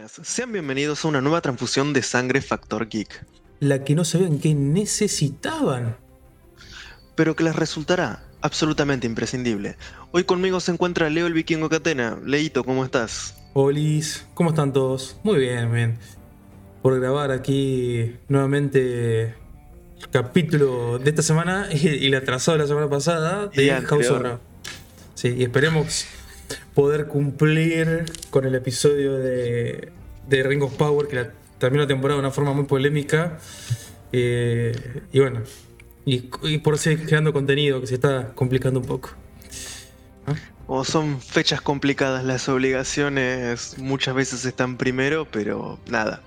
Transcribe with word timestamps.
Buenas, 0.00 0.26
sean 0.26 0.50
bienvenidos 0.50 1.04
a 1.04 1.08
una 1.08 1.20
nueva 1.20 1.42
transfusión 1.42 1.92
de 1.92 2.00
sangre 2.00 2.40
Factor 2.40 2.88
Geek, 2.88 3.26
La 3.58 3.84
que 3.84 3.94
no 3.94 4.06
sabían 4.06 4.38
que 4.38 4.54
necesitaban. 4.54 5.98
pero 7.14 7.36
que 7.36 7.44
les 7.44 7.54
resultará 7.54 8.24
absolutamente 8.40 9.06
imprescindible. 9.06 9.76
Hoy 10.12 10.24
conmigo 10.24 10.58
se 10.60 10.72
encuentra 10.72 11.10
Leo 11.10 11.26
el 11.26 11.34
Vikingo 11.34 11.68
Catena. 11.68 12.18
Leito, 12.24 12.64
¿cómo 12.64 12.82
estás? 12.82 13.34
Olis, 13.52 14.26
¿cómo 14.32 14.50
están 14.50 14.72
todos? 14.72 15.18
Muy 15.22 15.38
bien, 15.38 15.70
bien. 15.70 15.98
Por 16.80 16.98
grabar 16.98 17.30
aquí 17.30 18.16
nuevamente 18.28 19.34
el 19.98 20.08
capítulo 20.10 20.98
de 20.98 21.10
esta 21.10 21.20
semana 21.20 21.68
y, 21.72 21.88
y 21.88 22.06
el 22.06 22.14
atrasado 22.14 22.56
de 22.56 22.64
la 22.64 22.68
semana 22.68 22.88
pasada 22.88 23.48
de. 23.48 23.70
House. 23.82 24.10
Sí, 25.14 25.34
y 25.36 25.42
esperemos 25.42 26.06
poder 26.74 27.06
cumplir 27.06 28.04
con 28.30 28.44
el 28.44 28.54
episodio 28.54 29.18
de, 29.18 29.90
de 30.28 30.42
Ring 30.42 30.62
of 30.62 30.74
Power 30.74 31.08
que 31.08 31.16
la, 31.16 31.30
terminó 31.58 31.82
la 31.82 31.88
temporada 31.88 32.20
de 32.20 32.26
una 32.26 32.32
forma 32.32 32.52
muy 32.52 32.64
polémica. 32.64 33.38
Eh, 34.12 34.74
y 35.12 35.20
bueno, 35.20 35.42
y, 36.04 36.28
y 36.42 36.58
por 36.58 36.78
seguir 36.78 37.06
creando 37.06 37.32
contenido 37.32 37.80
que 37.80 37.86
se 37.86 37.94
está 37.94 38.32
complicando 38.34 38.80
un 38.80 38.86
poco. 38.86 39.10
O 40.66 40.84
son 40.84 41.20
fechas 41.20 41.60
complicadas, 41.60 42.24
las 42.24 42.48
obligaciones 42.48 43.76
muchas 43.78 44.14
veces 44.14 44.44
están 44.44 44.76
primero, 44.76 45.26
pero 45.28 45.80
nada. 45.88 46.22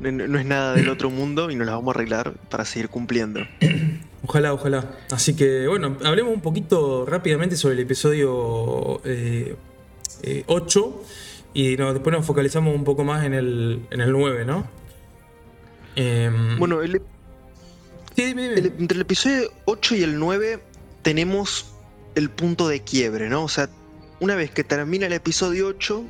No, 0.00 0.10
no 0.10 0.38
es 0.38 0.44
nada 0.46 0.74
del 0.74 0.88
otro 0.88 1.08
mundo 1.10 1.50
y 1.50 1.56
nos 1.56 1.66
las 1.66 1.76
vamos 1.76 1.94
a 1.94 1.98
arreglar 1.98 2.32
para 2.50 2.64
seguir 2.64 2.88
cumpliendo. 2.88 3.40
Ojalá, 4.26 4.54
ojalá. 4.54 4.90
Así 5.10 5.36
que 5.36 5.68
bueno, 5.68 5.98
hablemos 6.02 6.32
un 6.34 6.40
poquito 6.40 7.04
rápidamente 7.04 7.56
sobre 7.56 7.74
el 7.74 7.80
episodio 7.80 9.02
eh, 9.04 9.54
eh, 10.22 10.44
8 10.46 11.02
y 11.52 11.76
no, 11.76 11.92
después 11.92 12.16
nos 12.16 12.24
focalizamos 12.24 12.74
un 12.74 12.84
poco 12.84 13.04
más 13.04 13.22
en 13.26 13.34
el, 13.34 13.82
en 13.90 14.00
el 14.00 14.10
9, 14.12 14.46
¿no? 14.46 14.66
Em, 15.94 16.58
Bueno, 16.58 16.80
el, 16.80 17.02
sí, 18.16 18.24
dime, 18.24 18.42
dime. 18.54 18.54
el- 18.60 18.72
entre 18.80 18.96
el 18.96 19.02
episodio 19.02 19.50
8 19.66 19.94
y 19.94 20.02
el 20.02 20.18
9 20.18 20.58
tenemos 21.02 21.74
el 22.14 22.30
punto 22.30 22.66
de 22.66 22.80
quiebre, 22.80 23.28
¿no? 23.28 23.44
O 23.44 23.48
sea, 23.50 23.68
una 24.20 24.34
vez 24.36 24.50
que 24.50 24.64
termina 24.64 25.06
el 25.06 25.12
episodio 25.12 25.66
8, 25.68 26.02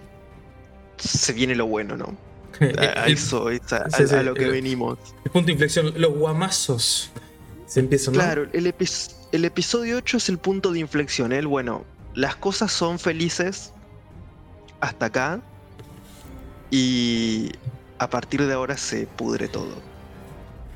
se 0.98 1.32
viene 1.32 1.56
lo 1.56 1.66
bueno, 1.66 1.96
¿no? 1.96 2.16
A, 2.60 3.06
eso 3.06 3.50
es 3.50 3.72
a, 4.12 4.22
lo 4.22 4.34
que 4.34 4.44
el- 4.44 4.50
venimos. 4.52 4.98
el 5.24 5.30
punto 5.30 5.46
de 5.46 5.52
inflexión, 5.52 5.92
los 5.96 6.14
guamazos 6.14 7.10
se 7.66 7.80
empiezan. 7.80 8.14
Claro, 8.14 8.46
el, 8.52 8.66
epi- 8.66 9.14
el 9.32 9.44
episodio 9.44 9.96
8 9.98 10.16
es 10.18 10.28
el 10.28 10.38
punto 10.38 10.72
de 10.72 10.78
inflexión. 10.80 11.32
El 11.32 11.46
bueno, 11.46 11.84
las 12.14 12.36
cosas 12.36 12.70
son 12.72 12.98
felices 12.98 13.72
hasta 14.80 15.06
acá 15.06 15.42
y 16.70 17.50
a 17.98 18.08
partir 18.10 18.42
de 18.46 18.52
ahora 18.52 18.76
se 18.76 19.06
pudre 19.06 19.48
todo. 19.48 19.74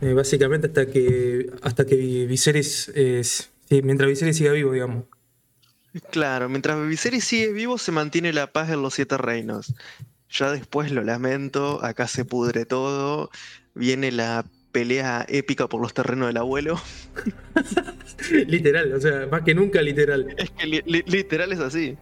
Eh, 0.01 0.13
básicamente 0.13 0.69
hasta 0.69 0.87
que 0.87 1.51
hasta 1.63 1.85
que 1.85 1.97
Viserys, 2.27 2.91
eh, 2.95 3.23
sí, 3.25 3.83
mientras 3.83 4.09
Viserys 4.09 4.37
siga 4.37 4.53
vivo, 4.53 4.73
digamos. 4.73 5.05
Claro, 6.11 6.49
mientras 6.49 6.87
Viserys 6.87 7.25
sigue 7.25 7.53
vivo 7.53 7.79
se 7.79 7.91
mantiene 7.93 8.33
la 8.33 8.47
paz 8.53 8.71
en 8.71 8.83
los 8.83 8.95
siete 8.95 9.17
reinos. 9.19 9.75
Ya 10.31 10.51
después 10.53 10.91
lo 10.93 11.03
lamento, 11.03 11.83
acá 11.85 12.07
se 12.07 12.25
pudre 12.25 12.67
todo, 12.67 13.31
viene 13.75 14.13
la 14.13 14.45
pelea 14.73 15.25
épica 15.29 15.67
por 15.69 15.81
los 15.81 15.95
terrenos 15.95 16.27
del 16.29 16.37
abuelo. 16.37 16.79
literal, 18.47 18.93
o 18.93 19.01
sea, 19.01 19.27
más 19.31 19.43
que 19.43 19.55
nunca 19.55 19.81
literal. 19.81 20.35
Es 20.37 20.51
que 20.51 20.67
li- 20.67 20.83
li- 20.85 21.05
literal 21.07 21.53
es 21.53 21.61
así. 21.61 21.97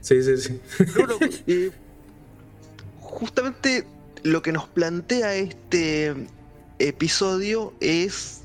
Sí, 0.00 0.22
sí, 0.22 0.36
sí. 0.36 0.60
Pero 0.94 1.18
eh, 1.46 1.70
justamente 3.00 3.86
lo 4.22 4.42
que 4.42 4.52
nos 4.52 4.68
plantea 4.68 5.34
este 5.34 6.14
episodio 6.78 7.72
es 7.80 8.42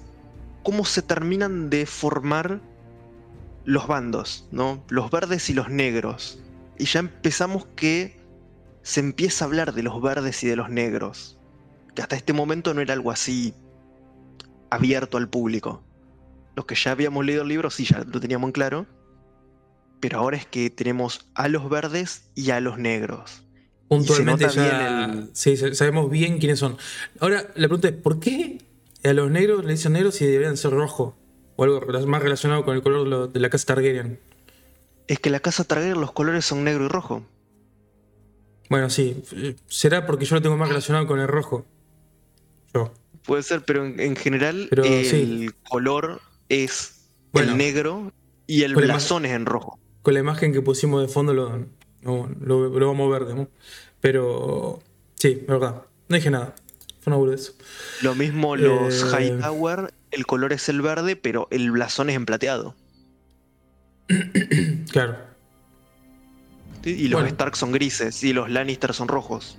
cómo 0.64 0.86
se 0.86 1.02
terminan 1.02 1.70
de 1.70 1.86
formar 1.86 2.62
los 3.66 3.88
bandos, 3.88 4.48
¿no? 4.52 4.84
Los 4.90 5.12
verdes 5.12 5.50
y 5.50 5.54
los 5.54 5.70
negros. 5.70 6.40
Y 6.78 6.86
ya 6.86 7.00
empezamos 7.02 7.68
que 7.76 8.16
se 8.84 9.00
empieza 9.00 9.46
a 9.46 9.48
hablar 9.48 9.74
de 9.74 9.84
los 9.84 10.02
verdes 10.02 10.44
y 10.44 10.48
de 10.48 10.56
los 10.56 10.70
negros. 10.70 11.38
Que 11.96 12.02
hasta 12.02 12.16
este 12.16 12.34
momento 12.34 12.74
no 12.74 12.82
era 12.82 12.94
algo 12.94 13.12
así 13.12 13.54
abierto 14.70 15.18
al 15.18 15.30
público. 15.30 15.84
Los 16.56 16.66
que 16.66 16.76
ya 16.76 16.92
habíamos 16.92 17.26
leído 17.26 17.44
el 17.44 17.48
libro 17.50 17.70
sí 17.70 17.86
ya 17.86 18.04
lo 18.04 18.20
teníamos 18.20 18.48
en 18.50 18.52
claro. 18.54 18.86
Pero 20.00 20.20
ahora 20.20 20.38
es 20.38 20.46
que 20.46 20.70
tenemos 20.70 21.30
a 21.36 21.48
los 21.48 21.70
verdes 21.70 22.30
y 22.36 22.50
a 22.52 22.60
los 22.60 22.78
negros. 22.80 23.44
Puntualmente 23.88 24.48
ya 24.50 24.64
bien 25.08 25.20
el- 25.20 25.30
sí, 25.34 25.58
sa- 25.58 25.74
sabemos 25.76 26.10
bien 26.10 26.40
quiénes 26.40 26.60
son. 26.60 26.78
Ahora, 27.20 27.42
la 27.56 27.68
pregunta 27.68 27.90
es, 27.90 27.94
¿por 27.94 28.20
qué 28.20 28.62
a 29.04 29.14
los 29.14 29.30
negros 29.30 29.64
le 29.66 29.74
dicen 29.74 29.94
negros 29.94 30.16
si 30.16 30.26
deberían 30.26 30.58
ser 30.58 30.72
rojos? 30.72 31.14
O 31.58 31.64
algo 31.64 31.82
más 32.08 32.24
relacionado 32.24 32.64
con 32.66 32.76
el 32.76 32.82
color 32.82 33.04
de 33.04 33.10
lo- 33.10 33.28
de 33.28 33.40
la 33.40 33.50
casa 33.50 33.66
Targaryen. 33.68 34.20
Es 35.08 35.20
que 35.20 35.30
la 35.30 35.40
casa 35.42 35.66
Targaryen 35.66 36.00
los 36.00 36.14
colores 36.14 36.46
son 36.46 36.64
negro 36.64 36.86
y 36.86 36.88
rojo. 36.88 37.24
Bueno, 38.72 38.90
sí. 38.90 39.22
eh, 39.34 39.56
¿Será 39.68 40.06
porque 40.06 40.24
yo 40.24 40.36
lo 40.38 40.42
tengo 40.42 40.56
más 40.56 40.70
relacionado 40.70 41.06
con 41.06 41.20
el 41.20 41.28
rojo? 41.28 41.66
Yo. 42.74 42.94
Puede 43.26 43.44
ser, 43.44 43.64
pero 43.66 43.86
en, 43.86 44.00
en 44.00 44.16
general 44.16 44.68
Pero, 44.70 44.86
el 44.86 45.06
sí. 45.06 45.50
color 45.70 46.22
es 46.48 47.04
Bueno. 47.34 47.52
el 47.52 47.58
negro 47.58 48.14
y 48.48 48.64
el 48.64 48.74
blasón 48.74 49.26
es 49.26 49.34
en 49.34 49.46
rojo. 49.46 49.78
Con 50.02 50.14
la 50.14 50.22
imagen 50.22 50.54
que 50.54 50.62
pusimos 50.62 51.02
de 51.02 51.10
fondo 51.10 51.34
lo, 51.34 51.66
lo, 52.02 52.30
lo 52.70 52.88
vamos 52.88 53.14
a 53.14 53.20
ver, 53.20 53.36
¿no? 53.36 53.50
Pero 54.00 54.80
sí, 55.16 55.44
verdad. 55.48 55.84
No 56.08 56.16
dije 56.16 56.32
nada. 56.32 56.56
Fue 57.02 57.12
una 57.12 57.18
boludez. 57.18 57.54
Lo 58.04 58.16
mismo 58.16 58.56
los 58.56 59.04
Eh. 59.14 59.26
Hightower, 59.34 59.94
el 60.12 60.26
color 60.26 60.54
es 60.54 60.70
el 60.70 60.82
verde, 60.82 61.18
pero 61.18 61.50
el 61.52 61.72
blasón 61.72 62.10
es 62.10 62.16
en 62.16 62.26
plateado. 62.26 62.74
Claro. 64.92 65.18
Y 66.84 67.08
los 67.08 67.22
Bueno. 67.22 67.28
Stark 67.30 67.56
son 67.56 67.72
grises 67.72 68.24
y 68.24 68.34
los 68.34 68.50
Lannister 68.50 68.94
son 68.94 69.08
rojos. 69.08 69.58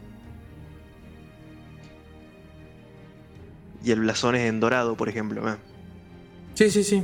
Y 3.85 3.91
el 3.91 4.01
blasón 4.01 4.35
es 4.37 4.49
en 4.49 4.61
dorado, 4.61 4.97
por 4.97 5.09
ejemplo. 5.09 5.49
¿eh? 5.49 5.57
Sí, 6.55 6.71
sí, 6.71 6.85
sí. 6.85 7.03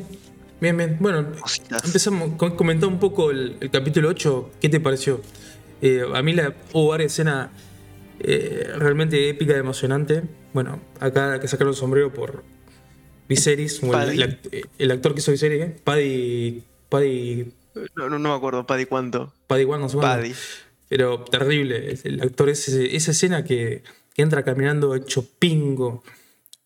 Bien, 0.61 0.77
bien. 0.77 0.97
Bueno, 1.01 1.33
Cositas. 1.41 1.85
Empezamos 1.85 2.37
con 2.37 2.57
comentar 2.57 2.89
un 2.89 2.99
poco 2.99 3.31
el, 3.31 3.57
el 3.61 3.71
capítulo 3.71 4.09
8. 4.09 4.51
¿Qué 4.61 4.69
te 4.69 4.81
pareció? 4.81 5.21
Eh, 5.81 6.03
a 6.13 6.23
mí 6.23 6.33
la, 6.33 6.55
hubo 6.73 6.89
varias 6.89 7.13
escenas 7.13 7.51
eh, 8.21 8.73
realmente 8.77 9.29
épica 9.29 9.57
emocionante. 9.57 10.23
Bueno, 10.53 10.81
acá 11.01 11.35
hay 11.35 11.41
que 11.41 11.49
sacar 11.49 11.69
el 11.69 11.75
sombrero 11.75 12.13
por 12.13 12.43
Viserys, 13.29 13.83
el, 13.83 14.23
el 14.23 14.69
el 14.79 14.91
actor 14.91 15.15
que 15.15 15.21
hizo 15.21 15.31
Viserys, 15.31 15.63
¿eh? 15.63 15.77
Paddy. 15.85 16.65
Paddy. 16.89 17.53
No, 17.97 18.09
no, 18.09 18.19
no 18.19 18.29
me 18.31 18.35
acuerdo, 18.35 18.67
Paddy, 18.67 18.87
cuánto. 18.87 19.33
Paddy 19.47 19.65
Wan, 19.65 19.81
no 19.81 19.89
sé. 19.89 19.99
Paddy. 19.99 20.35
Pero 20.89 21.25
terrible. 21.25 21.99
El, 22.05 22.21
actor, 22.23 22.49
ese, 22.49 22.97
esa 22.97 23.11
escena 23.11 23.45
que, 23.45 23.83
que 24.15 24.23
entra 24.23 24.43
caminando 24.45 24.95
hecho 24.95 25.25
pingo, 25.39 26.03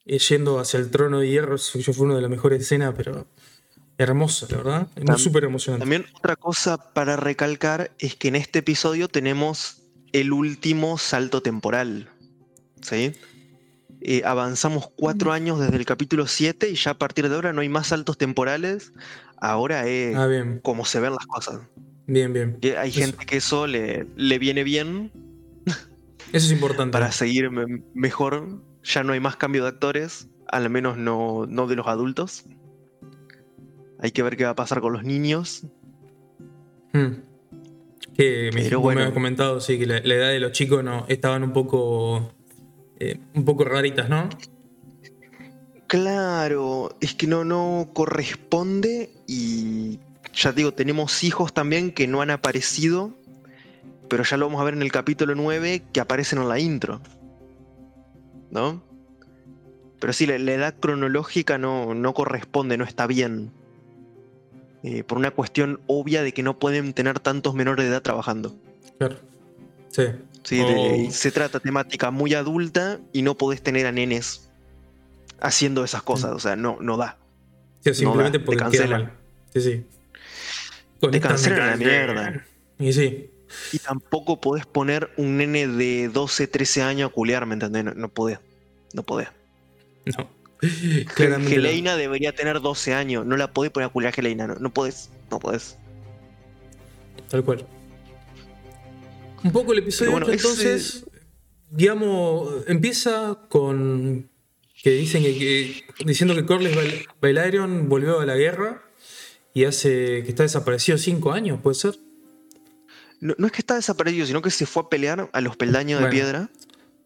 eh, 0.06 0.18
yendo 0.18 0.58
hacia 0.60 0.78
el 0.78 0.90
trono 0.90 1.20
de 1.20 1.28
hierro, 1.28 1.56
eso 1.56 1.92
fue 1.92 2.06
una 2.06 2.16
de 2.16 2.22
las 2.22 2.30
mejores 2.30 2.62
escenas, 2.62 2.94
pero 2.96 3.26
hermosa, 3.98 4.46
la 4.50 4.56
verdad. 4.58 4.88
Muy 4.96 5.04
Tam- 5.06 5.18
súper 5.18 5.44
emocionante. 5.44 5.82
También 5.82 6.06
otra 6.14 6.36
cosa 6.36 6.92
para 6.92 7.16
recalcar 7.16 7.90
es 7.98 8.14
que 8.14 8.28
en 8.28 8.36
este 8.36 8.60
episodio 8.60 9.08
tenemos 9.08 9.82
el 10.12 10.32
último 10.32 10.98
salto 10.98 11.42
temporal. 11.42 12.08
¿Sí? 12.80 13.12
Eh, 14.04 14.22
avanzamos 14.24 14.88
cuatro 14.96 15.32
años 15.32 15.60
desde 15.60 15.76
el 15.76 15.84
capítulo 15.86 16.26
7 16.26 16.68
y 16.70 16.74
ya 16.74 16.90
a 16.92 16.98
partir 16.98 17.28
de 17.28 17.34
ahora 17.36 17.52
no 17.52 17.60
hay 17.60 17.68
más 17.68 17.88
saltos 17.88 18.18
temporales. 18.18 18.92
Ahora 19.40 19.86
es 19.86 20.16
Ah, 20.16 20.28
como 20.62 20.84
se 20.84 20.98
ven 21.00 21.12
las 21.12 21.26
cosas. 21.26 21.60
bien, 22.06 22.32
bien. 22.32 22.58
Que 22.60 22.76
hay 22.78 22.90
Eso- 22.90 23.00
gente 23.00 23.24
que 23.26 23.36
eso 23.36 23.66
le, 23.66 24.06
le 24.16 24.38
viene 24.40 24.64
bien 24.64 25.12
Eso 26.32 26.46
es 26.46 26.50
importante. 26.52 26.92
para 26.92 27.12
seguir 27.12 27.50
me- 27.50 27.82
mejor. 27.94 28.60
Ya 28.82 29.04
no 29.04 29.12
hay 29.12 29.20
más 29.20 29.36
cambio 29.36 29.62
de 29.62 29.68
actores, 29.68 30.28
al 30.48 30.68
menos 30.68 30.96
no, 30.98 31.46
no 31.46 31.66
de 31.68 31.76
los 31.76 31.86
adultos. 31.86 32.44
Hay 34.00 34.10
que 34.10 34.24
ver 34.24 34.36
qué 34.36 34.44
va 34.44 34.50
a 34.50 34.56
pasar 34.56 34.80
con 34.80 34.92
los 34.92 35.04
niños. 35.04 35.64
Hmm. 36.92 37.12
Que 38.16 38.50
Pero 38.52 38.80
bueno. 38.80 38.96
me 38.98 39.02
habías 39.04 39.14
comentado, 39.14 39.60
sí, 39.60 39.78
que 39.78 39.86
la, 39.86 40.00
la 40.00 40.14
edad 40.14 40.28
de 40.30 40.40
los 40.40 40.50
chicos 40.52 40.82
no 40.82 41.06
estaban 41.08 41.44
un 41.44 41.52
poco. 41.52 42.34
Eh, 43.02 43.18
un 43.34 43.44
poco 43.44 43.64
raritas, 43.64 44.08
¿no? 44.08 44.28
Claro, 45.86 46.96
es 47.00 47.14
que 47.14 47.26
no, 47.26 47.44
no 47.44 47.90
corresponde 47.92 49.10
y 49.26 49.98
ya 50.32 50.52
digo, 50.52 50.72
tenemos 50.72 51.22
hijos 51.24 51.52
también 51.52 51.92
que 51.92 52.06
no 52.06 52.22
han 52.22 52.30
aparecido, 52.30 53.12
pero 54.08 54.24
ya 54.24 54.36
lo 54.38 54.46
vamos 54.46 54.60
a 54.62 54.64
ver 54.64 54.74
en 54.74 54.82
el 54.82 54.90
capítulo 54.92 55.34
9 55.34 55.82
que 55.92 56.00
aparecen 56.00 56.38
en 56.40 56.48
la 56.48 56.58
intro. 56.58 57.00
¿No? 58.50 58.82
Pero 60.00 60.12
sí, 60.12 60.26
la, 60.26 60.38
la 60.38 60.52
edad 60.52 60.74
cronológica 60.80 61.58
no, 61.58 61.94
no 61.94 62.14
corresponde, 62.14 62.76
no 62.78 62.84
está 62.84 63.06
bien. 63.06 63.52
eh, 64.82 65.04
por 65.04 65.18
una 65.18 65.30
cuestión 65.30 65.80
obvia 65.86 66.22
de 66.22 66.32
que 66.32 66.42
no 66.42 66.58
pueden 66.58 66.92
tener 66.94 67.20
tantos 67.20 67.54
menores 67.54 67.84
de 67.84 67.90
edad 67.92 68.02
trabajando. 68.02 68.54
Claro. 68.98 69.16
Sí. 69.90 70.04
Sí, 70.44 70.58
de- 70.58 71.08
se 71.10 71.30
trata 71.30 71.60
temática 71.60 72.10
muy 72.10 72.34
adulta 72.34 72.98
y 73.12 73.22
no 73.22 73.36
podés 73.36 73.62
tener 73.62 73.86
a 73.86 73.92
nenes 73.92 74.50
haciendo 75.40 75.84
esas 75.84 76.02
cosas, 76.02 76.32
o 76.32 76.38
sea, 76.38 76.56
no, 76.56 76.78
no 76.80 76.96
da. 76.96 77.18
Sí, 77.80 77.94
simplemente 77.94 78.38
da, 78.38 78.42
te 78.42 78.46
porque 78.46 78.58
cancelan. 78.62 79.12
Sí, 79.52 79.60
sí. 79.60 79.86
Te 81.10 81.20
cancelan 81.20 81.60
a 81.62 81.66
la 81.72 81.76
mierda. 81.76 82.44
Y 82.78 82.92
sí. 82.92 83.30
Y 83.72 83.78
tampoco 83.78 84.40
podés 84.40 84.66
poner 84.66 85.10
un 85.16 85.36
nene 85.36 85.66
de 85.68 86.08
12, 86.08 86.46
13 86.46 86.82
años 86.82 87.10
a 87.10 87.12
culear, 87.12 87.44
¿me 87.46 87.54
entendés? 87.54 87.84
No, 87.84 87.92
no 87.94 88.08
podés. 88.08 88.38
No 88.94 89.02
podés. 89.02 89.28
No. 90.04 90.28
No. 90.62 91.48
Geleina 91.48 91.96
debería 91.96 92.32
tener 92.32 92.60
12 92.60 92.94
años. 92.94 93.26
No 93.26 93.36
la 93.36 93.52
podés 93.52 93.72
poner 93.72 93.88
a 93.88 93.92
culear 93.92 94.12
a 94.12 94.14
Geleina. 94.14 94.46
No, 94.46 94.54
no 94.54 94.72
podés. 94.72 95.10
No 95.28 95.40
podés. 95.40 95.76
Tal 97.28 97.42
cual. 97.42 97.66
Un 99.44 99.52
poco 99.52 99.72
el 99.72 99.78
episodio 99.80 100.12
bueno, 100.12 100.26
ocho, 100.26 100.34
entonces, 100.34 101.04
digamos, 101.70 102.64
empieza 102.68 103.38
con 103.48 104.28
que 104.82 104.90
dicen 104.90 105.22
que, 105.22 105.38
que- 105.38 106.04
diciendo 106.04 106.34
que 106.34 106.44
Corlys 106.44 106.76
Balerion 107.20 107.88
volvió 107.88 108.20
a 108.20 108.26
la 108.26 108.36
guerra 108.36 108.82
y 109.54 109.64
hace 109.64 110.22
que 110.24 110.28
está 110.28 110.42
desaparecido 110.42 110.98
cinco 110.98 111.32
años, 111.32 111.60
¿puede 111.62 111.74
ser? 111.76 111.94
No, 113.20 113.34
no 113.38 113.46
es 113.46 113.52
que 113.52 113.60
está 113.60 113.76
desaparecido, 113.76 114.26
sino 114.26 114.42
que 114.42 114.50
se 114.50 114.66
fue 114.66 114.82
a 114.82 114.88
pelear 114.88 115.30
a 115.32 115.40
los 115.40 115.56
peldaños 115.56 116.00
Bueno, 116.00 116.06
de 116.14 116.20
piedra. 116.20 116.50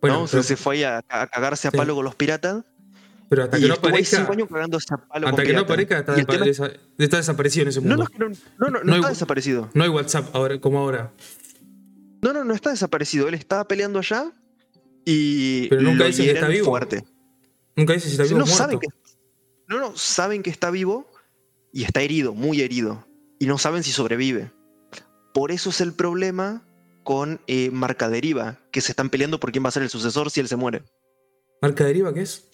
Bueno, 0.01 0.21
¿no? 0.21 0.27
pero, 0.27 0.43
Se, 0.43 0.49
se 0.51 0.57
fue 0.57 0.77
ahí 0.77 0.83
a, 0.85 0.99
a 1.09 1.27
cagarse 1.27 1.69
a 1.69 1.71
Sí. 1.71 1.77
palo 1.77 1.95
con 1.95 2.05
los 2.05 2.15
piratas. 2.15 2.65
pero 3.29 3.43
hasta 3.45 3.59
que 3.59 3.67
no 3.69 3.75
aparezca, 3.75 4.19
cinco 4.19 4.33
años 4.33 4.49
cagándose 4.51 4.95
a 4.95 4.97
palo 4.99 5.27
hasta 5.27 5.37
con 5.43 5.47
que 5.47 5.53
no 5.53 5.67
piratas. 5.67 5.71
aparezca 5.95 5.99
está, 5.99 6.15
tema 6.15 6.71
está 6.99 7.17
desaparecido 7.19 7.63
en 7.65 7.69
ese 7.69 7.81
No, 7.83 7.97
mundo. 7.97 8.09
no, 8.19 8.29
no, 8.29 8.35
no, 8.59 8.71
no, 8.71 8.71
no 8.79 8.85
No 8.85 8.93
hay- 8.95 8.99
está 9.01 9.09
desaparecido. 9.11 9.69
No 9.75 9.85
hay 9.85 9.91
WhatsApp 9.91 10.35
ahora, 10.35 10.59
como 10.61 10.79
ahora. 10.79 11.13
No, 12.27 12.33
no, 12.33 12.45
no 12.45 12.55
está 12.55 12.71
desaparecido. 12.71 13.29
Él 13.29 13.35
estaba 13.35 13.67
peleando 13.69 13.99
allá 13.99 14.33
y 15.05 15.69
Pero 15.69 15.83
nunca 15.83 16.05
dice 16.07 16.25
que 16.25 16.33
está 16.33 16.49
vivo. 16.49 16.67
fuerte. 16.67 17.05
Nunca 17.77 17.93
dice 17.93 18.07
si 18.07 18.13
está 18.13 18.25
vivo 18.25 18.39
no 18.39 18.45
o 18.45 18.47
muerto. 18.47 18.63
saben 18.63 18.79
que 18.81 18.89
no, 19.69 19.79
no, 19.81 19.97
saben 19.97 20.43
que 20.43 20.51
está 20.51 20.71
vivo 20.71 21.09
y 21.73 21.85
está 21.85 22.01
herido, 22.03 22.35
muy 22.35 22.61
herido. 22.63 23.07
Y 23.39 23.47
no 23.47 23.59
saben 23.59 23.83
si 23.83 23.93
sobrevive. 23.93 24.51
Por 25.35 25.53
eso 25.53 25.71
es 25.71 25.81
el 25.81 25.93
problema 25.93 26.63
con 27.05 27.41
eh, 27.47 27.71
Marca 27.71 28.09
Deriva, 28.09 28.59
que 28.73 28.81
se 28.81 28.91
están 28.93 29.11
peleando 29.11 29.39
por 29.39 29.53
quién 29.53 29.63
va 29.65 29.69
a 29.69 29.73
ser 29.73 29.83
el 29.83 29.91
sucesor 29.91 30.31
si 30.31 30.41
él 30.41 30.49
se 30.49 30.57
muere. 30.57 30.83
¿Marca 31.63 31.85
deriva 31.85 32.13
qué 32.13 32.23
es? 32.23 32.49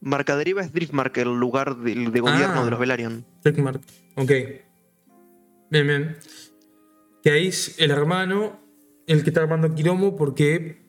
Marca 0.00 0.36
Deriva 0.36 0.62
es 0.62 0.72
Driftmark, 0.72 1.16
el 1.18 1.38
lugar 1.38 1.76
de, 1.76 1.94
de 1.94 2.20
gobierno 2.20 2.60
Ah. 2.60 2.64
de 2.64 2.70
los 2.70 2.80
Velaryon. 2.80 3.24
Rickmark. 3.44 3.80
Ok. 4.16 4.30
Bien, 5.70 5.86
bien. 5.86 6.16
Que 7.28 7.34
ahí 7.34 7.48
es 7.48 7.74
el 7.78 7.90
hermano 7.90 8.58
el 9.06 9.22
que 9.22 9.28
está 9.28 9.42
armando 9.42 9.74
quilombo 9.74 10.16
porque 10.16 10.80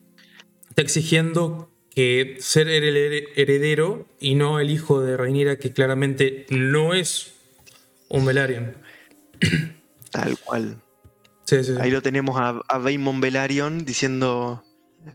está 0.69 0.81
exigiendo 0.81 1.69
que 1.89 2.37
ser 2.39 2.69
el 2.69 2.95
hered- 2.95 3.27
heredero 3.35 4.07
y 4.21 4.35
no 4.35 4.61
el 4.61 4.69
hijo 4.69 5.01
de 5.01 5.17
Rhaenyra, 5.17 5.57
que 5.57 5.73
claramente 5.73 6.45
no 6.49 6.93
es 6.93 7.33
un 8.07 8.25
Velaryon. 8.25 8.77
Tal 10.11 10.37
cual. 10.39 10.81
Sí, 11.43 11.57
sí, 11.61 11.73
sí. 11.73 11.77
Ahí 11.77 11.91
lo 11.91 12.01
tenemos 12.01 12.39
a, 12.39 12.61
a 12.69 12.79
Daemon 12.79 13.19
Velaryon 13.19 13.83
diciendo. 13.83 14.63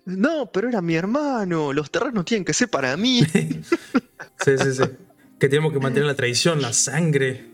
No, 0.04 0.52
pero 0.52 0.68
era 0.68 0.82
mi 0.82 0.94
hermano. 0.94 1.72
Los 1.72 1.90
terrenos 1.90 2.26
tienen 2.26 2.44
que 2.44 2.52
ser 2.52 2.68
para 2.68 2.98
mí. 2.98 3.22
Sí, 4.44 4.58
sí, 4.58 4.74
sí. 4.74 4.82
Que 5.40 5.48
tenemos 5.48 5.72
que 5.72 5.78
mantener 5.80 6.06
la 6.06 6.14
tradición, 6.16 6.60
la 6.60 6.74
sangre. 6.74 7.46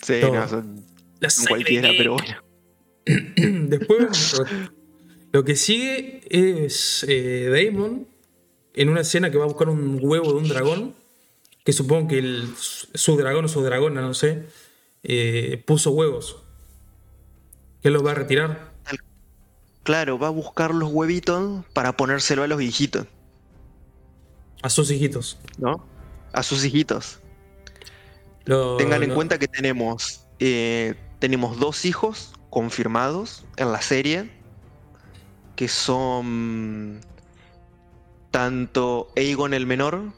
Sí, 0.00 0.20
no, 0.22 0.48
son, 0.48 0.84
La 1.20 1.28
cualquiera, 1.48 1.90
pero 1.96 2.14
bueno. 2.14 2.36
Después, 3.68 4.40
lo 5.32 5.44
que 5.44 5.56
sigue 5.56 6.22
es 6.30 7.04
eh, 7.08 7.48
Daemon 7.50 8.06
en 8.74 8.88
una 8.88 9.00
escena 9.02 9.30
que 9.30 9.36
va 9.38 9.44
a 9.44 9.48
buscar 9.48 9.68
un 9.68 9.98
huevo 10.00 10.32
de 10.32 10.38
un 10.38 10.48
dragón, 10.48 10.94
que 11.64 11.72
supongo 11.72 12.08
que 12.08 12.18
el- 12.18 12.48
su 12.56 13.16
dragón 13.16 13.44
o 13.44 13.48
su 13.48 13.62
dragona, 13.62 14.00
no 14.00 14.14
sé, 14.14 14.46
eh, 15.02 15.62
puso 15.66 15.90
huevos. 15.90 16.42
¿Qué 17.82 17.90
los 17.90 18.04
va 18.04 18.12
a 18.12 18.14
retirar? 18.14 18.70
Claro, 19.82 20.18
va 20.18 20.26
a 20.28 20.30
buscar 20.30 20.74
los 20.74 20.90
huevitos 20.92 21.64
para 21.72 21.96
ponérselo 21.96 22.42
a 22.42 22.46
los 22.46 22.60
hijitos, 22.60 23.06
A 24.62 24.68
sus 24.68 24.90
hijitos. 24.90 25.38
¿no? 25.58 25.86
A 26.32 26.42
sus 26.42 26.64
hijitos. 26.64 27.18
Lo- 28.44 28.76
Tengan 28.76 29.02
en 29.02 29.08
lo- 29.10 29.14
cuenta 29.14 29.38
que 29.38 29.48
tenemos, 29.48 30.26
eh, 30.38 30.94
tenemos 31.20 31.58
dos 31.60 31.84
hijos 31.84 32.32
confirmados 32.48 33.44
en 33.56 33.70
la 33.70 33.80
serie, 33.80 34.30
que 35.54 35.68
son 35.68 37.00
tanto 38.30 39.12
Aegon 39.16 39.54
el 39.54 39.66
menor 39.66 40.12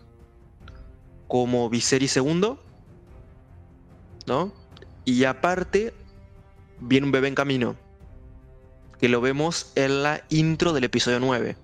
como 1.28 1.68
Viserys 1.68 2.16
II, 2.16 2.56
¿no? 4.26 4.52
Y 5.04 5.24
aparte 5.24 5.92
viene 6.80 7.06
un 7.06 7.12
bebé 7.12 7.28
en 7.28 7.34
camino, 7.34 7.76
que 9.00 9.08
lo 9.08 9.20
vemos 9.20 9.72
en 9.74 10.04
la 10.04 10.24
intro 10.30 10.72
del 10.72 10.84
episodio 10.84 11.18
9. 11.18 11.56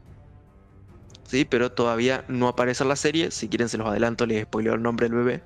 Sí, 1.29 1.45
pero 1.45 1.71
todavía 1.71 2.25
no 2.27 2.49
aparece 2.49 2.83
en 2.83 2.89
la 2.89 2.97
serie. 2.97 3.31
Si 3.31 3.49
quieren 3.49 3.69
se 3.69 3.77
los 3.79 3.87
adelanto, 3.87 4.27
les 4.27 4.45
spoileo 4.45 4.75
el 4.75 4.83
nombre 4.83 5.09
del 5.09 5.19
bebé. 5.19 5.43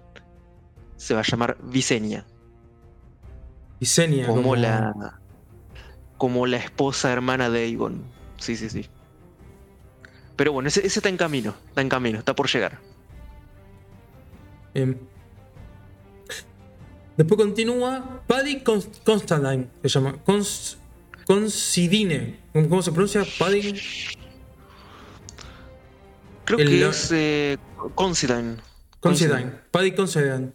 Se 0.96 1.12
va 1.12 1.20
a 1.20 1.24
llamar 1.24 1.58
Visenya, 1.60 2.24
Como, 4.26 4.42
como- 4.42 4.56
la 4.56 5.18
como 6.18 6.46
la 6.46 6.56
esposa 6.58 7.12
hermana 7.12 7.50
de 7.50 7.64
Aegon. 7.64 8.04
Sí, 8.38 8.56
sí, 8.56 8.68
sí. 8.70 8.88
Pero 10.36 10.52
bueno, 10.52 10.68
ese, 10.68 10.86
ese 10.86 11.00
está 11.00 11.08
en 11.08 11.16
camino, 11.16 11.54
está 11.68 11.80
en 11.80 11.88
camino, 11.88 12.18
está 12.18 12.34
por 12.34 12.48
llegar. 12.48 12.78
Bien. 14.74 14.98
Después 17.16 17.38
continúa 17.38 18.22
Paddy 18.26 18.60
Con- 18.60 18.82
Constantine, 19.04 19.68
se 19.82 19.88
llama. 19.88 20.16
Cons- 20.24 20.76
Considine. 21.26 22.38
¿Cómo 22.52 22.68
cómo 22.68 22.82
se 22.82 22.90
pronuncia? 22.92 23.24
Paddy. 23.38 23.74
Creo 26.44 26.58
El 26.58 26.68
que 26.68 26.80
la- 26.80 26.88
es 26.90 27.10
eh, 27.12 27.58
Considine. 27.94 28.56
Considine. 29.00 29.52
Paddy 29.70 29.92
Considine. 29.92 30.52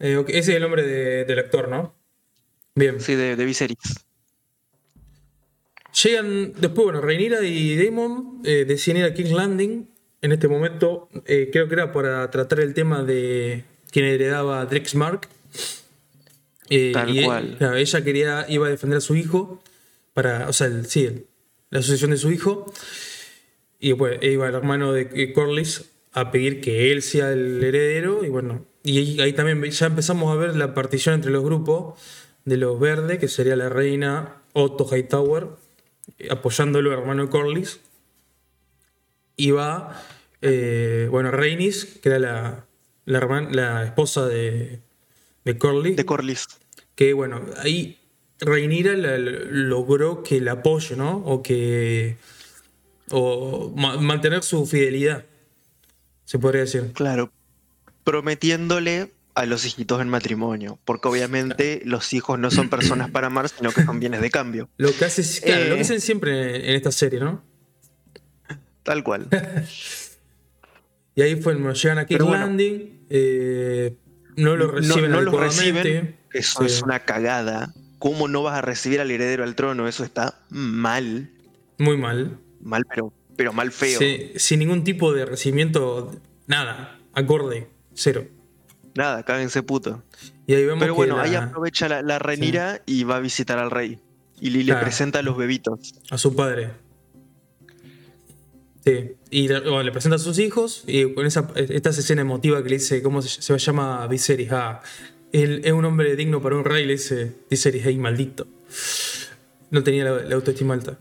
Eh, 0.00 0.24
Ese 0.28 0.38
es 0.38 0.48
el 0.56 0.62
nombre 0.62 0.82
de- 0.82 1.24
del 1.24 1.38
actor, 1.38 1.68
¿no? 1.68 1.94
Bien. 2.74 3.00
Sí, 3.00 3.14
de, 3.14 3.36
de 3.36 3.44
Viserys. 3.44 3.78
Llegan 6.02 6.52
después, 6.60 6.84
bueno, 6.86 7.00
Rhaenyra 7.00 7.42
y 7.44 7.76
Daemon 7.76 8.40
eh, 8.44 8.64
deciden 8.66 8.98
ir 8.98 9.04
a 9.04 9.14
King's 9.14 9.30
Landing. 9.30 9.88
En 10.22 10.32
este 10.32 10.48
momento, 10.48 11.08
eh, 11.26 11.50
creo 11.52 11.68
que 11.68 11.74
era 11.74 11.92
para 11.92 12.28
tratar 12.30 12.60
el 12.60 12.74
tema 12.74 13.04
de 13.04 13.64
quien 13.90 14.06
heredaba 14.06 14.64
Drexmark. 14.66 15.28
Eh, 16.70 16.90
Tal 16.92 17.10
y 17.14 17.20
e- 17.20 17.24
cual. 17.24 17.54
claro, 17.58 17.76
ella 17.76 18.02
quería, 18.02 18.46
iba 18.48 18.66
a 18.66 18.70
defender 18.70 18.96
a 18.98 19.00
su 19.00 19.14
hijo, 19.14 19.62
para, 20.14 20.48
o 20.48 20.52
sea, 20.52 20.66
el- 20.66 20.86
sí, 20.86 21.04
el- 21.04 21.26
la 21.70 21.78
asociación 21.80 22.10
de 22.10 22.16
su 22.16 22.32
hijo. 22.32 22.72
Y 23.78 23.94
pues 23.94 24.18
iba 24.22 24.48
el 24.48 24.54
hermano 24.54 24.92
de 24.92 25.32
Corlys 25.32 25.84
a 26.12 26.30
pedir 26.30 26.60
que 26.60 26.90
él 26.90 27.02
sea 27.02 27.30
el 27.32 27.62
heredero. 27.62 28.24
Y 28.24 28.30
bueno, 28.30 28.64
y 28.84 29.20
ahí, 29.20 29.32
también 29.32 29.62
ya 29.64 29.86
empezamos 29.86 30.30
a 30.32 30.36
ver 30.36 30.54
la 30.56 30.74
partición 30.74 31.16
entre 31.16 31.30
los 31.32 31.42
grupos 31.42 31.98
de 32.44 32.56
los 32.58 32.78
verdes, 32.78 33.18
que 33.18 33.28
sería 33.28 33.56
la 33.56 33.68
reina 33.70 34.36
Otto 34.52 34.86
Hightower, 34.86 35.48
eh, 36.18 36.28
apoyándolo 36.30 36.92
hermano 36.92 37.28
Corlys. 37.30 37.80
Y 39.36 39.50
va, 39.50 40.00
eh, 40.42 41.08
bueno, 41.10 41.30
Rhaenys, 41.30 41.86
que 42.02 42.08
era 42.10 42.18
la, 42.18 42.66
la, 43.06 43.20
herman- 43.20 43.50
la 43.50 43.84
esposa 43.84 44.26
de, 44.28 44.80
de 45.44 45.58
Corlys, 45.58 45.96
De 45.96 46.04
Corlys. 46.04 46.46
que 46.94 47.14
bueno, 47.14 47.40
ahí 47.58 47.98
la- 48.96 49.18
logró 49.18 50.22
que 50.22 50.40
la 50.40 50.52
apoye, 50.52 50.94
¿no? 50.96 51.16
O 51.24 51.42
que. 51.42 52.16
O 53.10 53.72
ma- 53.76 53.96
mantener 53.98 54.42
su 54.42 54.64
fidelidad, 54.66 55.24
se 56.24 56.38
podría 56.38 56.60
decir. 56.62 56.92
Claro. 56.92 57.32
Prometiéndole 58.04 59.12
a 59.34 59.46
los 59.46 59.64
hijitos 59.66 60.00
en 60.00 60.08
matrimonio. 60.08 60.78
Porque 60.84 61.08
obviamente 61.08 61.82
los 61.84 62.12
hijos 62.12 62.38
no 62.38 62.50
son 62.50 62.68
personas 62.70 63.10
para 63.10 63.26
amar, 63.26 63.48
sino 63.48 63.72
que 63.72 63.82
son 63.84 63.98
bienes 63.98 64.20
de 64.20 64.30
cambio. 64.30 64.68
Lo 64.76 64.92
que, 64.94 65.04
hace, 65.06 65.22
claro, 65.44 65.64
lo 65.64 65.70
que 65.74 65.78
Eh. 65.78 65.82
hacen 65.82 66.00
siempre 66.00 66.68
en 66.70 66.76
esta 66.76 66.92
serie, 66.92 67.18
¿no? 67.20 67.42
Tal 68.82 69.02
cual. 69.02 69.26
Y 71.16 71.22
ahí 71.22 71.40
fue, 71.40 71.54
llegan 71.54 71.98
a 71.98 72.06
King's 72.06 72.18
Pero 72.18 72.26
bueno. 72.26 72.46
Landing, 72.46 73.06
eh, 73.08 73.96
no 74.36 74.56
lo 74.56 74.66
reciben 74.72 75.12
no, 75.12 75.16
no 75.18 75.30
los 75.30 75.40
reciben. 75.40 76.16
Eso 76.32 76.60
Sí. 76.60 76.66
es 76.66 76.82
una 76.82 76.98
cagada. 77.04 77.72
¿Cómo 78.00 78.26
no 78.26 78.42
vas 78.42 78.58
a 78.58 78.62
recibir 78.62 79.00
al 79.00 79.12
heredero 79.12 79.44
al 79.44 79.54
trono? 79.54 79.86
Eso 79.86 80.02
está 80.02 80.40
mal. 80.50 81.30
Muy 81.78 81.96
mal. 81.96 82.40
Mal, 82.60 82.84
pero, 82.90 83.12
pero 83.36 83.52
mal 83.52 83.70
feo. 83.70 84.00
Sí, 84.00 84.32
sin 84.34 84.58
ningún 84.58 84.82
tipo 84.82 85.12
de 85.12 85.24
recibimiento, 85.24 86.20
nada, 86.48 86.98
acorde, 87.12 87.68
cero. 87.94 88.26
nada, 88.94 89.22
cáguense 89.24 89.62
puto. 89.62 90.02
Y 90.46 90.54
ahí 90.54 90.64
vemos 90.64 90.80
Pero 90.80 90.94
bueno, 90.94 91.16
la- 91.16 91.22
ahí 91.24 91.34
aprovecha 91.34 91.88
la, 91.88 92.02
la 92.02 92.18
Renira 92.18 92.82
y 92.86 93.04
va 93.04 93.16
a 93.16 93.20
visitar 93.20 93.58
al 93.58 93.70
rey. 93.70 93.98
Y 94.40 94.50
le, 94.50 94.62
le 94.64 94.74
presenta 94.76 95.20
a 95.20 95.22
los 95.22 95.36
bebitos. 95.36 95.94
a 96.10 96.18
su 96.18 96.34
padre. 96.36 96.70
Sí, 98.84 99.12
y 99.30 99.48
le, 99.48 99.60
bueno, 99.60 99.82
le 99.82 99.92
presenta 99.92 100.16
a 100.16 100.18
sus 100.18 100.38
hijos 100.38 100.84
y 100.86 101.14
con 101.14 101.24
esa, 101.24 101.48
esta 101.56 101.90
escena 101.90 102.20
emotiva 102.20 102.62
que 102.62 102.68
le 102.68 102.76
dice, 102.76 103.02
¿cómo 103.02 103.22
se, 103.22 103.40
se 103.40 103.58
llama 103.58 104.06
Viserys? 104.08 104.52
Ah, 104.52 104.82
él 105.32 105.62
es 105.64 105.72
un 105.72 105.84
hombre 105.86 106.14
digno 106.16 106.42
para 106.42 106.56
un 106.56 106.64
rey, 106.64 106.84
le 106.84 106.92
dice 106.92 107.32
Viserys, 107.50 107.82
hey, 107.86 107.96
maldito. 107.96 108.46
No 109.70 109.82
tenía 109.82 110.04
la, 110.04 110.22
la 110.24 110.34
autoestima 110.34 110.74
alta. 110.74 110.98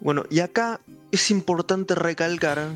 Bueno, 0.00 0.24
y 0.30 0.40
acá 0.40 0.80
es 1.12 1.30
importante 1.30 1.94
recalcar 1.94 2.70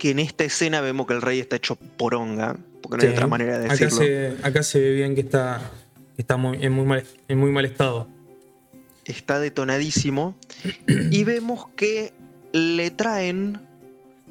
que 0.00 0.10
en 0.10 0.18
esta 0.18 0.44
escena 0.44 0.80
vemos 0.80 1.06
que 1.06 1.12
el 1.12 1.20
rey 1.20 1.40
está 1.40 1.56
hecho 1.56 1.76
poronga, 1.76 2.56
porque 2.82 2.96
no 2.96 3.02
hay 3.02 3.08
otra 3.10 3.26
manera 3.26 3.58
de 3.58 3.66
acá 3.66 3.74
decirlo. 3.74 3.98
se, 3.98 4.34
acá 4.42 4.62
se 4.62 4.80
ve 4.80 4.92
bien 4.94 5.14
que 5.14 5.20
está, 5.20 5.70
que 6.16 6.22
está 6.22 6.38
muy, 6.38 6.56
en, 6.64 6.72
muy 6.72 6.86
mal, 6.86 7.04
en 7.28 7.38
muy 7.38 7.50
mal 7.52 7.66
estado. 7.66 8.08
Está 9.04 9.38
detonadísimo. 9.38 10.34
y 10.88 11.22
vemos 11.24 11.66
que 11.76 12.14
le 12.52 12.90
traen 12.90 13.60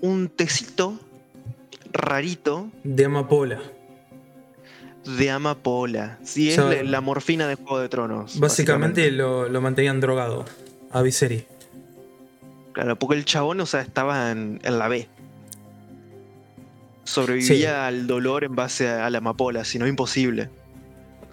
un 0.02 0.28
tecito 0.30 1.00
rarito 1.92 2.72
De 2.84 3.06
amapola. 3.06 3.62
de 5.06 5.30
amapola. 5.30 6.18
Sí, 6.24 6.50
es 6.50 6.58
O 6.58 6.68
sea, 6.68 6.82
la, 6.82 6.90
la 6.90 7.02
morfina 7.02 7.48
de 7.48 7.56
Juego 7.56 7.80
de 7.80 7.90
Tronos. 7.90 8.40
Básicamente 8.40 9.12
lo, 9.12 9.48
lo 9.48 9.62
mantenían 9.62 10.00
drogado 10.00 10.46
a 10.90 11.04
Viserys. 11.04 11.44
Claro, 12.74 12.98
porque 12.98 13.18
el 13.18 13.26
chabón, 13.26 13.60
o 13.60 13.68
sea, 13.68 13.82
estaba 13.82 14.32
en, 14.32 14.60
en 14.64 14.80
la 14.80 14.88
B. 14.88 15.08
Sobrevivía 17.10 17.88
al 17.88 18.08
dolor 18.08 18.44
en 18.44 18.56
base 18.56 18.88
a, 18.88 19.06
a 19.06 19.10
la 19.10 19.18
amapola, 19.20 19.66
si 19.66 19.80
no 19.80 19.88
imposible. 19.88 20.50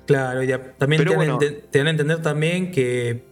Claro, 0.07 0.43
y 0.43 0.53
a- 0.53 0.73
también 0.75 1.05
te, 1.05 1.15
bueno. 1.15 1.39
te 1.39 1.79
dan 1.79 1.87
a 1.89 1.91
entender 1.91 2.23
también 2.23 2.71
que 2.71 3.25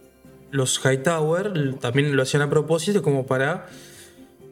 los 0.51 0.79
Hightower 0.83 1.75
también 1.79 2.15
lo 2.15 2.21
hacían 2.21 2.43
a 2.43 2.49
propósito 2.49 3.01
como 3.01 3.25
para 3.25 3.65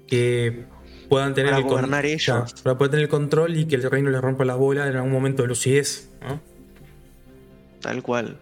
que 0.07 0.65
puedan 1.09 1.33
tener 1.33 1.51
Para 1.51 1.61
el 1.63 1.69
gobernar 1.69 2.05
ellos. 2.05 2.53
Para 2.63 2.77
poder 2.77 2.91
tener 2.91 3.03
el 3.03 3.09
control 3.09 3.55
y 3.57 3.65
que 3.65 3.75
el 3.75 3.83
reino 3.89 4.09
les 4.09 4.21
rompa 4.21 4.43
las 4.45 4.57
bolas 4.57 4.89
en 4.89 4.95
algún 4.95 5.11
momento 5.11 5.43
de 5.43 5.49
lucidez. 5.49 6.09
¿no? 6.21 6.41
Tal 7.81 8.01
cual. 8.01 8.37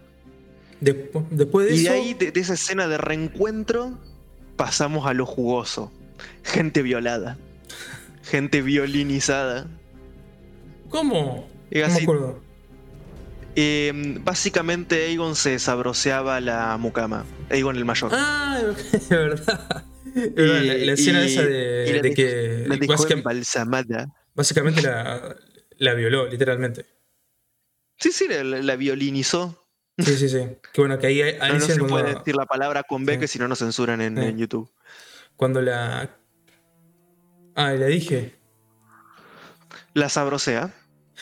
Despu- 0.80 1.26
después 1.30 1.66
de 1.68 1.74
Y 1.74 1.78
de 1.78 1.84
eso, 1.84 1.92
ahí, 1.92 2.14
de, 2.14 2.32
de 2.32 2.40
esa 2.40 2.54
escena 2.54 2.88
de 2.88 2.98
reencuentro, 2.98 3.98
pasamos 4.56 5.06
a 5.06 5.14
lo 5.14 5.26
jugoso. 5.26 5.92
Gente 6.44 6.82
violada. 6.82 7.36
Gente 8.24 8.62
violinizada. 8.62 9.66
¿cómo? 10.88 11.48
Y 11.70 11.78
No 11.80 11.88
me 11.88 11.94
acuerdo. 11.94 12.40
Eh, 13.56 13.92
básicamente 14.24 15.06
Aegon 15.06 15.34
se 15.36 15.58
sabroseaba 15.58 16.40
la 16.40 16.76
mucama. 16.78 17.24
Aegon 17.50 17.76
el 17.76 17.84
mayor. 17.84 18.10
Ah, 18.14 18.60
es 18.92 19.08
verdad. 19.08 19.84
Verdad, 20.14 20.62
la, 20.62 20.74
la 20.74 20.92
escena 20.92 21.22
y- 21.22 21.26
esa 21.26 21.42
y 21.42 21.46
de, 21.46 21.92
la 21.96 22.02
de 22.02 22.14
que 22.14 22.64
La 22.66 22.76
básicamente, 22.86 24.06
básicamente 24.34 24.82
la, 24.82 25.36
la 25.78 25.94
violó, 25.94 26.28
literalmente. 26.28 26.86
Sí, 27.98 28.10
sí, 28.12 28.26
la, 28.28 28.76
violinizó. 28.76 29.66
Sí, 29.98 30.16
sí, 30.16 30.28
sí. 30.28 30.38
Que 30.72 30.80
bueno, 30.80 30.98
que 30.98 31.06
ahí 31.06 31.22
ahí 31.22 31.36
No, 31.40 31.54
no 31.54 31.60
se 31.60 31.78
cuando- 31.78 31.88
puede 31.88 32.14
decir 32.14 32.34
la 32.36 32.46
palabra 32.46 32.82
con 32.82 33.04
B 33.06 33.14
Sí. 33.14 33.20
que 33.20 33.28
si 33.28 33.38
no 33.38 33.48
nos 33.48 33.58
censuran 33.60 34.00
en, 34.00 34.16
Sí. 34.16 34.22
en 34.24 34.38
YouTube. 34.38 34.70
Cuando 35.36 35.60
la. 35.62 36.10
Ah, 37.54 37.72
le 37.72 37.86
dije. 37.86 38.34
La 39.94 40.08
sabrosea. 40.08 40.72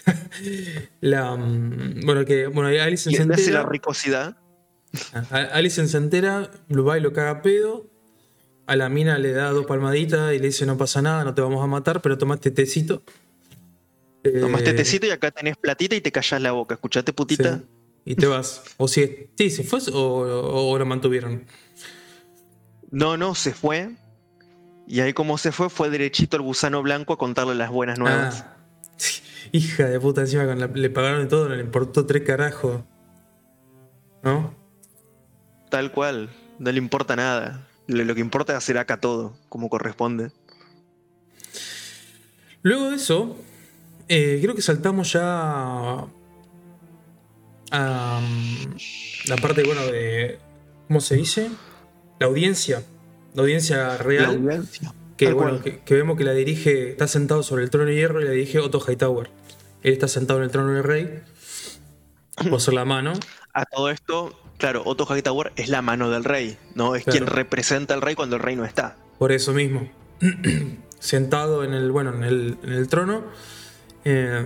La. 1.01 1.37
mm, 1.37 2.01
Bueno, 2.05 2.25
que. 2.25 2.47
Bueno, 2.47 2.71
Le 2.71 2.97
se 2.97 3.11
hace 3.11 3.19
la 3.19 3.35
entera. 3.35 3.63
ricosidad. 3.65 4.37
a- 5.13 5.37
Alison 5.55 5.89
se 5.89 5.97
entera, 5.97 6.51
lo 6.69 6.85
va 6.85 6.99
y 6.99 7.01
lo 7.01 7.13
caga 7.13 7.43
pedo. 7.43 7.87
A 8.67 8.77
la 8.77 8.89
mina 8.89 9.19
le 9.19 9.33
da 9.33 9.51
dos 9.51 9.67
palmaditas 9.67 10.33
y 10.33 10.39
le 10.39 10.47
dice: 10.47 10.67
No 10.67 10.77
pasa 10.77 11.03
nada, 11.03 11.25
no 11.25 11.35
te 11.35 11.43
vamos 11.43 11.63
a 11.63 11.67
matar, 11.67 12.01
pero 12.01 12.17
tomaste 12.19 12.51
tecito. 12.51 13.03
Tomaste 14.23 14.71
Eh, 14.71 14.75
tecito 14.75 15.07
y 15.07 15.11
acá 15.11 15.31
tenés 15.31 15.57
platita 15.57 15.97
y 15.97 16.01
te 16.01 16.13
callás 16.13 16.41
la 16.41 16.53
boca. 16.53 16.75
¿Escuchaste, 16.75 17.13
putita? 17.13 17.59
sí, 17.59 17.65
y 18.05 18.15
te 18.15 18.27
vas. 18.27 18.63
O 18.77 18.87
si. 18.87 19.31
Sí, 19.37 19.51
se 19.51 19.65
fue 19.65 19.81
o, 19.93 19.99
o- 19.99 20.71
o 20.71 20.79
lo 20.79 20.87
mantuvieron. 20.87 21.47
No, 22.91 23.17
no, 23.17 23.35
se 23.35 23.53
fue. 23.53 23.91
Y 24.91 24.99
ahí 24.99 25.13
como 25.13 25.39
se 25.39 25.53
fue, 25.53 25.71
fue 25.71 25.89
derechito 25.89 26.37
al 26.37 26.43
gusano 26.43 26.83
blanco 26.83 27.13
a 27.13 27.17
contarle 27.17 27.55
las 27.55 27.71
buenas 27.71 27.97
nuevas. 27.97 28.45
Ah, 28.45 28.57
hija 29.53 29.85
de 29.87 30.01
puta, 30.01 30.23
encima 30.23 30.45
con 30.47 30.59
la- 30.59 30.67
le 30.67 30.91
pagaron 30.91 31.25
y 31.25 31.29
todo, 31.29 31.49
no 31.49 31.55
le 31.55 31.63
importó 31.63 32.07
tres 32.07 32.25
carajos. 32.25 32.83
¿No? 34.25 34.53
Tal 35.71 35.93
cual. 35.93 36.29
No 36.59 36.73
le 36.73 36.79
importa 36.79 37.15
nada. 37.15 37.69
Lo, 37.87 38.03
lo 38.05 38.15
que 38.17 38.21
importa 38.21 38.53
es 38.53 38.59
hacer 38.59 38.79
acá 38.79 38.97
todo, 38.99 39.37
como 39.49 39.69
corresponde. 39.71 40.33
Luego 42.63 42.91
de 42.91 42.97
eso, 42.97 43.37
eh, 44.09 44.41
creo 44.43 44.57
que 44.57 44.63
saltamos 44.63 45.13
ya 45.13 46.05
a 47.71 48.21
mm, 48.21 49.29
la 49.29 49.37
parte, 49.37 49.63
bueno, 49.63 49.87
de. 49.87 50.41
¿Cómo 50.89 51.01
se 51.01 51.15
dice? 51.15 51.49
La 52.19 52.27
audiencia. 52.27 52.83
La 53.35 53.43
audiencia 53.43 53.77
La 53.89 53.97
real. 53.99 54.27
audiencia. 54.37 54.93
que, 55.17 55.33
bueno, 55.33 55.61
que, 55.63 55.81
que 55.81 55.95
vemos 55.95 56.17
que 56.17 56.25
la 56.25 56.33
dirige, 56.33 56.91
está 56.91 57.07
sentado 57.07 57.43
sobre 57.43 57.65
el 57.65 57.71
trono 57.71 57.87
de 57.87 57.95
hierro 57.95 58.21
y 58.21 58.25
la 58.25 58.31
dirige 58.31 58.59
Otto 58.59 58.81
Hightower. 58.81 59.31
Él 59.83 59.93
está 59.93 60.09
sentado 60.09 60.41
en 60.41 60.45
el 60.47 60.51
trono 60.51 60.73
del 60.73 60.83
rey. 60.85 61.23
Por 62.49 62.61
ser 62.61 62.75
la 62.75 62.85
mano. 62.85 63.13
A 63.53 63.65
todo 63.67 63.91
esto, 63.91 64.33
claro, 64.59 64.83
Otto 64.87 65.05
Hightower 65.07 65.53
es 65.57 65.69
la 65.69 65.83
mano 65.83 66.11
del 66.11 66.25
rey, 66.25 66.57
¿no? 66.75 66.95
Es 66.95 67.05
Claro. 67.05 67.19
quien 67.19 67.27
representa 67.27 67.95
al 67.95 68.01
rey 68.03 68.15
cuando 68.15 68.37
el 68.37 68.43
rey 68.43 68.57
no 68.57 68.65
está. 68.65 68.97
Por 69.19 69.33
eso 69.33 69.53
mismo. 69.53 69.89
Sentado 70.99 71.65
en 71.65 71.73
el, 71.75 71.91
bueno, 71.91 72.15
en 72.15 72.25
el, 72.25 72.59
en 72.63 72.73
el 72.73 72.89
trono. 72.89 73.25
eh, 74.05 74.45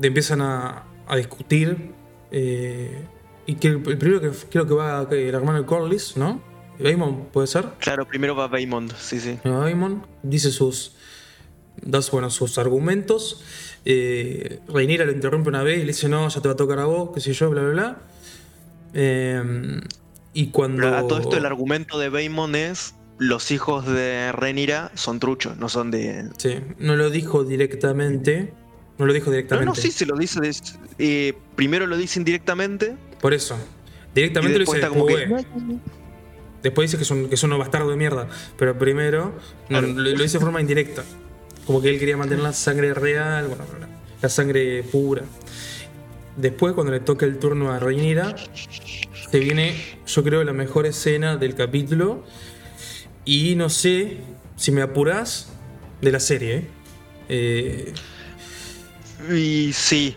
empiezan 0.00 0.40
a, 0.42 0.84
a 1.06 1.16
discutir. 1.16 1.92
eh, 2.30 3.06
y 3.44 3.56
que 3.56 3.68
el, 3.68 3.74
el 3.88 3.98
primero 3.98 4.20
que 4.20 4.30
creo 4.50 4.66
que 4.66 4.74
va 4.74 5.08
que 5.08 5.28
el 5.28 5.34
hermano 5.34 5.58
de 5.60 5.66
Corlys, 5.66 6.16
¿no? 6.16 6.40
Daemon, 6.82 7.26
puede 7.32 7.46
ser. 7.46 7.66
Claro, 7.78 8.06
primero 8.06 8.34
va 8.36 8.48
Baymond, 8.48 8.94
sí, 8.96 9.20
sí. 9.20 9.38
Daemon 9.44 10.06
dice 10.22 10.50
sus. 10.50 10.96
Da 11.80 12.00
bueno, 12.12 12.28
sus 12.30 12.58
argumentos. 12.58 13.42
Eh, 13.84 14.60
Rhaenyra 14.68 15.04
lo 15.06 15.12
interrumpe 15.12 15.48
una 15.48 15.62
vez 15.62 15.76
y 15.78 15.80
le 15.80 15.86
dice: 15.88 16.08
No, 16.08 16.28
ya 16.28 16.40
te 16.40 16.48
va 16.48 16.54
a 16.54 16.56
tocar 16.56 16.78
a 16.78 16.84
vos, 16.84 17.10
qué 17.14 17.20
sé 17.20 17.32
yo, 17.32 17.48
bla, 17.50 17.62
bla, 17.62 17.70
bla. 17.70 17.98
Eh, 18.94 19.80
y 20.34 20.48
cuando. 20.48 20.82
Pero 20.82 20.96
a 20.96 21.06
todo 21.06 21.18
esto 21.18 21.36
el 21.36 21.46
argumento 21.46 21.98
de 21.98 22.08
Baymond 22.08 22.54
es 22.56 22.94
los 23.18 23.50
hijos 23.50 23.86
de 23.86 24.32
Renira 24.32 24.90
son 24.94 25.20
truchos, 25.20 25.56
no 25.56 25.68
son 25.68 25.90
de... 25.92 26.28
Sí, 26.38 26.56
no 26.78 26.96
lo 26.96 27.08
dijo 27.10 27.44
directamente. 27.44 28.52
No 28.98 29.06
lo 29.06 29.12
dijo 29.12 29.26
No, 29.26 29.32
directamente. 29.36 29.66
no, 29.66 29.74
sí, 29.74 29.90
se 29.90 30.06
lo 30.06 30.16
dice. 30.16 30.40
eh, 30.98 31.34
primero 31.54 31.86
lo 31.86 31.96
dice 31.96 32.18
indirectamente. 32.18 32.96
Por 33.20 33.32
eso. 33.32 33.56
Y 34.10 34.14
Directamente 34.16 34.58
lo 34.58 34.64
dice 34.64 34.76
está 34.76 34.88
como 34.88 35.06
que... 35.06 35.28
después. 36.62 36.90
Dice 36.90 36.98
que 36.98 37.04
son, 37.04 37.28
que 37.28 37.36
son 37.36 37.50
unos 37.50 37.60
bastardos 37.60 37.90
de 37.90 37.96
mierda. 37.96 38.28
Pero 38.58 38.78
primero 38.78 39.34
no, 39.68 39.80
lo, 39.80 39.88
lo 39.88 40.10
dice 40.22 40.38
de 40.38 40.44
forma 40.44 40.60
indirecta. 40.60 41.04
Como 41.66 41.80
que 41.80 41.90
él 41.90 41.98
quería 41.98 42.16
mantener 42.16 42.42
la 42.42 42.52
sangre 42.52 42.92
real, 42.94 43.46
bueno, 43.48 43.64
la- 44.20 44.28
sangre 44.28 44.82
pura. 44.84 45.22
Después, 46.36 46.72
cuando 46.74 46.92
le 46.92 47.00
toca 47.00 47.26
el 47.26 47.38
turno 47.38 47.70
a 47.72 47.78
Rhaenyra, 47.78 48.34
se 49.30 49.38
viene, 49.38 49.74
yo 50.06 50.22
creo, 50.24 50.42
la 50.44 50.52
mejor 50.52 50.86
escena 50.86 51.36
del 51.36 51.54
capítulo. 51.54 52.24
Y 53.24 53.54
no 53.56 53.68
sé 53.68 54.18
si 54.56 54.72
me 54.72 54.82
apurás 54.82 55.48
de 56.00 56.10
la 56.12 56.20
serie. 56.20 56.54
¿eh? 57.28 57.92
Eh, 59.28 59.34
Y 59.34 59.72
sí, 59.72 60.16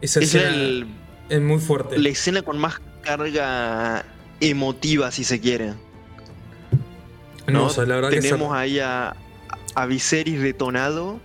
esa 0.00 0.20
es 0.20 0.34
escena 0.34 0.54
el- 0.54 0.86
es 1.28 1.40
muy 1.40 1.58
fuerte. 1.58 1.98
la 1.98 2.08
escena 2.08 2.42
con 2.42 2.58
más 2.58 2.80
carga 3.02 4.04
emotiva, 4.40 5.10
si 5.10 5.24
se 5.24 5.40
quiere. 5.40 5.74
¿No? 7.46 7.58
Hermosa, 7.60 7.86
la 7.86 7.94
verdad 7.96 8.10
que 8.10 8.20
Tenemos 8.20 8.52
ahí 8.54 8.78
a, 8.80 9.14
a 9.74 9.86
Viserys 9.86 10.40
detonado, 10.40 11.20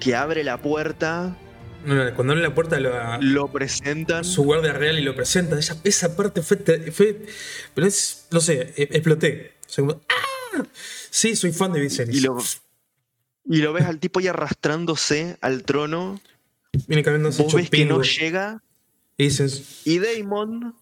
que 0.00 0.14
abre 0.14 0.44
la 0.44 0.58
puerta, 0.58 1.36
No, 1.84 2.14
cuando 2.14 2.32
abre 2.32 2.42
la 2.42 2.54
puerta 2.54 2.78
lo- 2.80 3.20
lo 3.20 3.48
presentan. 3.52 4.24
su 4.24 4.42
guardia 4.44 4.72
real 4.72 4.98
y 4.98 5.02
lo 5.02 5.14
presenta. 5.14 5.58
Esa, 5.58 5.76
esa 5.84 6.16
parte 6.16 6.42
fue, 6.42 6.56
fue- 6.92 7.26
Pero 7.74 7.86
es. 7.86 8.26
No 8.30 8.40
sé, 8.40 8.72
e- 8.76 8.88
exploté. 8.92 9.54
O 9.66 9.68
sea, 9.70 9.84
como, 9.84 10.00
¡ah! 10.08 10.62
Sí, 11.10 11.36
soy 11.36 11.52
fan 11.52 11.72
de 11.72 11.80
Viserys. 11.80 12.16
Y 12.16 12.20
lo, 12.20 12.38
y 13.46 13.58
lo 13.58 13.72
ves 13.72 13.84
al 13.84 13.98
tipo 13.98 14.20
ahí 14.20 14.26
arrastrándose 14.28 15.36
al 15.40 15.62
trono. 15.64 16.20
Viene 16.88 17.02
caminando 17.04 17.30
Vos 17.42 17.54
ves 17.54 17.70
que 17.70 17.84
no 17.84 18.02
llega. 18.02 18.62
Y 19.16 19.24
dicen. 19.24 19.48
Y 19.84 19.98
Damon 20.00 20.74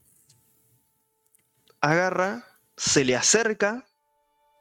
agarra, 1.80 2.44
se 2.76 3.04
le 3.04 3.16
acerca 3.16 3.84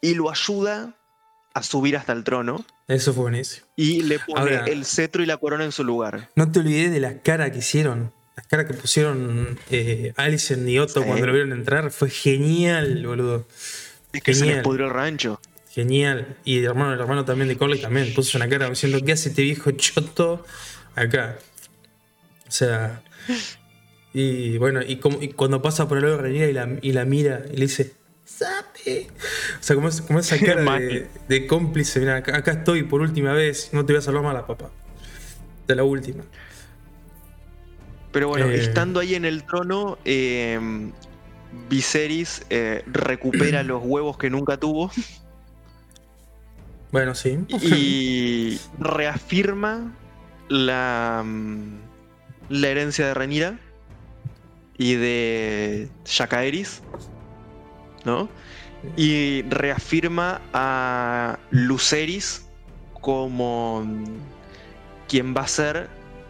y 0.02 0.16
lo 0.16 0.30
ayuda 0.30 0.96
a 1.54 1.64
subir 1.64 1.98
hasta 1.98 2.14
el 2.14 2.24
trono. 2.24 2.66
Eso 2.88 3.14
fue 3.14 3.24
buenísimo. 3.24 3.68
Y 3.76 4.04
le 4.04 4.20
pone 4.20 4.56
el 4.68 4.86
cetro 4.86 5.24
y 5.24 5.26
la 5.26 5.38
corona 5.38 5.64
en 5.64 5.72
su 5.72 5.84
lugar. 5.84 6.30
No 6.36 6.52
te 6.52 6.60
olvides 6.60 6.92
de 6.92 7.00
la 7.00 7.20
cara 7.20 7.52
que 7.52 7.60
hicieron. 7.60 8.12
La 8.36 8.44
cara 8.44 8.66
que 8.66 8.74
pusieron 8.74 9.60
eh, 9.70 10.14
Alison 10.16 10.68
y 10.68 10.80
Otto 10.80 11.04
cuando 11.04 11.28
lo 11.28 11.34
vieron 11.34 11.52
entrar. 11.52 11.92
Fue 11.92 12.10
genial, 12.10 13.06
boludo. 13.06 13.48
Es 14.14 14.24
que 14.24 14.34
se 14.34 14.46
les 14.46 14.64
pudrió 14.64 14.86
el 14.86 14.92
rancho. 14.92 15.40
Genial. 15.70 16.38
Y 16.44 16.60
el 16.60 16.66
hermano, 16.66 16.94
el 16.94 17.00
hermano 17.00 17.24
también 17.24 17.48
de 17.48 17.58
Corley 17.58 17.80
también 17.80 18.14
puso 18.14 18.38
una 18.38 18.50
cara 18.50 18.70
diciendo, 18.70 19.00
¿qué 19.06 19.14
hace 19.14 19.30
este 19.30 19.44
viejo 19.44 19.72
choto 19.72 20.46
acá? 20.96 21.38
O 22.48 22.52
sea. 22.52 23.04
Y 24.14 24.58
bueno, 24.58 24.82
y, 24.86 24.98
como, 24.98 25.20
cuando 25.38 25.62
pasa 25.62 25.88
por 25.88 25.98
el 25.98 26.04
lado 26.04 26.18
de 26.18 26.50
y 26.50 26.54
la, 26.54 26.78
y 26.82 26.92
la 26.92 27.06
mira 27.06 27.44
y 27.50 27.56
le 27.56 27.62
dice, 27.62 27.94
O 28.42 29.64
sea, 29.64 29.76
como, 29.76 29.90
como 30.08 30.20
esa 30.20 30.38
cara 30.40 30.64
de, 31.28 31.48
cómplice, 31.48 32.00
mira, 32.00 32.18
acá, 32.18 32.52
estoy 32.52 32.84
por 32.84 33.02
última 33.02 33.34
vez, 33.34 33.70
no 33.74 33.86
te 33.86 33.94
voy 33.94 34.00
a 34.00 34.02
salvar 34.02 34.24
más 34.24 34.34
la 34.34 34.48
papá. 34.48 34.70
De 35.68 35.76
la 35.76 35.84
última. 35.84 36.24
Pero 38.12 38.28
bueno, 38.30 38.50
eh, 38.50 38.56
estando 38.56 39.00
ahí 39.00 39.16
en 39.16 39.26
el 39.26 39.44
trono, 39.44 39.98
eh, 40.04 40.60
Viserys 41.70 42.46
eh, 42.50 42.84
recupera 42.88 43.64
los 43.64 43.82
huevos 43.84 44.18
que 44.18 44.30
nunca 44.30 44.58
tuvo. 44.58 44.92
Bueno, 46.92 47.16
sí. 47.16 47.40
Y 47.48 48.60
reafirma 48.80 49.96
la, 50.50 51.24
mm, 51.26 51.80
la 52.50 52.68
herencia 52.68 53.08
de 53.08 53.14
Renira 53.14 53.60
y 54.78 54.96
de 54.96 55.90
Shakaeris, 56.06 56.82
¿no? 58.06 58.30
Y 58.98 59.44
reafirma 59.44 60.42
a 60.54 61.40
Luceris 61.52 62.46
como 63.00 63.86
quien 65.08 65.36
va 65.36 65.42
a 65.42 65.48
ser 65.48 65.90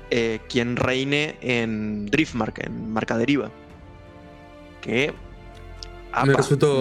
eh, 0.09 0.39
quien 0.49 0.75
reine 0.75 1.37
en 1.41 2.07
Driftmark, 2.07 2.65
en 2.65 2.91
Marca 2.91 3.17
Deriva. 3.17 3.49
Que. 4.81 5.13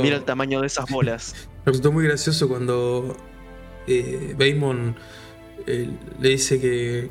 mira 0.03 0.17
el 0.17 0.25
tamaño 0.25 0.61
de 0.61 0.67
esas 0.67 0.91
bolas. 0.91 1.35
Me 1.65 1.73
resultó 1.73 1.93
muy 1.93 2.05
gracioso 2.05 2.49
cuando 2.49 3.17
eh, 3.87 4.35
eh, 5.67 5.91
le 6.21 6.29
dice 6.29 6.61
que, 6.61 7.11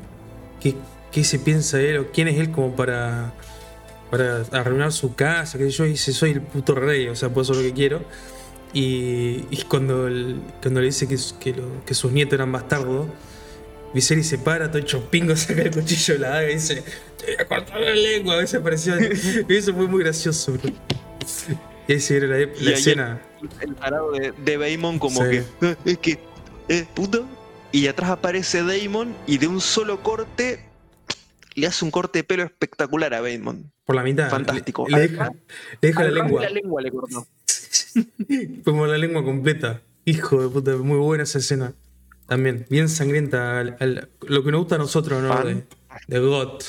qué 1.12 1.24
se 1.24 1.38
piensa 1.38 1.80
él 1.80 1.98
o 1.98 2.10
quién 2.10 2.28
es 2.28 2.38
él 2.38 2.50
como 2.50 2.74
para, 2.74 3.32
para 4.10 4.42
arruinar 4.52 4.92
su 4.92 5.14
casa, 5.14 5.58
que 5.58 5.70
yo 5.70 5.84
dice 5.84 6.12
soy 6.12 6.32
el 6.32 6.42
puto 6.42 6.74
rey, 6.74 7.08
o 7.08 7.14
sea, 7.14 7.28
puedo 7.28 7.42
hacer 7.42 7.56
lo 7.56 7.62
que 7.62 7.72
quiero. 7.72 8.02
Y, 8.72 9.42
cuando, 9.68 10.08
cuando 10.62 10.80
le 10.80 10.86
dice 10.86 11.08
que, 11.08 11.18
que, 11.84 11.94
sus 11.94 12.12
nietos 12.12 12.34
eran 12.34 12.52
bastardos, 12.52 13.08
Viserys 13.92 14.28
se 14.28 14.38
para, 14.38 14.68
todo 14.68 14.78
hecho 14.78 15.10
pingo, 15.10 15.34
saca 15.36 15.62
el 15.62 15.70
cuchillo 15.72 16.14
de 16.14 16.20
la 16.20 16.28
daga 16.28 16.50
y 16.50 16.54
dice, 16.54 16.84
te 17.18 17.26
voy 17.26 17.34
a 17.38 17.48
cortar 17.48 17.80
la 17.80 17.94
lengua. 17.94 18.34
A 18.34 18.38
veces 18.38 18.60
pareció. 18.60 18.94
y 19.00 19.56
eso 19.56 19.74
fue 19.74 19.88
muy 19.88 20.04
gracioso, 20.04 20.52
bro. 20.52 20.72
Y 21.88 21.92
ahí 21.92 22.02
era 22.08 22.26
la, 22.28 22.70
escena. 22.70 23.20
El, 23.60 23.74
parado 23.74 24.12
de, 24.12 24.32
de 24.32 24.78
como 25.00 25.20
que, 25.22 25.42
es 25.84 25.98
que 25.98 26.20
¿eh, 26.68 26.86
puto? 26.94 27.26
Y 27.72 27.88
atrás 27.88 28.10
aparece 28.10 28.62
Damon 28.62 29.14
y 29.26 29.38
de 29.38 29.48
un 29.48 29.60
solo 29.60 30.00
corte 30.02 30.60
le 31.54 31.66
hace 31.66 31.84
un 31.84 31.90
corte 31.90 32.20
de 32.20 32.24
pelo 32.24 32.42
espectacular 32.42 33.14
a 33.14 33.20
Damon. 33.20 33.72
Por 33.84 33.96
la 33.96 34.02
mitad. 34.02 34.30
Fantástico. 34.30 34.86
Le, 34.88 35.08
deja, 35.80 36.04
la 36.04 36.10
lengua. 36.10 36.42
La 36.42 36.50
lengua 36.50 36.82
le 36.82 36.90
cortó. 36.90 37.26
Como 38.64 38.86
la 38.86 38.98
lengua 38.98 39.24
completa. 39.24 39.82
Hijo 40.04 40.42
de 40.42 40.48
puta, 40.48 40.76
muy 40.76 40.98
buena 40.98 41.24
esa 41.24 41.38
escena. 41.38 41.74
También, 42.26 42.66
bien 42.70 42.88
sangrienta. 42.88 43.62
lo 43.64 44.44
que 44.44 44.50
nos 44.50 44.60
gusta 44.60 44.76
a 44.76 44.78
nosotros, 44.78 45.22
¿no? 45.22 45.42
De, 45.42 45.64
de 46.06 46.18
God. 46.18 46.62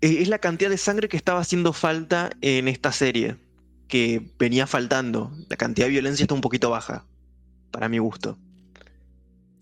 Eh, 0.00 0.18
es 0.20 0.28
la 0.28 0.38
cantidad 0.38 0.70
de 0.70 0.78
sangre 0.78 1.08
que 1.08 1.16
estaba 1.16 1.40
haciendo 1.40 1.72
falta 1.72 2.30
en 2.40 2.68
esta 2.68 2.92
serie. 2.92 3.36
Que 3.88 4.20
venía 4.38 4.66
faltando. 4.66 5.32
La 5.48 5.56
cantidad 5.56 5.86
de 5.86 5.92
violencia 5.92 6.24
está 6.24 6.34
un 6.34 6.40
poquito 6.40 6.70
baja. 6.70 7.04
Para 7.70 7.88
mi 7.88 7.98
gusto 7.98 8.36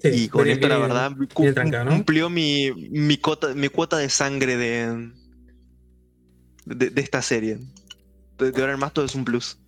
y 0.05 0.29
con 0.29 0.49
esto, 0.49 0.69
la 0.69 0.79
verdad, 0.79 1.13
cumplió 1.33 2.29
mi, 2.29 2.71
mi, 2.91 3.17
cuota 3.17 3.97
de 3.97 4.09
sangre 4.09 4.57
de, 4.57 5.11
de, 6.67 7.01
esta 7.01 7.23
serie. 7.23 7.59
De, 8.39 8.53
ahora 8.61 8.75
en 8.75 8.81
más 8.81 8.93
todo 8.93 9.05
es 9.05 9.15
un 9.15 9.25
plus. 9.25 9.59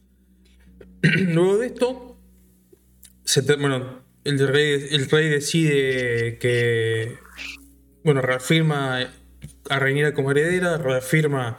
Luego 1.02 1.58
de 1.58 1.66
esto, 1.68 2.18
bueno, 3.58 4.02
el 4.24 4.48
rey, 4.48 4.88
el 4.90 5.08
rey 5.08 5.28
decide 5.28 6.38
que, 6.38 7.16
bueno, 8.04 8.20
reafirma 8.20 9.10
a 9.70 9.78
Reinira 9.78 10.14
como 10.14 10.30
heredera, 10.30 10.78
reafirma 10.78 11.58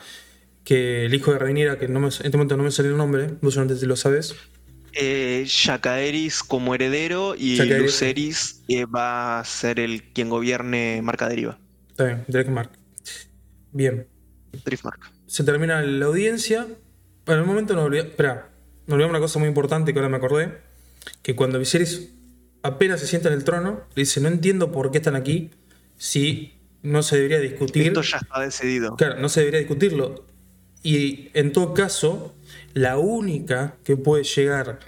que 0.63 1.05
el 1.05 1.13
hijo 1.13 1.31
de 1.31 1.39
Reinira, 1.39 1.79
que 1.79 1.87
no 1.87 1.99
en 1.99 2.05
este 2.07 2.29
momento 2.31 2.57
no 2.57 2.63
me 2.63 2.71
sale 2.71 2.89
el 2.89 2.97
nombre, 2.97 3.29
vos 3.41 3.57
antes 3.57 3.81
lo 3.83 3.95
sabes, 3.95 4.35
eh, 4.99 5.47
como 6.47 6.75
heredero 6.75 7.36
y 7.36 7.57
Luceris 7.57 8.63
eh, 8.67 8.86
va 8.86 9.39
a 9.39 9.43
ser 9.43 9.79
el 9.79 10.03
quien 10.13 10.29
gobierne 10.29 11.01
Marca 11.03 11.29
Deriva. 11.29 11.60
Está 11.89 12.05
bien, 12.05 12.25
Driftmark. 12.27 12.71
Bien. 13.71 14.07
Driftmark. 14.65 15.12
Se 15.25 15.43
termina 15.43 15.81
la 15.81 16.05
audiencia. 16.05 16.67
En 17.25 17.33
el 17.33 17.45
momento 17.45 17.75
nos 17.75 17.86
olvidamos. 17.86 18.12
Espera, 18.12 18.49
nos 18.88 18.95
olvidamos 18.95 19.12
una 19.12 19.19
cosa 19.19 19.39
muy 19.39 19.47
importante 19.47 19.93
que 19.93 19.99
ahora 19.99 20.10
me 20.10 20.17
acordé. 20.17 20.57
Que 21.21 21.36
cuando 21.36 21.60
Viserys 21.60 22.13
apenas 22.63 22.99
se 22.99 23.07
sienta 23.07 23.29
en 23.29 23.36
el 23.36 23.43
trono, 23.43 23.81
le 23.95 24.01
dice: 24.01 24.21
No 24.21 24.27
entiendo 24.29 24.71
por 24.71 24.91
qué 24.91 24.97
están 24.97 25.15
aquí. 25.15 25.51
Si 25.97 26.57
no 26.81 27.03
se 27.03 27.17
debería 27.17 27.39
discutir. 27.39 27.88
Esto 27.88 28.01
ya 28.01 28.17
está 28.17 28.39
decidido. 28.41 28.95
Claro, 28.95 29.19
no 29.19 29.29
se 29.29 29.41
debería 29.41 29.60
discutirlo. 29.60 30.25
Y 30.83 31.29
en 31.33 31.51
todo 31.51 31.73
caso, 31.73 32.33
la 32.77 32.97
única 32.97 33.75
que 33.83 33.97
puede 33.97 34.23
llegar 34.23 34.79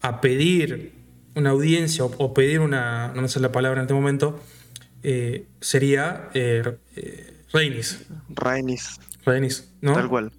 a 0.00 0.20
pedir 0.20 0.92
una 1.34 1.50
audiencia 1.50 2.04
o, 2.04 2.34
pedir 2.34 2.60
una, 2.60 3.12
no 3.14 3.22
me 3.22 3.28
sé 3.28 3.40
la 3.40 3.52
palabra 3.52 3.80
en 3.80 3.84
este 3.84 3.94
momento, 3.94 4.40
eh, 5.02 5.46
sería 5.60 6.30
eh, 6.32 6.78
eh, 6.96 7.44
Reinis. 7.52 8.06
Reinis. 8.30 8.98
Reinis, 9.24 9.68
¿no? 9.80 9.94
Tal 9.94 10.08
cual. 10.08 10.32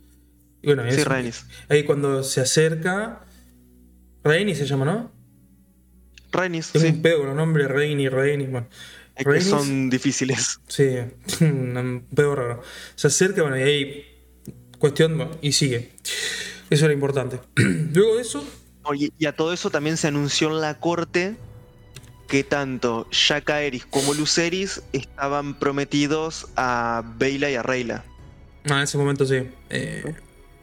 bueno, 0.63 0.83
sí, 0.89 1.03
Reinis. 1.03 1.45
Ahí 1.69 1.83
cuando 1.83 2.23
se 2.23 2.41
acerca. 2.41 3.21
Reinis 4.23 4.57
se 4.57 4.65
llama, 4.65 4.85
¿no? 4.85 5.11
Reinis. 6.31 6.73
Es 6.73 6.83
un 6.83 7.01
pedo 7.01 7.19
con 7.19 7.27
los 7.27 7.35
nombres 7.35 7.67
Reinis, 7.67 8.11
Reinis. 8.11 8.49
Bueno. 8.49 8.67
Es 9.15 9.25
que 9.25 9.41
son 9.41 9.89
difíciles. 9.89 10.59
Sí, 10.67 10.97
un 11.41 12.05
pedo 12.13 12.35
raro. 12.35 12.61
Se 12.95 13.07
acerca, 13.07 13.43
bueno, 13.43 13.57
y 13.57 13.61
ahí. 13.61 14.05
Cuestión, 14.79 15.31
y 15.41 15.53
sigue. 15.53 15.91
Eso 16.69 16.85
era 16.85 16.93
importante. 16.93 17.39
Luego 17.55 18.15
de 18.15 18.21
eso. 18.21 18.43
Oye, 18.83 19.11
y 19.17 19.25
a 19.25 19.35
todo 19.35 19.53
eso 19.53 19.69
también 19.69 19.97
se 19.97 20.07
anunció 20.07 20.49
en 20.49 20.61
la 20.61 20.79
corte 20.79 21.35
que 22.27 22.43
tanto 22.43 23.07
Shaka 23.11 23.61
Eris 23.61 23.85
como 23.85 24.13
Luceris 24.13 24.81
estaban 24.91 25.57
prometidos 25.57 26.47
a 26.55 27.03
Beyla 27.17 27.49
y 27.49 27.55
a 27.55 27.63
Reyla. 27.63 28.03
Ah, 28.69 28.77
en 28.77 28.83
ese 28.83 28.97
momento 28.97 29.25
sí. 29.25 29.49
Eh, 29.69 30.15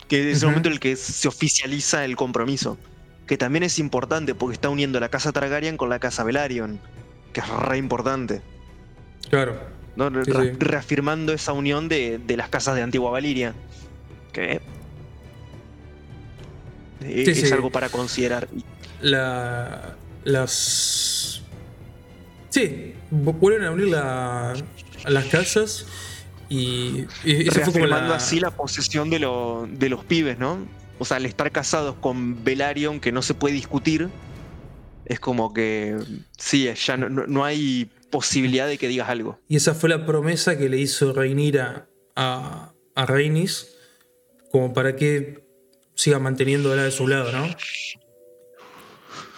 que 0.08 0.30
es 0.30 0.42
el 0.42 0.48
momento 0.48 0.68
en 0.68 0.74
el 0.74 0.80
que 0.80 0.96
se 0.96 1.26
oficializa 1.26 2.04
el 2.04 2.16
compromiso. 2.16 2.78
Que 3.26 3.38
también 3.38 3.62
es 3.62 3.78
importante 3.78 4.34
porque 4.34 4.54
está 4.54 4.68
uniendo 4.68 5.00
la 5.00 5.08
casa 5.08 5.32
Targaryen 5.32 5.78
con 5.78 5.88
la 5.88 5.98
casa 5.98 6.24
Velaryon. 6.24 6.78
Que 7.32 7.40
es 7.40 7.48
re 7.48 7.78
importante. 7.78 8.42
Claro. 9.30 9.58
Reafirmando 10.58 11.32
esa 11.32 11.52
unión 11.52 11.88
de, 11.88 12.18
de, 12.18 12.36
las 12.36 12.50
casas 12.50 12.74
de 12.74 12.82
Antigua 12.82 13.10
Valiria. 13.10 13.54
Que 14.32 14.60
es 17.00 17.52
algo 17.52 17.70
para 17.70 17.88
considerar. 17.88 18.48
La, 19.00 19.96
las. 20.24 21.42
Sí, 22.50 22.94
vuelven 23.10 23.64
a 23.64 23.68
abrir 23.68 23.88
la, 23.88 24.54
las 25.06 25.24
casas 25.26 25.86
y, 26.48 27.06
y 27.24 27.48
eso 27.48 27.60
fue 27.62 27.72
como 27.72 27.86
la... 27.86 28.14
así 28.14 28.38
la 28.38 28.50
posesión 28.50 29.10
de, 29.10 29.18
de 29.18 29.88
los 29.88 30.04
pibes, 30.04 30.38
¿no? 30.38 30.58
O 30.98 31.04
sea, 31.04 31.16
al 31.16 31.26
estar 31.26 31.50
casados 31.50 31.96
con 31.96 32.44
Velaryon, 32.44 33.00
que 33.00 33.10
no 33.10 33.22
se 33.22 33.34
puede 33.34 33.54
discutir, 33.54 34.08
es 35.04 35.20
como 35.20 35.52
que 35.52 35.96
sí, 36.38 36.70
ya 36.72 36.96
no, 36.96 37.08
no, 37.08 37.44
hay 37.44 37.90
posibilidad 38.10 38.68
de 38.68 38.78
que 38.78 38.86
digas 38.88 39.08
algo. 39.08 39.40
Y 39.48 39.56
esa 39.56 39.74
fue 39.74 39.88
la 39.88 40.06
promesa 40.06 40.56
que 40.56 40.68
le 40.68 40.78
hizo 40.78 41.12
Reinira 41.12 41.88
a, 42.14 42.72
a 42.94 43.06
Reinis, 43.06 43.74
como 44.52 44.72
para 44.72 44.94
que 44.94 45.43
siga 45.94 46.18
manteniendo 46.18 46.74
de 46.74 46.90
su 46.90 47.06
lado, 47.08 47.32
¿no? 47.32 47.46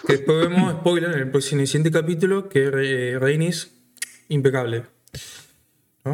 Que 0.07 0.13
después 0.17 0.47
vemos, 0.49 0.73
spoiler, 0.79 1.11
en 1.11 1.59
el 1.59 1.67
siguiente 1.67 1.91
capítulo, 1.91 2.47
que 2.49 2.69
Reinis, 3.19 3.71
impecable. 4.29 4.83
¿no? 6.05 6.13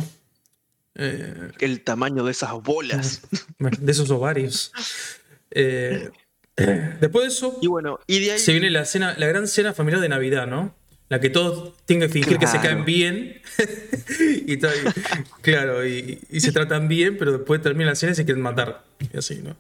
Eh, 0.95 1.51
el 1.59 1.81
tamaño 1.81 2.23
de 2.23 2.31
esas 2.31 2.53
bolas. 2.61 3.21
De 3.59 3.91
esos 3.91 4.09
ovarios. 4.11 4.71
Eh, 5.51 6.09
Después 6.99 7.23
de 7.23 7.29
eso, 7.29 7.57
Y 7.63 7.67
bueno, 7.67 7.99
y 8.05 8.19
de 8.19 8.33
ahí. 8.33 8.39
se 8.39 8.51
viene 8.51 8.69
la 8.69 8.85
cena, 8.85 9.15
la 9.17 9.25
gran 9.25 9.47
cena 9.47 9.73
familiar 9.73 10.01
de 10.01 10.09
Navidad, 10.09 10.45
¿no? 10.45 10.75
La 11.09 11.19
que 11.19 11.31
todos 11.31 11.73
tienen 11.85 12.07
que 12.07 12.13
fingir 12.13 12.37
que 12.37 12.45
se 12.45 12.59
caen 12.59 12.85
bien. 12.85 13.41
y 14.19 14.57
tal, 14.57 14.71
y- 14.75 15.41
claro, 15.41 15.85
y, 15.87 16.19
y 16.29 16.39
se 16.41 16.51
tratan 16.51 16.87
bien, 16.87 17.17
pero 17.17 17.31
después 17.31 17.59
termina 17.61 17.89
la 17.91 17.95
cena 17.95 18.11
y 18.11 18.15
se 18.15 18.25
quieren 18.25 18.43
matar. 18.43 18.83
Y 19.11 19.17
así, 19.17 19.41
¿no? 19.43 19.55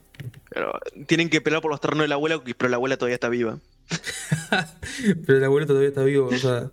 Pero 0.53 0.79
tienen 1.07 1.29
que 1.29 1.41
pelear 1.41 1.61
por 1.61 1.71
los 1.71 1.81
terrenos 1.81 2.03
de 2.03 2.09
la 2.09 2.15
abuela, 2.15 2.41
pero 2.57 2.69
la 2.69 2.75
abuela 2.75 2.95
todavía 2.95 3.15
está 3.15 3.29
viva. 3.29 3.57
pero 5.25 5.39
el 5.39 5.43
abuelo 5.43 5.65
todavía 5.65 5.89
está 5.89 6.03
vivo. 6.03 6.27
O 6.27 6.37
sea, 6.37 6.69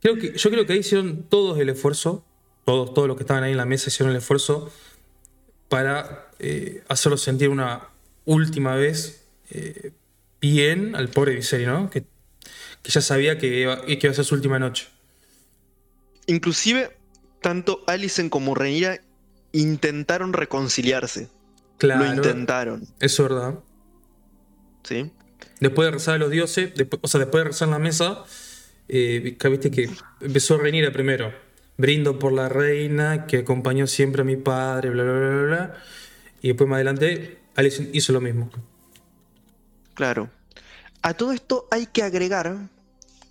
creo 0.00 0.16
que, 0.16 0.32
yo 0.36 0.50
creo 0.50 0.66
que 0.66 0.72
ahí 0.72 0.78
hicieron 0.78 1.24
todos 1.24 1.58
el 1.58 1.68
esfuerzo, 1.68 2.24
todos, 2.64 2.94
todos 2.94 3.08
los 3.08 3.18
que 3.18 3.24
estaban 3.24 3.42
ahí 3.42 3.50
en 3.50 3.58
la 3.58 3.66
mesa 3.66 3.88
hicieron 3.88 4.12
el 4.12 4.18
esfuerzo 4.18 4.72
para 5.68 6.30
eh, 6.38 6.82
hacerlo 6.88 7.18
sentir 7.18 7.50
una 7.50 7.88
última 8.24 8.74
vez 8.74 9.26
eh, 9.50 9.92
bien 10.40 10.96
al 10.96 11.08
pobre 11.08 11.34
Viserys, 11.34 11.68
¿no? 11.68 11.90
Que, 11.90 12.04
que 12.82 12.90
ya 12.90 13.02
sabía 13.02 13.38
que 13.38 13.60
iba, 13.60 13.84
que 13.84 13.98
iba 14.00 14.10
a 14.10 14.14
ser 14.14 14.24
su 14.24 14.34
última 14.34 14.58
noche. 14.58 14.88
Inclusive, 16.26 16.96
tanto 17.42 17.84
Alicent 17.86 18.30
como 18.30 18.54
Rhaenyra 18.54 19.00
intentaron 19.52 20.32
reconciliarse. 20.32 21.28
Claro, 21.80 22.04
Lo 22.04 22.14
intentaron, 22.14 22.82
eso 23.00 23.22
es 23.24 23.28
verdad. 23.30 23.58
¿sí? 24.84 25.10
Después 25.60 25.86
de 25.86 25.92
rezar 25.92 26.14
a 26.16 26.18
los 26.18 26.30
dioses, 26.30 26.74
después- 26.74 27.00
o 27.02 27.08
sea, 27.08 27.20
después 27.20 27.42
de 27.42 27.48
rezar 27.48 27.68
en 27.68 27.72
la 27.72 27.78
mesa, 27.78 28.22
eh, 28.88 29.36
que 29.40 29.48
viste 29.48 29.70
que 29.70 29.88
empezó 30.20 30.58
Rhaenyra 30.58 30.92
primero. 30.92 31.32
Brindo 31.78 32.18
por 32.18 32.34
la 32.34 32.50
reina 32.50 33.26
que 33.26 33.38
acompañó 33.38 33.86
siempre 33.86 34.20
a 34.20 34.24
mi 34.24 34.36
padre, 34.36 34.90
bla, 34.90 35.02
bla, 35.02 35.12
bla, 35.12 35.28
bla, 35.30 35.42
bla. 35.46 35.74
Y 36.42 36.48
después 36.48 36.68
más 36.68 36.76
adelante, 36.76 37.38
Alicent 37.56 37.94
hizo 37.94 38.12
lo 38.12 38.20
mismo. 38.20 38.50
Claro. 39.94 40.30
A 41.00 41.14
todo 41.14 41.32
esto 41.32 41.66
hay 41.70 41.86
que 41.86 42.02
agregar 42.02 42.68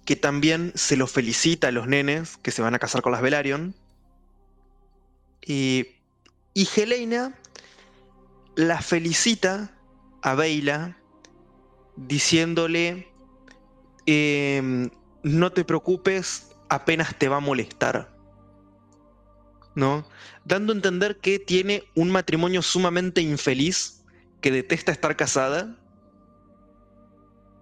que 0.05 0.15
también 0.15 0.71
se 0.73 0.97
lo 0.97 1.05
felicita 1.05 1.67
a 1.67 1.71
los 1.71 1.88
nenes 1.88 2.38
que 2.38 2.49
se 2.49 2.63
van 2.63 2.73
a 2.73 2.79
casar 2.79 3.03
con 3.03 3.12
las 3.12 3.21
Velaryon. 3.21 3.75
Y, 5.45 5.85
y 6.55 6.67
Helena 6.75 7.35
la 8.59 8.81
felicita 8.81 9.71
a 10.21 10.35
Veila 10.35 10.97
diciéndole, 11.95 13.07
em, 14.05 14.89
no 15.23 15.51
te 15.53 15.63
preocupes, 15.63 16.51
apenas 16.67 17.17
te 17.17 17.29
va 17.29 17.37
a 17.37 17.39
molestar. 17.39 18.13
¿No? 19.75 20.05
Dando 20.43 20.73
a 20.73 20.75
entender 20.75 21.19
que 21.21 21.39
tiene 21.39 21.85
un 21.95 22.11
matrimonio 22.11 22.61
sumamente 22.61 23.21
infeliz, 23.21 24.03
que 24.41 24.51
detesta 24.51 24.91
estar 24.91 25.15
casada. 25.15 25.77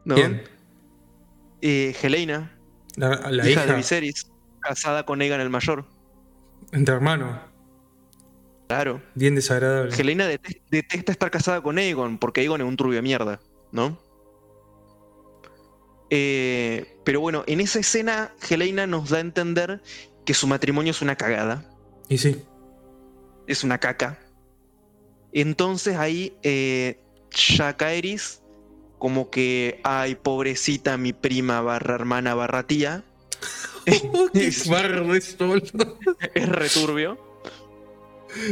¿No? 0.04 0.16
Bien. 0.16 0.50
Eh, 1.62 1.96
Helena, 2.02 2.58
La, 2.96 3.30
la 3.30 3.48
hija, 3.48 3.62
hija, 3.64 3.66
de 3.68 3.76
Viserys, 3.76 4.32
casada 4.62 5.06
con 5.06 5.22
Aegon 5.22 5.42
el 5.42 5.52
Mayor. 5.52 5.86
entre 6.72 6.96
hermanos, 6.96 7.38
Claro. 8.68 9.02
bien 9.16 9.34
desagradable. 9.36 9.96
Helena 9.96 10.28
dete- 10.28 10.62
detesta 10.70 11.12
estar 11.12 11.32
casada 11.32 11.62
con 11.62 11.78
Aegon, 11.78 12.18
porque 12.18 12.42
Aegon 12.42 12.62
es 12.62 12.68
un 12.68 12.76
turbio 12.78 12.96
de 12.98 13.02
mierda, 13.02 13.40
¿no? 13.72 13.98
Eh, 16.10 16.98
pero 17.04 17.20
bueno, 17.20 17.44
en 17.48 17.60
esa 17.60 17.80
escena, 17.80 18.34
Helena 18.50 18.88
nos 18.88 19.10
da 19.10 19.18
a 19.18 19.22
entender 19.22 19.82
que 20.26 20.34
su 20.34 20.48
matrimonio 20.48 20.92
es 20.92 21.02
una 21.02 21.16
cagada, 21.16 21.66
Y 22.10 22.18
sí, 22.18 22.42
es 23.48 23.64
una 23.64 23.78
caca. 23.80 24.20
Entonces 25.34 25.98
ahí, 25.98 26.38
eh, 26.44 27.02
como 28.98 29.30
que, 29.30 29.82
ay, 29.84 30.16
pobrecita 30.16 30.98
mi 30.98 31.14
prima 31.14 31.62
barra 31.62 31.96
hermana 31.96 32.34
barra 32.36 32.64
tía, 32.64 33.04
esto, 35.14 35.48
boludo. 35.48 36.00
es 36.34 36.50
returbio. 36.50 37.27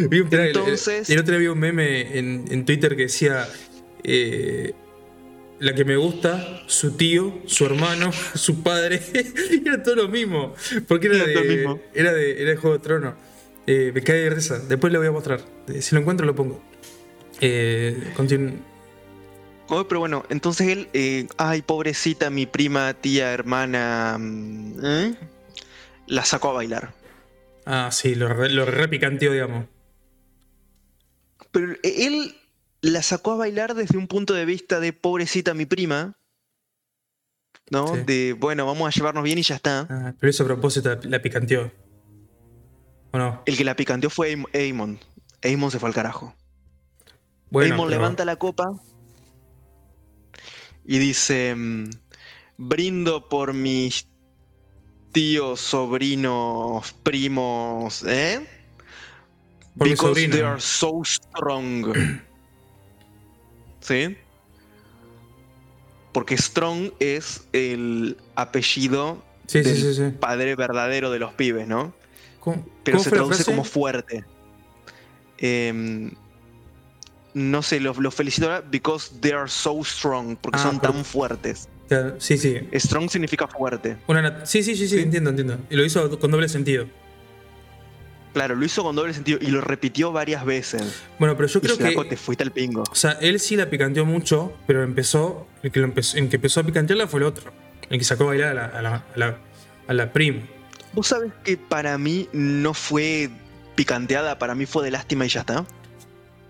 Vi 0.10 0.20
un- 0.20 0.34
el- 0.34 0.40
Entonces- 0.48 1.10
El, 1.10 1.20
otro 1.20 1.32
día 1.34 1.40
vi 1.40 1.48
un 1.48 1.60
meme 1.60 2.18
en, 2.18 2.46
en 2.50 2.66
Twitter 2.66 2.96
que 2.96 3.04
decía: 3.04 3.48
eh, 4.04 4.74
La 5.60 5.74
que 5.74 5.86
me 5.86 5.96
gusta, 5.98 6.64
su 6.68 6.92
tío, 6.98 7.42
su 7.46 7.66
hermano, 7.66 8.12
su 8.36 8.62
padre. 8.64 9.02
Era 9.66 9.82
todo 9.84 9.96
lo 9.96 10.08
mismo. 10.10 10.54
Porque 10.88 11.08
era, 11.08 11.16
Era 11.18 11.26
todo 11.34 11.44
lo 11.44 11.50
de, 11.50 11.56
mismo. 11.56 11.80
era, 11.94 12.14
de, 12.14 12.42
era 12.42 12.50
de 12.52 12.58
Juego 12.58 12.78
de 12.78 12.84
Tronos. 12.84 13.14
Eh, 13.68 13.92
me 13.94 14.02
cae 14.04 14.18
de 14.18 14.30
risa. 14.30 14.60
Después 14.60 14.92
le 14.94 15.00
voy 15.00 15.08
a 15.08 15.12
mostrar. 15.12 15.42
Eh, 15.70 15.82
Si 15.82 15.96
lo 15.96 16.02
encuentro, 16.02 16.26
lo 16.26 16.36
pongo. 16.36 16.62
Eh, 17.42 17.98
Oh, 19.68 19.88
pero 19.88 20.00
bueno, 20.00 20.24
entonces 20.30 20.68
él, 20.68 20.90
eh, 20.94 21.26
ay, 21.38 21.64
pobrecita 21.64 22.30
mi 22.30 22.46
prima, 22.46 22.94
tía, 22.94 23.34
hermana, 23.34 24.16
mm, 24.20 24.86
¿eh? 24.86 25.16
la 26.06 26.24
sacó 26.24 26.52
a 26.52 26.54
bailar. 26.54 26.94
Ah, 27.66 27.90
sí, 27.92 28.14
lo, 28.14 28.28
re- 28.28 28.50
lo 28.52 28.66
repicanteó, 28.66 29.32
digamos. 29.34 29.66
Pero 31.56 31.74
él 31.84 32.36
la 32.82 33.02
sacó 33.02 33.32
a 33.32 33.36
bailar 33.38 33.76
desde 33.76 33.98
un 33.98 34.08
punto 34.08 34.34
de 34.34 34.44
vista 34.44 34.82
de 34.82 34.92
pobrecita 34.92 35.54
mi 35.54 35.66
prima, 35.66 36.18
¿no? 37.72 37.96
Sí. 37.96 38.02
De, 38.06 38.34
bueno, 38.34 38.66
vamos 38.66 38.90
a 38.90 38.92
llevarnos 38.92 39.24
bien 39.24 39.38
y 39.38 39.42
ya 39.42 39.56
está. 39.56 39.88
Ah, 39.90 40.14
pero 40.20 40.30
eso 40.30 40.44
a 40.44 40.48
propósito 40.48 41.00
la, 41.04 41.22
picanteó. 41.22 41.72
¿O 43.12 43.18
no? 43.18 43.42
El 43.46 43.56
que 43.56 43.64
la 43.64 43.78
picanteó 43.78 44.10
fue 44.10 44.36
Aemon. 44.54 45.00
Aemon 45.42 45.72
se 45.72 45.80
fue 45.80 45.88
al 45.88 45.96
carajo. 45.96 46.36
Bueno, 47.50 47.78
pero- 47.78 47.90
levanta 47.90 48.26
la 48.26 48.36
copa 48.36 48.74
y 50.84 50.98
dice, 50.98 51.56
mm, 51.56 51.90
brindo 52.58 53.30
por 53.30 53.54
mis 53.54 54.10
tíos, 55.14 55.62
sobrinos, 55.62 56.92
primos, 57.04 58.04
¿eh? 58.04 58.46
Por 59.78 59.90
Because 59.90 60.28
they 60.30 60.42
are 60.42 60.60
so 60.62 61.02
strong. 61.04 61.94
¿Sí? 63.82 64.18
Porque 66.14 66.38
Strong 66.38 66.92
es 67.00 67.46
el 67.52 68.18
apellido 68.36 69.22
Sí, 69.48 69.64
sí, 69.64 69.70
del 69.70 69.78
sí, 69.78 69.94
sí. 69.94 70.04
padre 70.20 70.56
verdadero 70.56 71.12
de 71.12 71.20
los 71.20 71.34
pibes, 71.34 71.68
¿no? 71.68 71.94
¿Cómo, 72.40 72.66
Pero 72.84 72.98
cómo 72.98 73.04
se 73.04 73.10
traduce 73.12 73.44
como 73.44 73.64
fuerte. 73.66 74.24
Em, 75.38 76.12
no 77.34 77.62
sé, 77.62 77.82
los 77.82 77.98
los 77.98 78.16
felicito 78.16 78.48
ahora 78.50 78.62
because 78.62 79.14
they 79.20 79.34
are 79.34 79.50
so 79.50 79.84
strong, 79.84 80.38
porque 80.38 80.58
Ah, 80.58 80.64
son 80.64 80.80
tan 80.80 81.04
fuertes. 81.04 81.68
Sí, 82.18 82.38
sí. 82.38 82.60
Strong 82.74 83.10
significa 83.10 83.46
fuerte. 83.48 83.98
Una 84.08 84.46
sí, 84.46 84.64
sí, 84.64 84.76
sí, 84.76 84.88
Sí. 84.88 85.00
entiendo, 85.00 85.30
entiendo. 85.32 85.60
Y 85.70 85.76
lo 85.76 85.84
hizo 85.84 86.18
con 86.18 86.32
doble 86.32 86.48
sentido. 86.48 86.88
Claro, 88.36 88.54
lo 88.56 88.66
hizo 88.66 88.84
con 88.84 88.98
doble 88.98 89.14
sentido 89.14 89.40
y 89.42 89.48
lo 89.48 89.62
repitió 89.62 90.12
varias 90.12 90.44
veces. 90.44 91.02
Bueno, 91.20 91.38
pero 91.38 91.48
yo 91.48 91.60
Y 91.60 91.62
creo 91.62 91.78
flaco, 91.78 92.04
que. 92.04 92.10
te 92.10 92.18
fuiste 92.18 92.44
al 92.44 92.52
pingo. 92.52 92.84
O 92.92 92.94
sea, 92.96 93.14
él 93.22 93.40
sí 93.40 93.56
la 93.56 93.70
picanteó 93.70 94.06
mucho, 94.06 94.52
pero 94.68 94.84
empezó. 94.84 95.48
El 95.64 95.72
que, 95.72 95.80
lo 95.80 95.86
empezó, 95.86 96.18
el 96.18 96.28
que 96.28 96.36
empezó 96.36 96.60
a 96.60 96.64
picantearla 96.64 97.08
fue 97.08 97.22
el 97.22 97.28
otro. 97.28 97.54
El 97.90 97.98
que 97.98 98.04
sacó 98.04 98.26
a 98.26 98.28
bailar 98.28 98.50
a 98.50 98.54
la, 98.54 98.66
a 98.66 98.82
la, 98.82 98.96
a 98.96 99.18
la, 99.18 99.38
a 99.88 99.94
la 99.94 100.12
prima. 100.12 100.42
Vos 100.92 101.08
sabés 101.08 101.32
que 101.46 101.56
para 101.56 101.98
mí 101.98 102.28
no 102.34 102.74
fue 102.74 103.30
picanteada, 103.76 104.38
para 104.38 104.54
mí 104.54 104.66
fue 104.66 104.84
de 104.84 104.92
lástima 104.92 105.26
y 105.26 105.30
ya 105.30 105.40
está. 105.40 105.66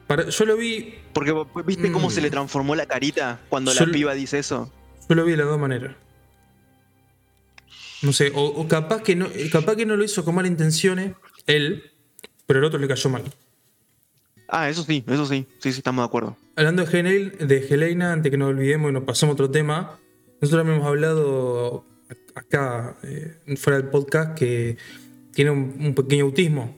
Para- 0.08 0.28
yo 0.28 0.45
lo 0.45 0.58
vi. 0.58 0.95
Porque 1.13 1.34
viste 1.67 1.91
cómo 1.91 2.08
Mm. 2.08 2.12
se 2.12 2.21
le 2.21 2.32
transformó 2.32 2.74
la 2.76 2.88
carita 2.88 3.39
cuando 3.48 3.71
Yo- 3.74 3.86
la 3.86 3.91
piba 3.91 4.13
dice 4.15 4.39
eso. 4.39 4.71
Yo 5.08 5.13
lo 5.13 5.24
vi 5.24 5.32
de 5.34 5.38
las 5.38 5.45
dos 5.48 5.60
maneras. 5.60 5.95
No 8.02 8.12
sé, 8.12 8.32
o, 8.36 8.43
o 8.43 8.67
capaz 8.67 9.02
que 9.04 9.15
no, 9.15 9.28
capaz 9.52 9.76
que 9.76 9.86
no 9.86 9.95
lo 9.95 10.04
hizo 10.04 10.26
con 10.26 10.36
malas 10.36 10.52
intenciones, 10.52 11.13
él, 11.47 11.91
pero 12.45 12.60
el 12.60 12.65
otro 12.65 12.79
le 12.79 12.88
cayó 12.88 13.10
mal. 13.10 13.23
Ah, 14.47 14.69
eso 14.69 14.84
sí, 14.84 15.03
eso 15.08 15.25
sí, 15.25 15.47
sí, 15.60 15.71
sí, 15.71 15.79
estamos 15.79 16.03
de 16.03 16.08
acuerdo. 16.08 16.38
Hablando 16.55 16.86
de, 16.86 16.99
Helena, 16.99 17.45
de 17.45 17.67
Helena, 17.67 18.13
antes 18.13 18.29
que 18.29 18.38
nos 18.38 18.49
olvidemos 18.49 18.91
y 18.91 18.93
nos 18.93 19.03
pasemos 19.03 19.34
a 19.34 19.34
otro 19.34 19.49
tema, 19.49 19.99
nosotros 20.39 20.67
hemos 20.67 20.86
hablado 20.86 21.86
acá, 22.36 22.97
eh, 23.03 23.38
fuera 23.58 23.79
del 23.79 23.89
podcast, 23.89 24.38
que 24.38 24.77
tiene 25.34 25.51
un, 25.51 25.75
un 25.79 25.95
pequeño 25.95 26.25
autismo. 26.25 26.77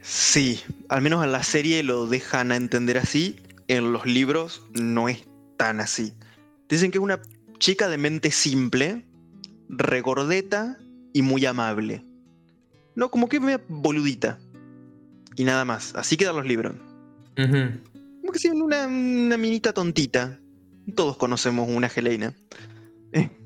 Sí, 0.00 0.60
al 0.88 1.02
menos 1.02 1.24
en 1.24 1.32
la 1.32 1.42
serie 1.42 1.82
lo 1.82 2.06
dejan 2.06 2.52
a 2.52 2.56
entender 2.56 2.98
así, 2.98 3.36
en 3.68 3.92
los 3.92 4.06
libros 4.06 4.62
no 4.72 5.08
es 5.08 5.24
tan 5.56 5.80
así. 5.80 6.12
Dicen 6.68 6.90
que 6.90 6.98
es 6.98 7.04
una 7.04 7.20
chica 7.58 7.88
de 7.88 7.98
mente 7.98 8.30
simple, 8.30 9.04
regordeta 9.68 10.78
y 11.12 11.22
muy 11.22 11.44
amable. 11.46 12.04
No, 12.94 13.10
como 13.10 13.28
que 13.28 13.40
media 13.40 13.60
boludita. 13.68 14.38
Y 15.36 15.44
nada 15.44 15.64
más, 15.64 15.94
así 15.94 16.16
quedan 16.16 16.36
los 16.36 16.46
libros. 16.46 16.74
Como 17.36 18.32
que 18.32 18.38
sea 18.38 18.52
una, 18.52 18.86
una 18.86 19.36
minita 19.36 19.72
tontita. 19.72 20.38
Todos 20.94 21.16
conocemos 21.16 21.68
una 21.68 21.88
Helena. 21.88 22.34
Eh. 23.12 23.30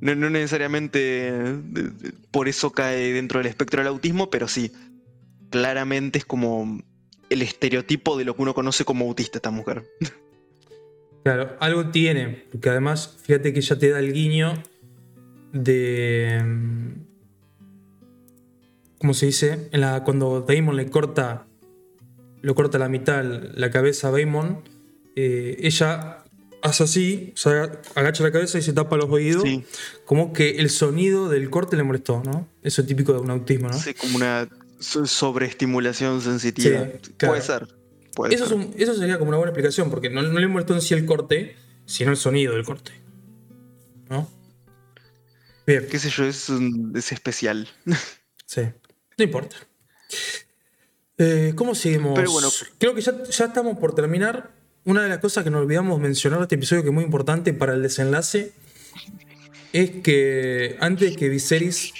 No, 0.00 0.14
no 0.14 0.28
necesariamente 0.28 1.28
eh, 1.28 1.62
por 2.30 2.46
eso 2.46 2.72
cae 2.72 3.14
dentro 3.14 3.38
del 3.38 3.46
espectro 3.46 3.80
del 3.80 3.88
autismo, 3.88 4.28
pero 4.28 4.48
sí. 4.48 4.70
Claramente 5.48 6.18
es 6.18 6.26
como 6.26 6.82
el 7.30 7.42
estereotipo 7.42 8.18
de 8.18 8.24
lo 8.24 8.36
que 8.36 8.42
uno 8.42 8.54
conoce 8.54 8.84
como 8.84 9.06
autista 9.06 9.38
esta 9.38 9.50
mujer. 9.50 9.84
Claro, 11.24 11.56
algo 11.58 11.90
tiene, 11.90 12.44
porque 12.52 12.68
además, 12.68 13.16
fíjate 13.22 13.54
que 13.54 13.62
ya 13.62 13.78
te 13.78 13.88
da 13.88 13.98
el 13.98 14.12
guiño 14.12 14.62
de. 15.52 16.38
¿Cómo 19.04 19.12
se 19.12 19.26
dice? 19.26 19.68
En 19.70 19.82
la, 19.82 20.02
cuando 20.02 20.40
Damon 20.40 20.76
le 20.76 20.88
corta. 20.88 21.46
Lo 22.40 22.54
corta 22.54 22.78
a 22.78 22.80
la 22.80 22.88
mitad 22.88 23.22
la 23.22 23.70
cabeza 23.70 24.08
a 24.08 24.10
Damon. 24.12 24.62
eh, 25.14 25.58
ella 25.60 26.24
hace 26.62 26.84
así, 26.84 27.32
o 27.34 27.36
sea, 27.36 27.70
agacha 27.96 28.22
la 28.22 28.32
cabeza 28.32 28.56
y 28.58 28.62
se 28.62 28.72
tapa 28.72 28.96
los 28.96 29.10
oídos. 29.10 29.42
Sí. 29.42 29.62
Como 30.06 30.32
que 30.32 30.52
el 30.52 30.70
sonido 30.70 31.28
del 31.28 31.50
corte 31.50 31.76
le 31.76 31.82
molestó, 31.82 32.22
¿no? 32.24 32.48
Eso 32.62 32.80
es 32.80 32.86
típico 32.88 33.12
de 33.12 33.18
un 33.18 33.28
autismo, 33.30 33.68
¿no? 33.68 33.74
Sí, 33.78 33.92
como 33.92 34.16
una 34.16 34.48
so- 34.78 35.04
sobreestimulación 35.04 36.22
sensitiva. 36.22 36.88
Sí, 37.02 37.12
claro. 37.18 37.32
Puede 37.34 37.42
ser. 37.42 37.68
puede 38.14 38.34
Eso, 38.34 38.44
es 38.44 38.48
ser. 38.48 38.58
un- 38.58 38.74
eso 38.78 38.94
sería 38.94 39.18
como 39.18 39.28
una 39.28 39.36
buena 39.36 39.50
explicación, 39.50 39.90
porque 39.90 40.08
no, 40.08 40.22
no 40.22 40.38
le 40.40 40.48
molestó 40.48 40.72
en 40.72 40.80
sí 40.80 40.94
el 40.94 41.04
corte, 41.04 41.56
sino 41.84 42.10
el 42.10 42.16
sonido 42.16 42.54
del 42.54 42.64
corte. 42.64 42.92
¿No? 44.08 44.30
Bien, 45.66 45.86
Qué 45.90 45.98
sé 45.98 46.08
yo, 46.08 46.24
es, 46.24 46.48
un- 46.48 46.94
es 46.96 47.12
especial. 47.12 47.68
sí. 48.46 48.62
No 49.18 49.24
importa. 49.24 49.56
Eh, 51.18 51.52
¿Cómo 51.54 51.74
seguimos? 51.74 52.14
Pero 52.14 52.32
bueno. 52.32 52.48
Creo 52.78 52.94
que 52.94 53.00
ya, 53.00 53.22
ya 53.24 53.44
estamos 53.44 53.78
por 53.78 53.94
terminar. 53.94 54.50
Una 54.84 55.02
de 55.02 55.08
las 55.08 55.18
cosas 55.18 55.44
que 55.44 55.50
nos 55.50 55.62
olvidamos 55.62 55.98
mencionar 55.98 56.40
de 56.40 56.44
este 56.44 56.56
episodio, 56.56 56.82
que 56.82 56.88
es 56.88 56.94
muy 56.94 57.04
importante 57.04 57.54
para 57.54 57.72
el 57.72 57.82
desenlace, 57.82 58.52
es 59.72 59.90
que 60.02 60.76
antes 60.80 61.10
de 61.10 61.16
que 61.16 61.28
Viserys 61.28 61.92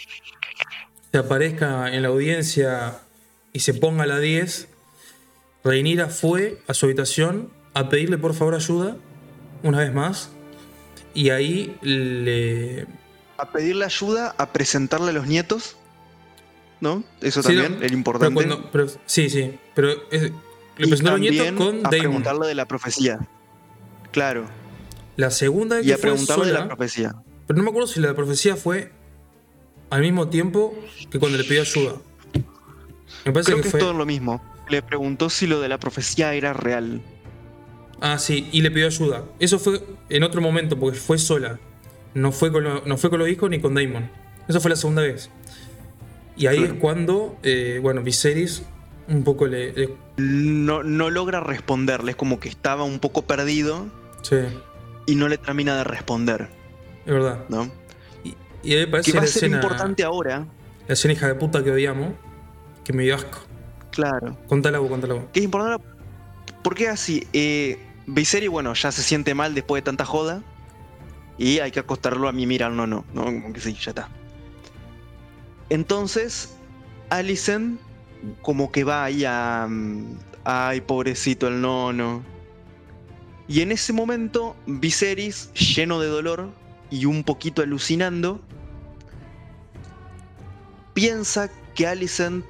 se 1.11 1.19
aparezca 1.19 1.93
en 1.95 2.03
la 2.03 2.09
audiencia 2.09 2.99
y 3.53 3.61
se 3.61 3.73
ponga 3.73 4.03
a 4.03 4.07
la 4.07 4.19
10, 4.19 4.69
Rhaenyra 5.65 6.09
fue 6.09 6.59
a 6.67 6.75
su 6.75 6.87
habitación 6.87 7.51
a 7.73 7.89
pedirle 7.89 8.19
por 8.19 8.35
favor 8.35 8.55
ayuda, 8.55 8.97
una 9.63 9.79
vez 9.79 9.95
más, 9.95 10.31
y 11.15 11.31
ahí 11.31 11.77
le... 11.81 12.87
A 13.39 13.51
pedirle 13.51 13.85
ayuda, 13.85 14.35
a 14.39 14.53
presentarle 14.53 15.11
a 15.11 15.13
los 15.13 15.27
nietos. 15.27 15.77
¿No? 16.81 17.03
Eso 17.21 17.43
Sí, 17.43 17.49
también, 17.49 17.77
Pero 17.81 17.95
importante. 17.95 18.35
cuando- 18.35 18.71
pero- 18.71 18.87
sí, 19.07 19.31
sí, 19.31 19.53
pero 19.75 19.91
es- 20.11 20.23
le 20.77 20.87
nietos 20.87 21.03
también 21.03 21.57
con 21.57 21.77
a 21.79 21.89
Daemon. 21.91 21.91
preguntarle 21.91 22.47
de 22.49 22.55
la 22.55 22.67
profecía. 22.67 23.19
Claro. 24.11 24.47
La 25.17 25.31
segunda 25.31 25.77
vez 25.77 25.85
Y 25.85 25.89
que 25.89 25.95
a 25.95 25.97
fue 25.99 26.11
preguntarle 26.11 26.45
de 26.47 26.51
sola, 26.51 26.61
la 26.61 26.67
profecía. 26.69 27.15
pero 27.47 27.57
no 27.57 27.63
me 27.63 27.71
acuerdo 27.71 27.87
si 27.87 28.01
la 28.01 28.15
profecía 28.15 28.57
fue 28.57 28.91
al 29.91 30.01
mismo 30.03 30.29
tiempo 30.29 30.75
que 31.11 31.19
cuando 31.19 31.39
le 31.39 31.45
pidió 31.45 31.61
ayuda. 31.63 31.95
Me 33.25 33.33
parece 33.33 33.53
Creo 33.53 33.57
que, 33.59 33.63
que, 33.65 33.71
fue... 33.71 33.81
es 33.81 33.85
todo 33.87 33.95
lo 33.95 34.05
mismo. 34.05 34.43
Le 34.69 34.83
preguntó 34.83 35.31
si 35.31 35.47
lo 35.47 35.61
de 35.61 35.69
la 35.69 35.79
profecía 35.79 36.35
era 36.35 36.53
real. 36.53 37.01
Ah, 38.01 38.19
sí, 38.19 38.49
y 38.53 38.61
le 38.63 38.71
pidió 38.71 38.87
ayuda. 38.87 39.25
Eso 39.39 39.59
fue 39.59 39.81
en 40.11 40.23
otro 40.25 40.41
momento, 40.41 40.79
porque 40.79 40.99
fue 40.99 41.17
sola. 41.19 41.59
No 42.15 42.33
fue 42.33 42.51
con, 42.53 42.65
lo- 42.65 42.83
no 42.85 42.97
fue 42.99 43.11
con 43.11 43.19
los 43.21 43.29
hijos 43.29 43.49
ni 43.51 43.61
con 43.61 43.75
Daemon. 43.75 44.11
Eso 44.49 44.61
fue 44.61 44.71
la 44.71 44.77
segunda 44.77 45.03
vez. 45.03 45.31
Y 46.37 46.47
ahí 46.47 46.59
Claro. 46.59 46.75
es 46.75 46.81
cuando, 46.81 47.39
eh, 47.43 47.79
bueno, 47.83 48.03
Viserys 48.03 48.63
un 49.09 49.23
poco 49.25 49.47
le... 49.47 49.73
le- 49.73 49.95
No, 50.17 50.83
no 50.83 51.11
logra 51.11 51.41
responderle, 51.41 52.13
es 52.13 52.17
como 52.17 52.41
que 52.41 52.49
estaba 52.49 52.85
un 52.85 52.99
poco 52.99 53.23
perdido 53.23 53.87
sí, 54.23 54.37
y 55.07 55.15
no 55.17 55.29
le 55.29 55.39
termina 55.39 55.77
de 55.77 55.85
responder, 55.85 56.49
es 57.05 57.13
verdad. 57.13 57.45
¿no? 57.49 57.71
Y, 58.25 58.35
y 58.63 58.75
ahí 58.75 58.87
parece 58.87 59.13
Que 59.13 59.19
va 59.19 59.23
la 59.23 59.29
a 59.29 59.31
ser 59.33 59.45
escena, 59.45 59.57
importante 59.57 60.03
ahora, 60.05 60.47
la 60.89 60.93
escena 60.95 61.13
hija 61.15 61.27
de 61.29 61.35
puta 61.35 61.63
que 61.63 61.71
odiamos, 61.71 62.13
que 62.85 62.93
me 62.93 63.03
dio 63.05 63.15
asco. 63.17 63.39
claro. 63.91 64.37
Contala 64.49 64.79
vos, 64.79 64.89
contala 64.91 65.15
vos. 65.15 65.25
Que 65.33 65.41
es 65.41 65.45
importante 65.45 65.85
porque 66.63 66.89
así, 66.89 67.27
eh, 67.35 67.79
Viserys, 68.07 68.49
bueno, 68.49 68.73
ya 68.75 68.91
se 68.91 69.03
siente 69.03 69.35
mal 69.35 69.55
después 69.55 69.83
de 69.83 69.85
tanta 69.85 70.05
joda 70.07 70.43
y 71.37 71.59
hay 71.59 71.71
que 71.71 71.81
acostarlo 71.81 72.27
a 72.29 72.33
mí 72.33 72.47
mirar, 72.47 72.73
no, 72.73 72.87
no, 72.87 73.05
no, 73.13 73.25
como 73.25 73.53
que 73.53 73.61
sí, 73.61 73.75
ya 73.75 73.91
está. 73.91 74.09
Entonces, 75.71 76.57
Alicent 77.11 77.81
como 78.43 78.73
que 78.73 78.85
va 78.85 79.05
ahí 79.05 79.25
a... 79.25 79.67
mm, 79.69 80.19
Ay, 80.45 80.83
pobrecito 80.83 81.49
el 81.49 81.63
nono. 81.63 82.23
Y 83.49 83.63
en 83.63 83.73
ese 83.73 83.95
momento, 83.95 84.57
Viserys, 84.67 85.51
lleno 85.55 86.01
de 86.01 86.09
dolor 86.09 86.51
y 86.91 87.07
un 87.07 87.25
poquito 87.25 87.63
alucinando, 87.63 88.43
piensa 90.93 91.51
que 91.75 91.87
Alicent 91.87 92.45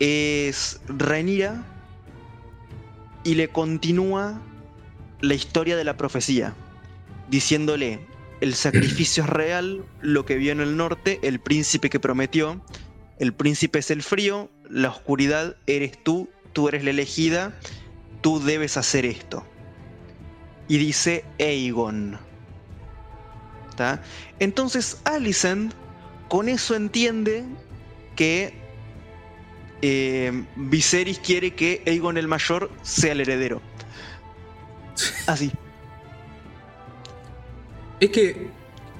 es 0.00 0.80
Rhaenyra 0.88 1.64
y 3.22 3.36
le 3.36 3.48
continúa 3.48 4.40
la 5.20 5.34
historia 5.34 5.76
de 5.76 5.84
la 5.84 5.96
profecía, 5.96 6.54
diciéndole, 7.28 8.00
el 8.40 8.54
sacrificio 8.54 9.24
es 9.24 9.28
real, 9.28 9.84
lo 10.00 10.24
que 10.24 10.36
vio 10.36 10.52
en 10.52 10.60
el 10.60 10.76
norte, 10.76 11.18
el 11.22 11.40
príncipe 11.40 11.90
que 11.90 12.00
prometió, 12.00 12.62
el 13.18 13.32
príncipe 13.32 13.78
es 13.78 13.90
el 13.90 14.02
frío, 14.02 14.50
la 14.68 14.88
oscuridad 14.88 15.56
eres 15.66 16.02
tú, 16.02 16.28
tú 16.52 16.68
eres 16.68 16.84
la 16.84 16.90
elegida, 16.90 17.54
tú 18.20 18.40
debes 18.40 18.76
hacer 18.76 19.06
esto. 19.06 19.46
Y 20.68 20.78
dice 20.78 21.24
Aegon. 21.38 22.18
¿Tá? 23.76 24.02
Entonces 24.38 25.00
Alicent 25.04 25.74
con 26.28 26.48
eso 26.48 26.74
entiende 26.74 27.44
que 28.16 28.54
eh, 29.82 30.44
Viserys 30.56 31.18
quiere 31.18 31.54
que 31.54 31.82
Aegon 31.86 32.16
el 32.16 32.28
Mayor 32.28 32.70
sea 32.82 33.12
el 33.12 33.20
heredero. 33.20 33.60
Así. 35.26 35.52
Es 38.00 38.10
que 38.10 38.48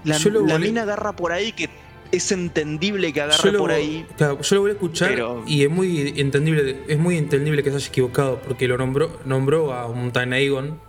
La, 0.05 0.19
la 0.19 0.59
mina 0.59 0.83
agarra 0.83 1.15
por 1.17 1.33
ahí 1.33 1.53
que 1.53 1.69
es 2.13 2.31
entendible 2.31 3.13
que 3.13 3.21
agarre 3.23 3.53
lo, 3.53 3.59
por 3.59 3.71
ahí. 3.73 4.07
claro, 4.17 4.41
yo 4.41 4.55
lo 4.57 4.61
voy 4.63 4.71
a 4.71 4.75
escuchar 4.75 5.09
pero- 5.11 5.43
y 5.47 5.65
es 5.65 5.71
muy 5.71 6.15
entendible, 6.17 6.85
es 6.87 6.99
muy 6.99 7.17
entendible 7.19 7.63
que 7.63 7.71
se 7.71 7.77
haya 7.77 7.89
equivocado, 7.89 8.41
porque 8.43 8.69
lo 8.69 8.79
nombró, 8.79 9.19
nombró 9.25 9.73
a 9.73 9.87
un 9.87 10.13
Tan 10.13 10.33
Aegon 10.33 10.81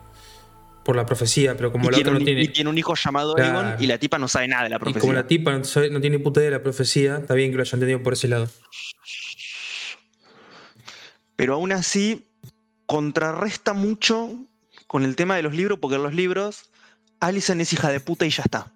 por 0.84 0.96
la 0.96 1.06
profecía, 1.08 1.58
pero 1.58 1.72
como 1.72 1.90
Y 1.90 1.94
la 1.94 1.98
otra 1.98 2.12
un, 2.12 2.20
no 2.20 2.26
tiene. 2.26 2.44
y 2.44 2.48
tiene 2.50 2.70
un 2.70 2.78
hijo 2.78 2.94
llamado 2.94 3.34
Claro. 3.34 3.58
Aegon 3.60 3.84
y 3.84 3.88
la 3.88 3.98
tipa 3.98 4.20
no 4.20 4.28
sabe 4.28 4.48
nada 4.50 4.64
de 4.66 4.70
la 4.70 4.76
Y 4.76 4.80
profecía. 4.80 5.02
como 5.02 5.14
la 5.14 5.26
tipa 5.26 5.52
no, 5.58 5.64
sabe- 5.64 5.90
no 5.90 6.00
tiene 6.00 6.20
puta 6.20 6.42
idea 6.42 6.52
de 6.52 6.58
la 6.58 6.62
profecía, 6.64 7.18
está 7.18 7.34
bien 7.34 7.50
que 7.50 7.58
lo 7.58 7.64
haya 7.64 7.76
entendido 7.76 8.04
por 8.04 8.14
ese 8.14 8.28
lado. 8.28 8.48
Pero 11.36 11.56
aún 11.56 11.72
así, 11.72 12.28
contrarresta 12.86 13.74
mucho 13.74 14.30
con 14.88 15.04
el 15.04 15.16
tema 15.16 15.36
de 15.36 15.42
los 15.44 15.54
libros, 15.56 15.80
porque 15.80 15.96
en 15.96 16.04
los 16.04 16.14
libros, 16.14 16.70
Alicent 17.20 17.62
es 17.62 17.74
hija 17.74 17.90
de 17.92 18.00
puta 18.00 18.26
y 18.26 18.30
ya 18.30 18.44
está. 18.44 18.72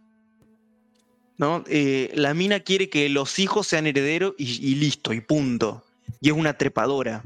¿No? 1.38 1.64
Eh, 1.68 2.12
la 2.16 2.34
mina 2.34 2.60
quiere 2.60 2.90
que 2.90 3.08
los 3.10 3.40
hijos 3.40 3.68
sean 3.68 3.88
herederos 3.88 4.34
y, 4.38 4.46
y 4.72 4.76
listo, 4.76 5.14
y 5.14 5.22
punto. 5.22 5.84
Y 6.20 6.30
es 6.30 6.36
una 6.36 6.54
trepadora. 6.58 7.24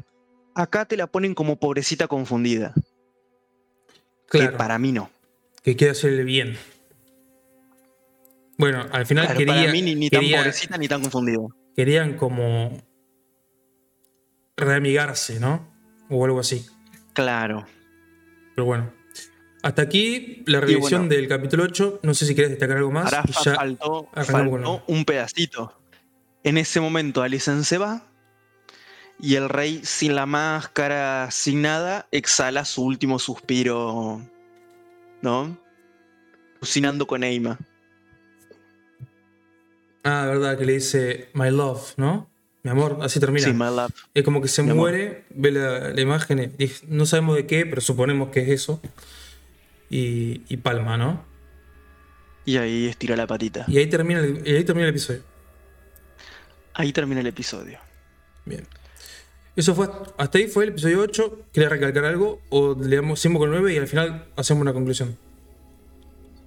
Acá 0.55 0.85
te 0.85 0.97
la 0.97 1.07
ponen 1.07 1.33
como 1.33 1.55
pobrecita 1.59 2.07
confundida. 2.07 2.73
Claro, 4.27 4.51
Que 4.51 4.57
para 4.57 4.77
mí 4.77 4.91
no. 4.91 5.09
que 5.63 5.75
quiere 5.75 5.91
hacerle 5.91 6.23
bien. 6.23 6.57
Bueno, 8.57 8.85
al 8.91 9.05
final 9.07 9.25
Claro, 9.25 9.39
quería, 9.39 9.53
para 9.55 9.71
mí 9.71 9.81
ni, 9.81 9.95
ni 9.95 10.09
tan 10.11 10.21
pobrecita 10.29 10.77
ni 10.77 10.87
tan 10.87 11.01
confundida. 11.01 11.39
querían 11.75 12.15
como 12.17 12.77
reamigarse, 14.55 15.39
¿no? 15.39 15.67
O 16.09 16.23
algo 16.25 16.39
así. 16.39 16.65
Claro. 17.13 17.65
Pero 18.55 18.65
bueno. 18.65 18.93
Hasta 19.63 19.81
aquí 19.81 20.43
la 20.45 20.59
revisión 20.59 21.07
bueno. 21.07 21.15
del 21.15 21.27
capítulo 21.27 21.63
8. 21.63 22.01
No 22.03 22.13
sé 22.13 22.25
si 22.27 22.35
querés 22.35 22.51
destacar 22.51 22.77
algo 22.77 22.91
más. 22.91 23.05
Ahora 23.11 23.23
y 23.27 23.31
fa- 23.33 23.41
ya- 23.45 23.55
faltó, 23.55 24.09
faltó 24.13 24.83
un 24.87 25.05
pedacito. 25.05 25.73
En 26.43 26.57
ese 26.57 26.79
momento 26.81 27.21
Alicent 27.23 27.63
se 27.63 27.77
va 27.77 28.05
y 29.19 29.35
el 29.35 29.47
rey 29.49 29.79
sin 29.83 30.15
la 30.15 30.25
máscara, 30.25 31.29
sin 31.31 31.61
nada, 31.61 32.07
exhala 32.11 32.65
su 32.65 32.83
último 32.83 33.17
suspiro, 33.19 34.21
¿no? 35.21 35.57
Alucinando 36.57 37.07
con 37.07 37.23
Eima. 37.23 37.57
Ah, 40.03 40.25
verdad, 40.27 40.57
que 40.57 40.65
le 40.65 40.73
dice 40.73 41.29
My 41.33 41.49
love, 41.49 41.93
¿no? 41.97 42.29
Mi 42.63 42.71
amor, 42.71 42.99
así 43.01 43.19
termina. 43.19 43.45
Sí, 43.47 43.53
my 43.53 43.65
love. 43.65 43.91
es 44.13 44.23
como 44.23 44.41
que 44.41 44.47
se 44.47 44.63
Mi 44.63 44.71
amor. 44.71 44.89
muere, 44.91 45.23
ve 45.29 45.51
la, 45.51 45.89
la 45.89 46.01
imagen, 46.01 46.53
no 46.87 47.05
sabemos 47.05 47.35
de 47.35 47.45
qué, 47.47 47.65
pero 47.65 47.81
suponemos 47.81 48.29
que 48.29 48.41
es 48.41 48.49
eso. 48.49 48.81
Y, 49.95 50.41
y 50.49 50.57
palma, 50.57 50.97
¿no? 50.97 51.23
Y 52.45 52.57
ahí 52.57 52.87
estira 52.87 53.15
la 53.15 53.27
patita. 53.27 53.65
Y 53.67 53.77
ahí 53.77 53.85
termina 53.85 54.21
el, 54.21 54.41
y 54.43 54.55
ahí 54.55 54.63
termina 54.63 54.87
el 54.87 54.89
episodio. 54.89 55.21
Ahí 56.73 56.91
termina 56.91 57.21
el 57.21 57.27
episodio. 57.27 57.77
Bien. 58.43 58.65
Eso 59.55 59.75
fue, 59.75 59.87
hasta 60.17 60.37
ahí 60.39 60.47
fue 60.47 60.63
el 60.63 60.71
episodio 60.71 60.99
8. 61.01 61.45
¿Querés 61.53 61.69
recalcar 61.69 62.05
algo? 62.05 62.41
¿O 62.49 62.75
le 62.75 62.95
damos 62.95 63.19
5 63.19 63.37
con 63.37 63.53
el 63.53 63.61
9 63.61 63.75
y 63.75 63.77
al 63.77 63.87
final 63.87 64.25
hacemos 64.35 64.61
una 64.61 64.73
conclusión? 64.73 65.15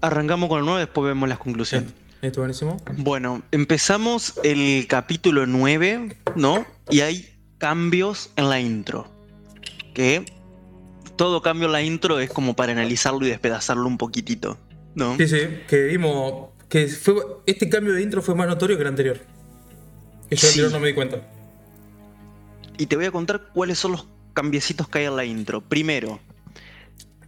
Arrancamos 0.01 0.49
con 0.49 0.59
el 0.59 0.65
9, 0.65 0.81
después 0.81 1.07
vemos 1.07 1.29
las 1.29 1.39
conclusiones. 1.39 1.93
Esto 2.23 2.41
buenísimo. 2.41 2.79
Bueno, 2.97 3.43
empezamos 3.53 4.41
el 4.43 4.87
capítulo 4.89 5.47
9, 5.47 6.17
¿no? 6.35 6.67
Y 6.91 7.03
hay 7.03 7.33
cambios 7.59 8.33
en 8.35 8.51
la 8.51 8.59
intro. 8.59 9.09
Que 9.95 10.25
todo 11.17 11.43
cambio 11.43 11.67
en 11.67 11.73
la 11.73 11.83
intro 11.83 12.19
es 12.21 12.31
como 12.31 12.55
para 12.55 12.73
analizarlo 12.73 13.25
y 13.27 13.31
despedazarlo 13.31 13.87
un 13.87 13.99
poquitito, 13.99 14.59
¿no? 14.95 15.17
Sí, 15.17 15.27
sí, 15.29 15.39
que 15.69 15.85
vimos 15.85 16.51
que 16.69 16.89
fue, 16.89 17.15
este 17.47 17.69
cambio 17.69 17.93
de 17.95 18.03
intro 18.03 18.23
fue 18.23 18.35
más 18.35 18.49
notorio 18.49 18.77
que 18.77 18.83
el 18.83 18.89
anterior. 18.89 19.21
Que 20.29 20.37
yo 20.37 20.41
Sí. 20.43 20.47
anterior 20.49 20.73
no 20.73 20.81
me 20.81 20.89
di 20.89 20.95
cuenta. 20.95 21.23
Y 22.79 22.87
te 22.87 22.97
voy 22.97 23.07
a 23.07 23.11
contar 23.11 23.49
cuáles 23.55 23.79
son 23.79 23.93
los 23.93 24.07
cambiecitos 24.35 24.89
que 24.89 24.99
hay 24.99 25.05
en 25.07 25.17
la 25.17 25.25
intro. 25.25 25.61
Primero, 25.63 26.19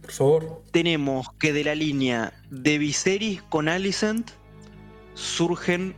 Por 0.01 0.11
favor. 0.11 0.63
tenemos 0.71 1.27
que 1.39 1.53
de 1.53 1.63
la 1.63 1.73
línea 1.75 2.33
de 2.51 2.77
Viserys 2.77 3.41
con 3.43 3.69
Alicent 3.69 4.29
surgen 5.15 5.95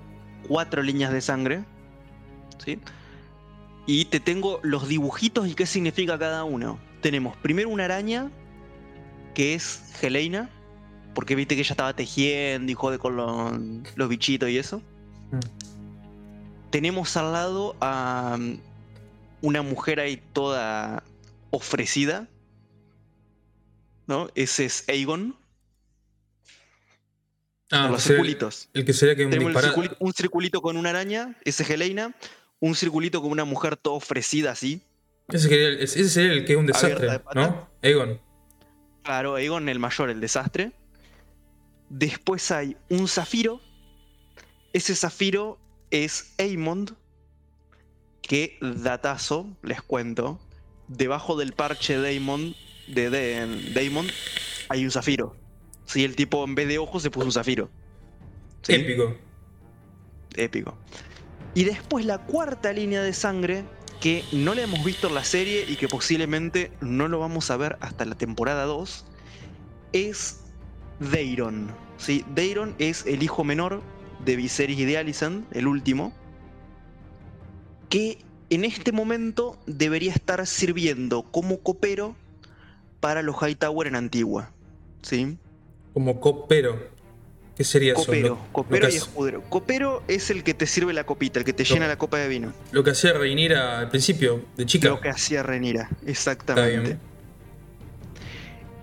cuatro 0.47 0.81
líneas 0.83 1.11
de 1.11 1.21
sangre. 1.21 1.63
¿Sí? 2.63 2.79
Y 3.87 4.05
te 4.05 4.19
tengo 4.19 4.59
los 4.61 4.87
dibujitos 4.87 5.47
y 5.47 5.55
qué 5.55 5.65
significa 5.65 6.17
cada 6.19 6.43
uno. 6.43 6.79
Tenemos 7.01 7.35
primero 7.37 7.69
una 7.69 7.85
araña, 7.85 8.29
que 9.33 9.55
es 9.55 9.81
Helena, 10.03 10.49
porque 11.15 11.35
viste 11.35 11.55
que 11.55 11.61
ella 11.61 11.71
estaba 11.73 11.95
tejiendo 11.95 12.71
y 12.71 12.75
jode 12.75 12.99
con 12.99 13.15
los, 13.15 13.53
los 13.95 14.09
bichitos 14.09 14.49
y 14.49 14.57
eso. 14.57 14.79
Mm. 15.31 15.39
Tenemos 16.69 17.17
al 17.17 17.33
lado 17.33 17.75
a 17.81 18.37
mm, 18.39 18.59
una 19.41 19.61
mujer 19.61 19.99
ahí 19.99 20.21
toda 20.33 21.03
ofrecida. 21.49 22.27
¿No? 24.07 24.29
Ese 24.35 24.65
es 24.65 24.87
Aegon. 24.89 25.35
Ah, 27.71 27.83
con 27.83 27.93
los 27.93 28.05
el- 28.05 28.15
circulitos. 28.15 28.69
El 28.73 28.85
que 28.85 28.93
sería 28.93 29.15
que 29.15 29.25
un 29.25 29.31
Tenemos 29.31 29.53
circulito- 29.63 29.95
un 29.99 30.13
circulito 30.13 30.61
con 30.61 30.77
una 30.77 30.89
araña, 30.89 31.35
ese 31.45 31.63
es 31.63 31.69
Helena. 31.69 32.13
Un 32.59 32.75
circulito 32.75 33.21
con 33.21 33.31
una 33.31 33.45
mujer 33.45 33.75
toda 33.77 33.95
ofrecida 33.95 34.51
así. 34.51 34.81
Ese 35.31 35.49
sería, 35.49 35.67
el, 35.67 35.79
ese 35.79 36.09
sería 36.09 36.33
el 36.33 36.45
que 36.45 36.53
es 36.53 36.59
un 36.59 36.65
desastre. 36.65 37.21
¿no? 37.35 37.69
Aegon. 37.81 38.19
Claro, 39.03 39.35
Aegon 39.35 39.69
el 39.69 39.79
mayor, 39.79 40.09
el 40.09 40.19
desastre. 40.19 40.71
Después 41.89 42.51
hay 42.51 42.77
un 42.89 43.07
zafiro. 43.07 43.61
Ese 44.73 44.95
zafiro 44.95 45.59
es 45.89 46.33
Aemond. 46.37 46.91
Que 48.21 48.57
datazo, 48.61 49.57
les 49.63 49.81
cuento. 49.81 50.39
Debajo 50.87 51.37
del 51.37 51.53
parche 51.53 51.97
de 51.97 52.09
Aemond, 52.09 52.55
de, 52.87 53.09
de, 53.09 53.71
Daemon, 53.73 54.07
hay 54.69 54.85
un 54.85 54.91
zafiro. 54.91 55.35
Sí, 55.85 56.03
el 56.03 56.15
tipo 56.15 56.43
en 56.43 56.55
vez 56.55 56.67
de 56.67 56.77
ojos 56.77 57.03
se 57.03 57.09
puso 57.09 57.25
un 57.25 57.31
zafiro. 57.31 57.69
¿Sí? 58.61 58.73
Épico. 58.73 59.17
épico. 60.35 60.77
Y 61.53 61.63
después 61.65 62.05
la 62.05 62.19
cuarta 62.19 62.71
línea 62.71 63.01
de 63.01 63.13
sangre, 63.13 63.65
que 64.01 64.25
no 64.31 64.55
la 64.55 64.63
hemos 64.63 64.83
visto 64.83 65.07
en 65.07 65.13
la 65.13 65.23
serie 65.23 65.63
y 65.67 65.75
que 65.75 65.87
posiblemente 65.87 66.71
no 66.81 67.07
lo 67.07 67.19
vamos 67.19 67.51
a 67.51 67.57
ver 67.57 67.77
hasta 67.81 68.03
la 68.03 68.15
temporada 68.15 68.65
2, 68.65 69.05
es 69.93 70.41
Daeron. 70.99 71.71
¿sí? 71.97 72.25
Daeron 72.35 72.75
es 72.79 73.05
el 73.05 73.21
hijo 73.21 73.43
menor 73.43 73.81
de 74.25 74.35
Viserys 74.35 74.79
y 74.79 74.85
de 74.85 74.97
Alicent, 74.97 75.45
el 75.55 75.67
último, 75.67 76.11
que 77.89 78.17
en 78.49 78.65
este 78.65 78.91
momento 78.91 79.59
debería 79.67 80.11
estar 80.11 80.45
sirviendo 80.47 81.21
como 81.21 81.59
copero 81.59 82.15
para 82.99 83.21
los 83.21 83.35
Hightower 83.39 83.87
en 83.87 83.95
Antigua. 83.95 84.51
¿sí? 85.03 85.37
Como 85.93 86.19
copero. 86.19 86.89
¿Qué 87.61 87.65
sería 87.65 87.93
eso? 87.93 88.05
Copero, 88.05 88.27
Lo- 88.29 88.51
copero 88.51 88.89
y 88.89 88.95
escudero. 88.95 89.43
Copero 89.43 90.01
es 90.07 90.31
el 90.31 90.43
que 90.43 90.55
te 90.55 90.65
sirve 90.65 90.93
la 90.93 91.03
copita, 91.03 91.37
el 91.37 91.45
que 91.45 91.53
te 91.53 91.63
Lo- 91.63 91.69
llena 91.75 91.87
la 91.87 91.95
copa 91.95 92.17
de 92.17 92.27
vino. 92.27 92.53
Lo 92.71 92.83
que 92.83 92.89
hacía 92.89 93.13
Reinira 93.13 93.77
al 93.77 93.89
principio, 93.89 94.43
de 94.57 94.65
chica. 94.65 94.89
Lo 94.89 94.99
que 94.99 95.09
hacía 95.09 95.43
Renira, 95.43 95.83
Está 96.03 96.09
exactamente. 96.09 96.97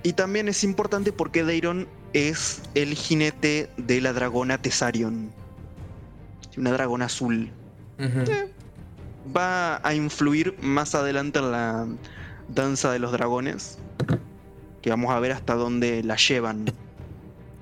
Y 0.04 0.12
también 0.12 0.46
es 0.48 0.62
importante 0.62 1.12
porque 1.12 1.42
Daeron 1.42 1.88
es 2.12 2.62
el 2.76 2.94
jinete 2.94 3.68
de 3.78 4.00
la 4.00 4.12
dragona 4.12 4.62
Tesarion. 4.62 5.32
Una 6.56 6.70
dragona 6.70 7.06
azul. 7.06 7.50
Ujú. 7.98 8.30
Va 9.36 9.80
a 9.84 9.92
influir 9.92 10.54
más 10.62 10.94
adelante 10.94 11.40
en 11.40 11.50
la 11.50 11.88
danza 12.48 12.92
de 12.92 13.00
los 13.00 13.10
dragones. 13.10 13.78
Que 14.82 14.90
vamos 14.90 15.10
a 15.10 15.18
ver 15.18 15.32
hasta 15.32 15.54
dónde 15.54 16.04
la 16.04 16.14
llevan. 16.14 16.66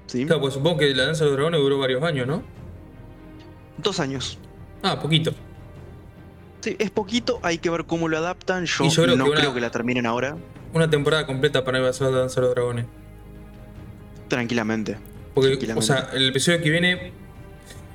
¿Sí? 0.07 0.25
Claro, 0.27 0.41
pues 0.41 0.55
supongo 0.55 0.79
que 0.79 0.95
la 0.95 1.07
danza 1.07 1.25
de 1.25 1.31
los 1.31 1.37
dragones 1.37 1.61
duró 1.61 1.79
varios 1.79 2.03
años, 2.03 2.27
¿no? 2.27 2.43
Dos 3.79 4.01
años. 4.01 4.39
Ah, 4.83 5.01
poquito. 5.01 5.33
Sí, 6.61 6.77
es 6.79 6.91
poquito, 6.91 7.39
hay 7.43 7.59
que 7.59 7.71
ver 7.71 7.85
cómo 7.85 8.09
lo 8.09 8.17
adaptan. 8.19 8.67
Yo, 8.67 8.89
creo 8.89 9.17
no 9.17 9.25
que 9.25 9.31
una- 9.31 9.41
creo 9.41 9.55
que 9.55 9.61
la 9.61 9.71
terminen 9.71 10.07
ahora. 10.07 10.37
Una 10.73 10.89
temporada 10.91 11.27
completa 11.27 11.65
para 11.65 11.79
ir 11.79 11.85
a 11.85 11.89
hacer 11.91 12.11
la 12.11 12.19
danza 12.19 12.41
de 12.41 12.47
los 12.47 12.55
dragones. 12.55 12.87
Tranquilamente. 14.29 14.97
Porque, 15.35 15.49
o 15.49 15.51
Tranquilamente. 15.59 15.87
sea, 15.87 16.11
el 16.15 16.29
episodio 16.29 16.61
que 16.63 16.71
viene. 16.71 16.93
En 16.93 17.13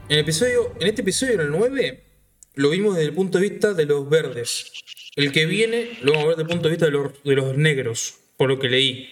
el 0.10 0.19
episodio. 0.19 0.74
En 0.80 0.88
este 0.88 1.02
episodio, 1.02 1.34
en 1.36 1.41
el 1.41 1.52
9, 1.52 2.04
lo 2.56 2.69
vimos 2.69 2.95
desde 2.95 3.10
el 3.10 3.15
punto 3.15 3.39
de 3.39 3.50
vista 3.50 3.74
de 3.74 3.86
los 3.86 4.10
verdes. 4.10 4.71
El 5.15 5.32
que 5.32 5.45
viene 5.45 5.97
lo 6.04 6.13
vamos 6.13 6.26
a 6.26 6.28
ver 6.30 6.38
desde 6.38 6.41
el 6.43 6.47
punto 6.50 6.63
de 6.67 6.71
vista 6.71 6.86
de 6.86 6.91
los, 6.91 7.24
de 7.24 7.36
los 7.36 7.58
negros, 7.58 8.15
por 8.38 8.50
lo 8.50 8.60
que 8.60 8.69
leí. 8.69 9.10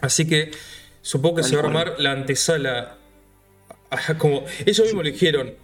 Así 0.00 0.26
que 0.26 0.50
supongo 1.08 1.36
que 1.36 1.42
Tal 1.42 1.50
se 1.50 1.56
va 1.56 1.62
a 1.62 1.64
cual. 1.64 1.76
armar 1.78 2.00
la 2.00 2.12
antesala. 2.12 2.98
como 4.18 4.44
ellos 4.66 4.84
mismos 4.86 5.04
lo 5.04 5.10
dijeron. 5.10 5.54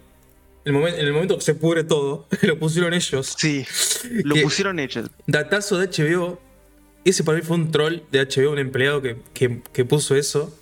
El 0.65 0.73
momen- 0.73 0.95
en 0.95 1.05
el 1.05 1.13
momento 1.13 1.35
que 1.37 1.43
se 1.43 1.53
pudre 1.53 1.83
todo, 1.83 2.27
lo 2.41 2.57
pusieron 2.57 2.93
ellos. 2.95 3.35
Sí, 3.37 3.63
lo 4.23 4.33
Que- 4.33 4.41
pusieron 4.41 4.79
hechos. 4.79 5.09
Datazo 5.27 5.77
de 5.77 5.87
HBO. 5.87 6.41
Ese 7.03 7.23
para 7.23 7.37
mí 7.37 7.43
fue 7.43 7.57
un 7.57 7.69
troll 7.71 7.99
de 8.11 8.19
HBO, 8.25 8.51
un 8.51 8.57
empleado 8.57 8.99
que, 9.03 9.17
que- 9.35 9.61
que 9.71 9.85
puso 9.85 10.15
eso. 10.15 10.57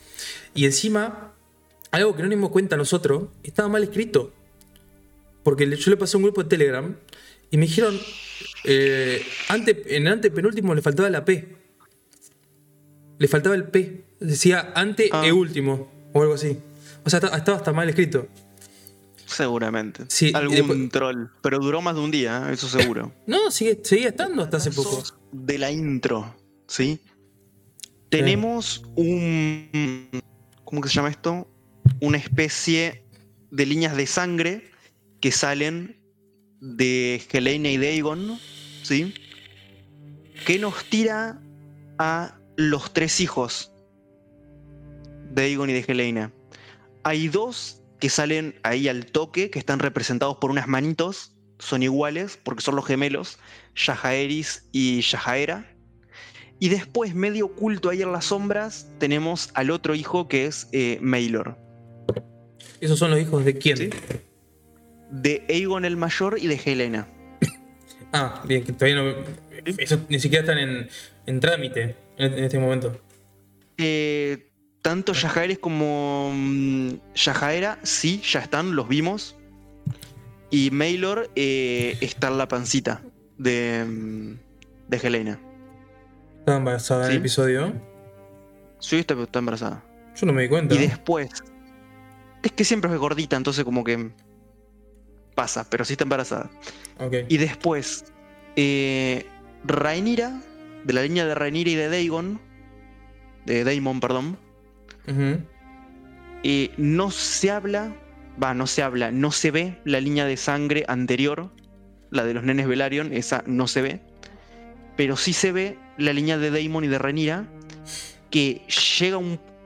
Y 0.53 0.65
encima, 0.65 1.33
algo 1.91 2.11
que 2.15 2.17
no 2.21 2.27
nos 2.27 2.35
dimos 2.35 2.49
cuenta 2.51 2.75
nosotros, 2.75 3.29
estaba 3.43 3.69
mal 3.69 3.83
escrito. 3.83 4.33
Porque 5.43 5.73
yo 5.73 5.89
le 5.91 5.95
pasé 5.97 6.15
a 6.15 6.19
un 6.19 6.23
grupo 6.23 6.43
de 6.43 6.49
Telegram 6.49 6.95
y 7.49 7.55
me 7.57 7.65
dijeron, 7.67 7.97
eh, 8.65 9.21
ante, 9.47 9.95
en 9.95 10.05
el 10.07 10.13
antepenúltimo 10.13 10.75
le 10.75 10.81
faltaba 10.81 11.09
la 11.09 11.23
P. 11.23 11.47
Le 13.19 13.27
faltaba 13.29 13.55
el 13.55 13.63
P. 13.65 14.03
Decía 14.23 14.71
ante 14.75 15.09
Ah. 15.11 15.25
e 15.25 15.31
último 15.31 15.91
o 16.13 16.21
algo 16.21 16.33
así. 16.35 16.57
O 17.03 17.09
sea, 17.09 17.19
esta- 17.19 17.35
estaba 17.37 17.57
hasta 17.57 17.73
mal 17.73 17.89
escrito. 17.89 18.27
Seguramente. 19.25 20.05
Sí, 20.09 20.31
Algún 20.33 20.55
después- 20.55 20.89
troll. 20.89 21.27
Pero 21.41 21.59
duró 21.59 21.81
más 21.81 21.95
de 21.95 22.01
un 22.01 22.11
día, 22.11 22.47
¿eh? 22.49 22.53
eso 22.53 22.67
seguro. 22.69 23.11
No, 23.27 23.51
sigue, 23.51 23.79
seguía 23.83 24.09
estando 24.09 24.43
hasta 24.43 24.57
hace 24.57 24.71
poco. 24.71 25.03
De 25.31 25.57
la 25.57 25.71
intro, 25.71 26.35
¿sí? 26.67 26.99
Tenemos 28.09 28.83
un. 28.95 30.07
¿Cómo 30.63 30.81
que 30.81 30.87
se 30.89 30.95
llama 30.95 31.09
esto? 31.09 31.47
Una 31.99 32.17
especie 32.17 33.03
de 33.51 33.65
líneas 33.65 33.95
de 33.97 34.05
sangre 34.07 34.69
que 35.19 35.31
salen 35.31 35.97
de 36.61 37.21
Helena 37.31 37.69
y 37.69 37.77
Dagon, 37.77 38.37
¿sí? 38.83 39.13
Que 40.45 40.59
nos 40.59 40.85
tira 40.85 41.41
a 41.97 42.37
los 42.55 42.93
tres 42.93 43.19
hijos 43.19 43.71
de 45.33 45.43
Aegon 45.43 45.69
y 45.69 45.73
de 45.73 45.85
Helena. 45.87 46.31
Hay 47.03 47.27
dos 47.27 47.81
que 47.99 48.09
salen 48.09 48.55
ahí 48.63 48.87
al 48.87 49.05
toque, 49.05 49.49
que 49.49 49.59
están 49.59 49.79
representados 49.79 50.37
por 50.37 50.51
unas 50.51 50.67
manitos, 50.67 51.35
son 51.59 51.83
iguales 51.83 52.37
porque 52.43 52.61
son 52.61 52.75
los 52.75 52.85
gemelos, 52.85 53.39
Yajaeris 53.75 54.67
y 54.71 55.01
Yajaera. 55.01 55.69
Y 56.59 56.69
después, 56.69 57.13
medio 57.15 57.47
oculto 57.47 57.89
ahí 57.89 58.01
en 58.01 58.11
las 58.11 58.25
sombras, 58.25 58.87
tenemos 58.99 59.49
al 59.53 59.71
otro 59.71 59.95
hijo 59.95 60.27
que 60.27 60.45
es 60.45 60.67
eh, 60.71 60.99
¿Esos 62.79 62.99
son 62.99 63.11
los 63.11 63.19
hijos 63.19 63.43
de 63.43 63.57
quién? 63.57 63.77
¿Sí? 63.77 63.89
de 65.13 65.45
Aegon 65.47 65.85
el 65.85 65.95
mayor 65.95 66.37
y 66.39 66.47
de 66.47 66.59
Helena. 66.65 67.07
Ah, 68.15 68.43
bien, 68.47 68.63
que 68.63 68.73
todavía 68.73 69.01
no. 69.01 69.15
Eso 69.65 69.99
ni 70.07 70.19
siquiera 70.19 70.43
están 70.43 70.59
en, 70.59 70.87
en 71.25 71.39
trámite 71.39 71.95
en, 72.15 72.33
en 72.33 72.43
este 72.43 72.59
momento. 72.59 73.01
Eh, 73.75 74.51
tanto 74.83 75.13
Yajaeris 75.13 75.57
como 75.57 76.31
mm, 76.35 76.89
Yajaera, 77.15 77.79
sí, 77.81 78.21
ya 78.21 78.41
están, 78.41 78.75
los 78.75 78.87
vimos. 78.87 79.35
Y 80.51 80.69
Maelor 80.69 81.31
eh, 81.35 81.97
está 82.01 82.27
en 82.27 82.37
la 82.37 82.47
pancita 82.47 83.01
de, 83.39 83.85
mm, 83.87 84.33
de 84.89 84.97
Helena. 84.97 85.39
Estaba 86.39 86.57
embarazada 86.57 87.05
en 87.05 87.11
el 87.13 87.17
episodio. 87.17 87.73
Sí, 88.79 88.97
está, 88.97 89.15
está 89.19 89.39
embarazada. 89.39 89.83
Yo 90.15 90.27
no 90.27 90.33
me 90.33 90.43
di 90.43 90.49
cuenta. 90.49 90.75
Y 90.75 90.77
después. 90.77 91.31
Es 92.43 92.51
que 92.51 92.65
siempre 92.65 92.89
fue 92.89 92.97
gordita, 92.99 93.37
entonces 93.37 93.63
como 93.63 93.83
que. 93.83 94.11
Pasa, 95.33 95.65
pero 95.67 95.85
sí 95.85 95.93
está 95.93 96.03
embarazada. 96.03 96.51
Ok. 96.99 97.15
Y 97.29 97.37
después. 97.37 98.05
Eh, 98.57 99.25
Rhaenyra, 99.63 100.41
de 100.83 100.93
la 100.93 101.01
línea 101.01 101.25
de 101.25 101.33
Rhaenyra 101.33 101.69
y 101.71 101.75
de 101.75 101.89
Daegon. 101.89 102.41
De 103.45 103.63
Daemon, 103.63 104.01
perdón. 104.01 104.37
Eh, 105.07 106.71
no 106.77 107.11
se 107.11 107.51
habla. 107.51 107.95
Va, 108.41 108.53
no 108.53 108.67
se 108.67 108.83
habla. 108.83 109.11
No 109.11 109.31
se 109.31 109.51
ve 109.51 109.79
la 109.85 109.99
línea 109.99 110.25
de 110.25 110.37
sangre 110.37 110.85
anterior. 110.87 111.51
La 112.09 112.23
de 112.23 112.33
los 112.33 112.43
nenes 112.43 112.67
Velaryon, 112.67 113.13
esa 113.13 113.43
no 113.47 113.67
se 113.67 113.81
ve. 113.81 114.01
Pero 114.95 115.17
sí 115.17 115.33
se 115.33 115.51
ve 115.51 115.77
la 115.97 116.13
línea 116.13 116.37
de 116.37 116.51
Daemon 116.51 116.83
y 116.83 116.87
de 116.87 116.99
Renira, 116.99 117.47
que 118.29 118.61
llega 118.99 119.17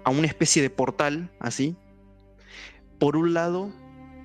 a 0.03 0.09
una 0.09 0.27
especie 0.27 0.61
de 0.61 0.69
portal, 0.69 1.29
así. 1.39 1.75
Por 2.99 3.17
un 3.17 3.33
lado 3.33 3.71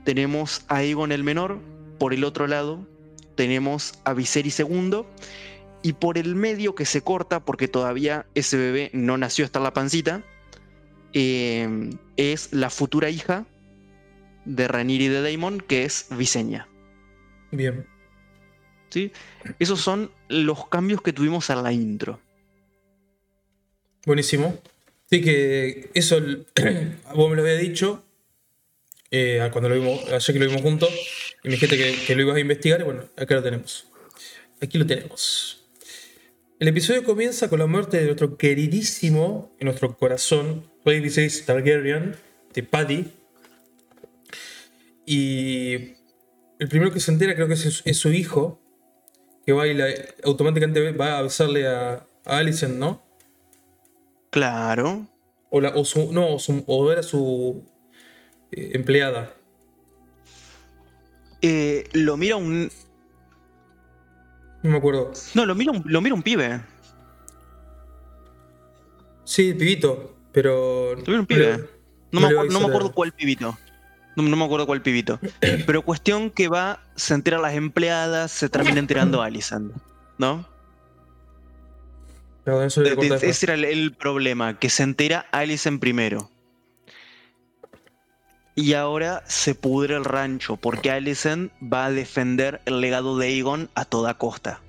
tenemos 0.04 0.64
a 0.68 0.76
Aegon 0.76 1.12
el 1.12 1.24
Menor, 1.24 1.60
por 1.98 2.14
el 2.14 2.24
otro 2.24 2.46
lado 2.46 2.86
tenemos 3.34 3.94
a 4.04 4.12
Viserys 4.14 4.60
II, 4.60 5.04
y 5.82 5.94
por 5.94 6.18
el 6.18 6.34
medio 6.34 6.74
que 6.74 6.84
se 6.84 7.02
corta, 7.02 7.44
porque 7.44 7.68
todavía 7.68 8.26
ese 8.34 8.56
bebé 8.56 8.90
no 8.92 9.16
nació 9.16 9.44
hasta 9.44 9.60
la 9.60 9.72
pancita, 9.72 10.22
eh, 11.12 11.90
es 12.16 12.52
la 12.52 12.70
futura 12.70 13.10
hija 13.10 13.46
de 14.44 14.68
Rhaenyra 14.68 15.04
y 15.04 15.08
de 15.08 15.22
Daemon, 15.22 15.60
que 15.60 15.84
es 15.84 16.06
Visenya. 16.10 16.68
Bien. 17.50 17.86
¿sí? 18.92 19.10
Esos 19.58 19.80
son 19.80 20.10
los 20.28 20.68
cambios 20.68 21.00
que 21.02 21.12
tuvimos 21.12 21.48
en 21.50 21.62
la 21.62 21.72
intro. 21.72 22.20
Buenísimo. 24.04 24.60
Sí, 25.08 25.22
que 25.22 25.90
eso 25.94 26.20
vos 27.14 27.30
me 27.30 27.36
lo 27.36 27.42
habías 27.42 27.60
dicho 27.60 28.04
eh, 29.10 29.46
cuando 29.52 29.68
lo 29.68 29.74
vimos, 29.74 30.04
ayer 30.06 30.32
que 30.32 30.38
lo 30.38 30.46
vimos 30.46 30.62
juntos, 30.62 30.90
y 31.44 31.48
me 31.48 31.54
dijiste 31.54 31.76
que, 31.76 31.94
que 32.06 32.16
lo 32.16 32.22
ibas 32.22 32.36
a 32.36 32.40
investigar, 32.40 32.80
y 32.80 32.84
bueno, 32.84 33.04
acá 33.16 33.34
lo 33.34 33.42
tenemos. 33.42 33.86
Aquí 34.60 34.78
lo 34.78 34.86
tenemos. 34.86 35.61
El 36.62 36.68
episodio 36.68 37.02
comienza 37.02 37.50
con 37.50 37.58
la 37.58 37.66
muerte 37.66 37.96
de 37.96 38.04
nuestro 38.04 38.36
queridísimo, 38.36 39.50
en 39.58 39.64
nuestro 39.64 39.96
corazón, 39.96 40.70
Rey 40.84 41.00
Viserys 41.00 41.44
Targaryen, 41.44 42.14
de 42.54 42.62
Paddy. 42.62 43.12
Y 45.04 45.94
el 46.60 46.68
primero 46.70 46.92
que 46.92 47.00
se 47.00 47.10
entera 47.10 47.34
creo 47.34 47.48
que 47.48 47.54
es, 47.54 47.82
es 47.84 47.96
su 47.96 48.12
hijo, 48.12 48.60
que 49.44 49.52
va 49.52 49.66
y 49.66 49.74
la- 49.74 49.88
automáticamente 50.22 50.92
va 50.92 51.18
a 51.18 51.22
besarle 51.22 51.66
a, 51.66 52.06
a 52.26 52.38
Alicent, 52.38 52.76
¿no? 52.76 53.02
Claro. 54.30 55.08
O, 55.50 55.60
la, 55.60 55.70
o 55.70 55.84
su, 55.84 56.12
no, 56.12 56.32
o, 56.32 56.38
su- 56.38 56.62
o 56.68 56.92
era 56.92 57.02
su 57.02 57.64
eh, 58.52 58.70
empleada. 58.74 59.34
Eh, 61.40 61.88
lo 61.92 62.16
mira 62.16 62.36
un. 62.36 62.70
No 64.62 64.70
me 64.70 64.78
acuerdo. 64.78 65.12
No, 65.34 65.46
lo 65.46 65.54
mira 65.54 65.72
un, 65.72 65.82
lo 65.86 66.00
mira 66.00 66.14
un 66.14 66.22
pibe. 66.22 66.60
Sí, 69.24 69.54
pibito, 69.54 70.14
pero. 70.32 70.94
Lo 70.94 71.02
mira 71.06 71.20
un 71.20 71.26
pibe. 71.26 71.68
no 72.12 72.20
No, 72.20 72.28
me, 72.28 72.48
no 72.48 72.60
acuerdo 72.66 72.92
cuál 72.92 73.12
pibito. 73.12 73.58
No, 74.14 74.22
no 74.22 74.36
me 74.36 74.44
acuerdo 74.44 74.66
cuál 74.66 74.82
pibito. 74.82 75.18
Pero 75.66 75.82
cuestión 75.82 76.30
que 76.30 76.48
va, 76.48 76.82
se 76.96 77.14
entera 77.14 77.38
las 77.38 77.54
empleadas, 77.54 78.30
se 78.30 78.50
termina 78.50 78.78
enterando. 78.78 79.22
¿No? 80.18 80.46
Eso 82.44 82.82
le 82.82 82.90
a 82.90 82.92
e- 82.92 82.96
después. 82.96 83.22
Ese 83.22 83.46
era 83.46 83.54
el, 83.54 83.64
el 83.64 83.94
problema, 83.94 84.58
que 84.58 84.68
se 84.68 84.82
entera 84.82 85.26
Alicent 85.32 85.80
primero. 85.80 86.28
Y 88.54 88.74
ahora 88.74 89.22
se 89.26 89.54
pudre 89.54 89.96
el 89.96 90.04
rancho, 90.04 90.56
porque 90.56 90.90
Alicent 90.90 91.52
va 91.62 91.86
a 91.86 91.90
defender 91.90 92.60
el 92.66 92.80
legado 92.80 93.16
de 93.16 93.28
Aegon 93.28 93.70
a 93.74 93.86
toda 93.86 94.18
costa. 94.18 94.60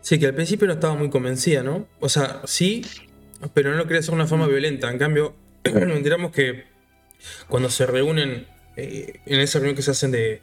Sí, 0.00 0.18
que 0.18 0.26
al 0.26 0.34
principio 0.34 0.66
no 0.66 0.74
estaba 0.74 0.94
muy 0.94 1.10
convencida, 1.10 1.62
¿no? 1.62 1.86
O 2.00 2.08
sea, 2.08 2.42
sí, 2.44 2.84
pero 3.54 3.70
no 3.70 3.76
lo 3.76 3.84
quería 3.84 4.00
hacer 4.00 4.10
de 4.10 4.16
una 4.16 4.26
forma 4.26 4.46
violenta. 4.46 4.90
En 4.90 4.98
cambio, 4.98 5.34
nos 5.64 5.96
enteramos 5.96 6.32
que 6.32 6.66
cuando 7.48 7.68
se 7.68 7.86
reúnen 7.86 8.46
eh, 8.76 9.20
en 9.26 9.40
esa 9.40 9.58
reunión 9.58 9.76
que 9.76 9.82
se 9.82 9.90
hacen 9.90 10.12
de. 10.12 10.40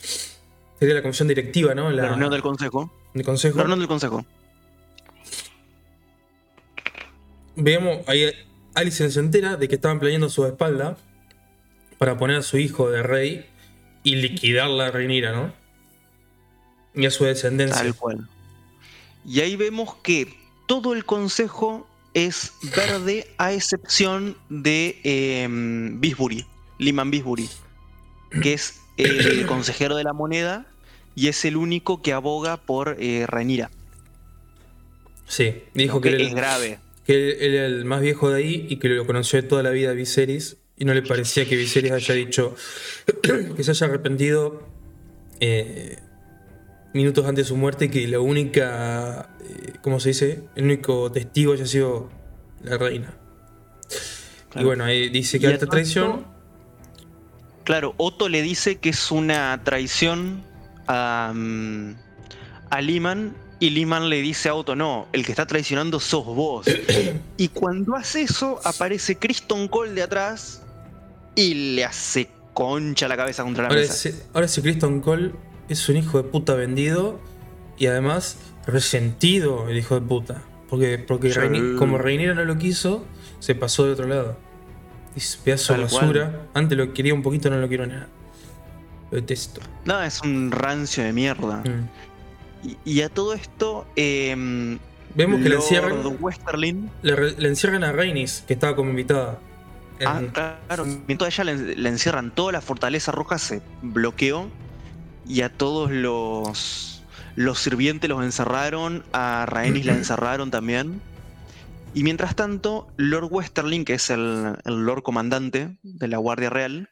Sería 0.79 0.95
la 0.95 1.01
comisión 1.01 1.27
directiva, 1.27 1.73
¿no? 1.75 1.89
La 1.91 2.07
reunión 2.07 2.31
del 2.31 2.41
consejo. 2.41 2.91
del 3.13 3.25
consejo. 3.25 3.57
La 3.57 3.63
reunión 3.63 3.79
del 3.79 3.87
consejo. 3.87 4.25
Veamos, 7.55 8.07
ahí 8.07 8.31
Alicent 8.75 9.11
se 9.11 9.19
entera 9.19 9.57
de 9.57 9.67
que 9.67 9.75
estaban 9.75 9.99
planeando 9.99 10.29
su 10.29 10.45
espalda 10.45 10.97
para 11.99 12.17
poner 12.17 12.37
a 12.37 12.41
su 12.41 12.57
hijo 12.57 12.89
de 12.89 13.03
rey 13.03 13.45
y 14.03 14.15
liquidar 14.15 14.69
la 14.69 14.89
reinira, 14.89 15.33
¿no? 15.33 15.53
Y 16.95 17.05
a 17.05 17.11
su 17.11 17.25
descendencia. 17.25 17.77
Tal 17.83 17.93
cual. 17.95 18.27
Y 19.25 19.41
ahí 19.41 19.55
vemos 19.55 19.95
que 20.01 20.33
todo 20.67 20.93
el 20.93 21.05
consejo 21.05 21.87
es 22.13 22.53
verde 22.75 23.27
a 23.37 23.53
excepción 23.53 24.35
de 24.49 24.99
eh, 25.03 25.47
Bisbury, 25.49 26.45
Liman 26.79 27.11
Bisbury, 27.11 27.47
que 28.41 28.53
es 28.53 28.79
el 28.97 29.45
consejero 29.47 29.95
de 29.95 30.03
la 30.03 30.13
moneda 30.13 30.65
y 31.15 31.27
es 31.27 31.43
el 31.45 31.57
único 31.57 32.01
que 32.01 32.13
aboga 32.13 32.57
por 32.57 32.95
eh, 32.99 33.25
Rhaenyra. 33.27 33.69
Sí, 35.27 35.63
dijo 35.73 36.01
que, 36.01 36.15
es 36.15 36.33
grave. 36.33 36.79
que 37.05 37.13
él- 37.13 37.37
era 37.41 37.65
el 37.65 37.85
más 37.85 38.01
viejo 38.01 38.29
de 38.31 38.37
ahí 38.41 38.65
y 38.69 38.77
que 38.77 38.87
lo 38.89 39.05
conoció 39.05 39.41
de 39.41 39.47
toda 39.47 39.61
la 39.63 39.69
vida 39.71 39.91
Viserys 39.91 40.57
y 40.79 40.85
no 40.85 40.93
le 40.93 41.01
parecía 41.01 41.45
que 41.45 41.57
Viserys 41.57 41.91
haya 41.91 42.15
dicho 42.15 42.55
que 43.55 43.63
se 43.63 43.71
haya 43.71 43.85
arrepentido 43.87 44.63
eh, 45.41 45.99
minutos 46.93 47.25
antes 47.27 47.45
de 47.45 47.49
su 47.49 47.57
muerte 47.57 47.85
y 47.85 47.89
que 47.89 48.07
la 48.07 48.21
única, 48.21 49.35
eh, 49.41 49.73
¿cómo 49.81 49.99
se 49.99 50.09
dice? 50.09 50.43
El 50.55 50.63
único 50.65 51.11
testigo 51.11 51.53
haya 51.53 51.65
sido 51.65 52.09
la 52.63 52.77
reina. 52.77 53.13
Y 54.49 54.51
Claro. 54.51 54.67
bueno, 54.67 54.83
ahí 54.85 55.09
dice 55.09 55.37
Y 55.37 55.41
que 55.41 55.51
esta 55.53 55.67
traición... 55.67 56.25
Claro, 57.65 57.93
Otto 57.97 58.29
le 58.29 58.41
dice 58.41 58.77
que 58.77 58.89
es 58.89 59.11
una 59.11 59.61
traición 59.63 60.43
a, 60.87 61.31
mm, 61.35 61.93
a 62.71 62.81
Liman 62.81 63.35
y 63.59 63.69
Liman 63.69 64.09
le 64.09 64.21
dice 64.23 64.49
a 64.49 64.55
Otto, 64.55 64.75
no, 64.75 65.07
el 65.13 65.23
que 65.23 65.33
está 65.33 65.45
traicionando 65.45 65.99
sos 65.99 66.25
vos. 66.25 66.65
y 67.37 67.49
cuando 67.49 67.95
hace 67.95 68.23
eso, 68.23 68.59
aparece 68.63 69.17
Kristen 69.17 69.67
Cole 69.67 69.91
de 69.91 70.01
atrás 70.01 70.63
y 71.39 71.53
le 71.75 71.85
hace 71.85 72.29
concha 72.53 73.07
la 73.07 73.15
cabeza 73.17 73.43
contra 73.43 73.63
la 73.63 73.69
Ahora 73.69 73.81
mesa. 73.81 73.93
ese, 74.09 74.23
ahora 74.33 74.45
ese 74.47 74.61
Kristen 74.61 74.99
Cole 75.01 75.31
es 75.69 75.87
un 75.89 75.97
hijo 75.97 76.21
de 76.21 76.27
puta 76.29 76.53
vendido 76.55 77.19
y 77.77 77.85
además 77.85 78.37
resentido 78.67 79.69
el 79.69 79.77
hijo 79.77 79.95
de 79.95 80.01
puta. 80.05 80.41
Porque, 80.69 80.99
porque 80.99 81.31
Sí. 81.31 81.39
Reini- 81.39 81.77
como 81.77 81.97
Reinera 81.97 82.33
no 82.33 82.43
lo 82.45 82.57
quiso, 82.57 83.05
se 83.39 83.55
pasó 83.55 83.85
de 83.85 83.93
otro 83.93 84.07
lado. 84.07 84.37
Es 85.15 85.37
pedazo 85.43 85.73
de 85.73 85.79
cual. 85.87 85.91
basura. 86.01 86.41
Antes 86.53 86.77
lo 86.77 86.93
quería 86.93 87.13
un 87.13 87.21
poquito, 87.23 87.49
no 87.49 87.57
lo 87.57 87.67
quiero 87.67 87.87
nada. 87.87 88.07
Lo 89.11 89.15
detesto. 89.15 89.61
No, 89.85 90.01
es 90.03 90.21
un 90.21 90.51
rancio 90.51 91.03
de 91.03 91.13
mierda. 91.13 91.63
Mm. 91.65 92.67
Y, 92.67 92.77
y 92.97 93.01
a 93.01 93.09
todo 93.09 93.33
esto, 93.33 93.87
em, 93.95 94.77
Vemos 95.15 95.41
que 95.41 95.49
le 95.49 95.55
encierran, 95.55 96.03
le, 97.01 97.31
le 97.31 97.47
encierran 97.47 97.83
a 97.83 97.91
Rainis, 97.91 98.43
que 98.45 98.53
estaba 98.53 98.75
como 98.75 98.91
invitada. 98.91 99.39
Ah, 100.05 100.21
claro. 100.67 100.85
Mientras 101.07 101.37
ella 101.37 101.55
le, 101.55 101.75
le 101.75 101.89
encierran 101.89 102.33
toda 102.33 102.51
la 102.51 102.61
fortaleza 102.61 103.11
roja, 103.11 103.37
se 103.37 103.61
bloqueó. 103.81 104.49
Y 105.27 105.41
a 105.41 105.49
todos 105.49 105.91
los, 105.91 107.03
los 107.35 107.59
sirvientes 107.59 108.09
los 108.09 108.23
encerraron. 108.23 109.03
A 109.13 109.45
Rhaenys 109.47 109.85
la 109.85 109.93
encerraron 109.97 110.51
también. 110.51 111.01
Y 111.93 112.03
mientras 112.03 112.35
tanto, 112.35 112.87
Lord 112.97 113.29
Westerling, 113.31 113.83
que 113.83 113.93
es 113.95 114.09
el, 114.09 114.55
el 114.63 114.85
Lord 114.85 115.01
Comandante 115.03 115.77
de 115.81 116.07
la 116.07 116.17
Guardia 116.17 116.49
Real, 116.49 116.89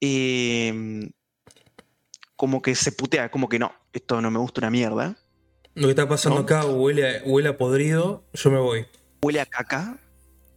eh, 0.00 1.10
como 2.36 2.60
que 2.60 2.74
se 2.74 2.92
putea, 2.92 3.30
como 3.30 3.48
que 3.48 3.58
no, 3.58 3.72
esto 3.92 4.20
no 4.20 4.30
me 4.30 4.38
gusta 4.38 4.60
una 4.60 4.70
mierda. 4.70 5.16
Lo 5.74 5.86
que 5.86 5.90
está 5.90 6.06
pasando 6.08 6.38
¿No? 6.38 6.44
acá 6.44 6.66
huele 6.66 7.18
a, 7.18 7.22
huele 7.24 7.48
a 7.48 7.56
podrido, 7.56 8.24
yo 8.34 8.50
me 8.50 8.58
voy. 8.58 8.86
huele 9.22 9.40
a 9.40 9.46
caca 9.46 9.98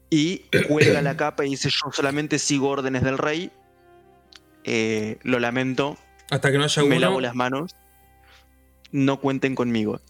y 0.09 0.39
cuelga 0.67 1.01
la 1.01 1.17
capa 1.17 1.45
y 1.45 1.49
dice 1.51 1.69
yo 1.69 1.91
solamente 1.91 2.39
sigo 2.39 2.69
órdenes 2.69 3.03
del 3.03 3.17
rey. 3.17 3.51
Eh, 4.63 5.17
lo 5.23 5.39
lamento, 5.39 5.97
Hasta 6.29 6.51
que 6.51 6.57
no 6.57 6.65
haya 6.65 6.81
me 6.83 6.89
uno. 6.89 6.99
lavo 6.99 7.21
las 7.21 7.35
manos. 7.35 7.75
No 8.91 9.19
cuenten 9.19 9.55
conmigo. 9.55 10.01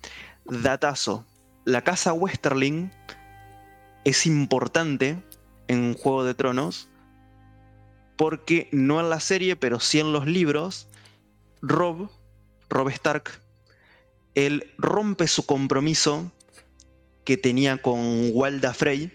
Datazo. 0.46 1.26
La 1.66 1.84
casa 1.84 2.14
Westerling 2.14 2.92
es 4.06 4.26
importante 4.26 5.22
en 5.68 5.94
Juego 5.96 6.24
de 6.24 6.34
Tronos 6.34 6.90
porque 8.16 8.70
no 8.72 9.00
en 9.00 9.10
la 9.10 9.20
serie, 9.20 9.56
pero 9.56 9.80
sí 9.80 10.00
en 10.00 10.12
los 10.12 10.26
libros, 10.26 10.88
Rob, 11.62 12.10
Rob 12.70 12.90
Stark, 12.90 13.42
él 14.34 14.74
rompe 14.78 15.28
su 15.28 15.46
compromiso 15.46 16.32
que 17.26 17.38
tenía 17.38 17.78
con 17.78 18.30
Walda 18.34 18.74
Frey 18.74 19.12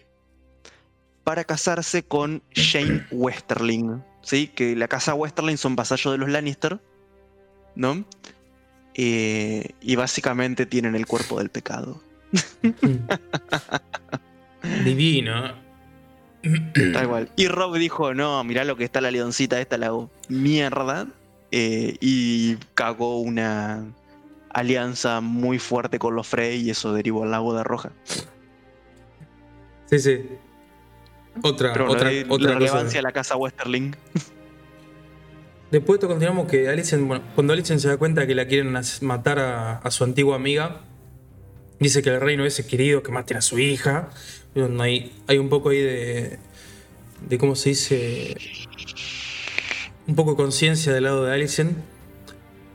para 1.25 1.45
casarse 1.45 2.03
con 2.03 2.43
Shane 2.53 3.07
Westerling, 3.11 4.03
¿sí? 4.23 4.49
Que 4.49 4.77
la 4.77 4.89
casa 4.89 5.15
Westerling 5.15 5.57
son 5.57 5.77
vasallos 5.77 6.13
de 6.13 6.19
los 6.19 6.29
Lannister, 6.29 6.81
¿no? 7.75 8.05
Eh, 8.95 9.71
y 9.81 9.97
básicamente 9.97 10.67
tienen 10.67 10.95
el 10.95 11.07
cuerpo 11.07 11.39
del 11.39 11.51
pecado. 11.51 12.03
Divino. 14.85 15.55
Tal 16.93 17.09
cual. 17.09 17.31
Y 17.37 17.49
Rob 17.49 17.77
dijo, 17.77 18.15
no, 18.15 18.43
mirá 18.45 18.65
lo 18.65 18.77
que 18.77 18.85
está 18.85 19.01
la 19.01 19.11
leoncita 19.11 19.61
esta, 19.61 19.79
la 19.79 19.93
mierda. 20.29 21.07
eh, 21.53 21.97
y 22.01 22.57
cagó 22.75 23.21
una 23.21 23.85
alianza 24.51 25.21
muy 25.21 25.59
fuerte 25.59 25.99
con 25.99 26.15
los 26.15 26.27
Frey 26.27 26.63
y 26.63 26.71
eso 26.71 26.93
derivó 26.93 27.23
al 27.25 27.31
lago 27.31 27.55
de 27.55 27.63
Roja. 27.63 27.93
Sí, 29.87 29.99
sí. 29.99 30.25
Otra, 31.43 31.73
Pero 31.73 31.91
otra, 31.91 32.13
la, 32.13 32.25
otra 32.29 32.51
la 32.51 32.59
cosa. 32.59 32.59
relevancia 32.59 32.99
de 32.99 33.03
la 33.03 33.13
casa 33.13 33.37
Westerling. 33.37 33.93
Después 35.71 35.99
de 35.99 36.05
esto 36.05 36.09
continuamos 36.09 36.49
que 36.49 36.69
Alicent, 36.69 37.07
bueno, 37.07 37.25
cuando 37.35 37.55
Alicent 37.55 37.81
se 37.81 37.89
da 37.89 37.97
cuenta 37.97 38.27
que 38.27 38.35
la 38.35 38.47
quieren 38.47 38.75
matar 39.01 39.39
a, 39.39 39.79
a 39.79 39.91
su 39.91 40.05
antigua 40.05 40.37
amiga, 40.37 40.83
dice 41.81 42.03
que 42.03 42.11
el 42.11 42.21
reino 42.21 42.45
ese 42.45 42.67
querido 42.67 43.03
que 43.03 43.11
maten 43.11 43.39
a 43.39 43.41
su 43.41 43.59
hija. 43.59 44.11
Bueno, 44.55 44.83
hay, 44.83 45.13
hay 45.27 45.39
un 45.39 45.49
poco 45.49 45.71
ahí 45.71 45.81
de, 45.81 46.39
de, 47.27 47.39
¿cómo 47.39 47.57
se 47.57 47.71
dice? 47.71 48.37
Un 50.07 50.15
poco 50.15 50.33
de 50.33 50.37
conciencia 50.37 50.93
del 50.93 51.05
lado 51.05 51.25
de 51.25 51.33
Alicent. 51.33 51.79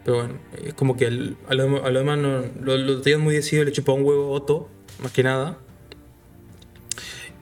Pero 0.03 0.18
bueno, 0.18 0.34
es 0.66 0.74
como 0.74 0.97
que 0.97 1.05
a, 1.05 1.10
lo, 1.12 1.86
a 1.86 1.89
lo 1.91 1.99
demás 1.99 2.18
no, 2.18 2.45
lo, 2.62 2.78
lo 2.78 3.01
tenían 3.01 3.22
muy 3.22 3.36
decidido, 3.36 3.66
le 3.66 3.72
chupa 3.74 3.91
un 3.91 4.03
huevo 4.03 4.26
a 4.26 4.30
Otto, 4.30 4.70
más 5.03 5.12
que 5.12 5.22
nada. 5.22 5.60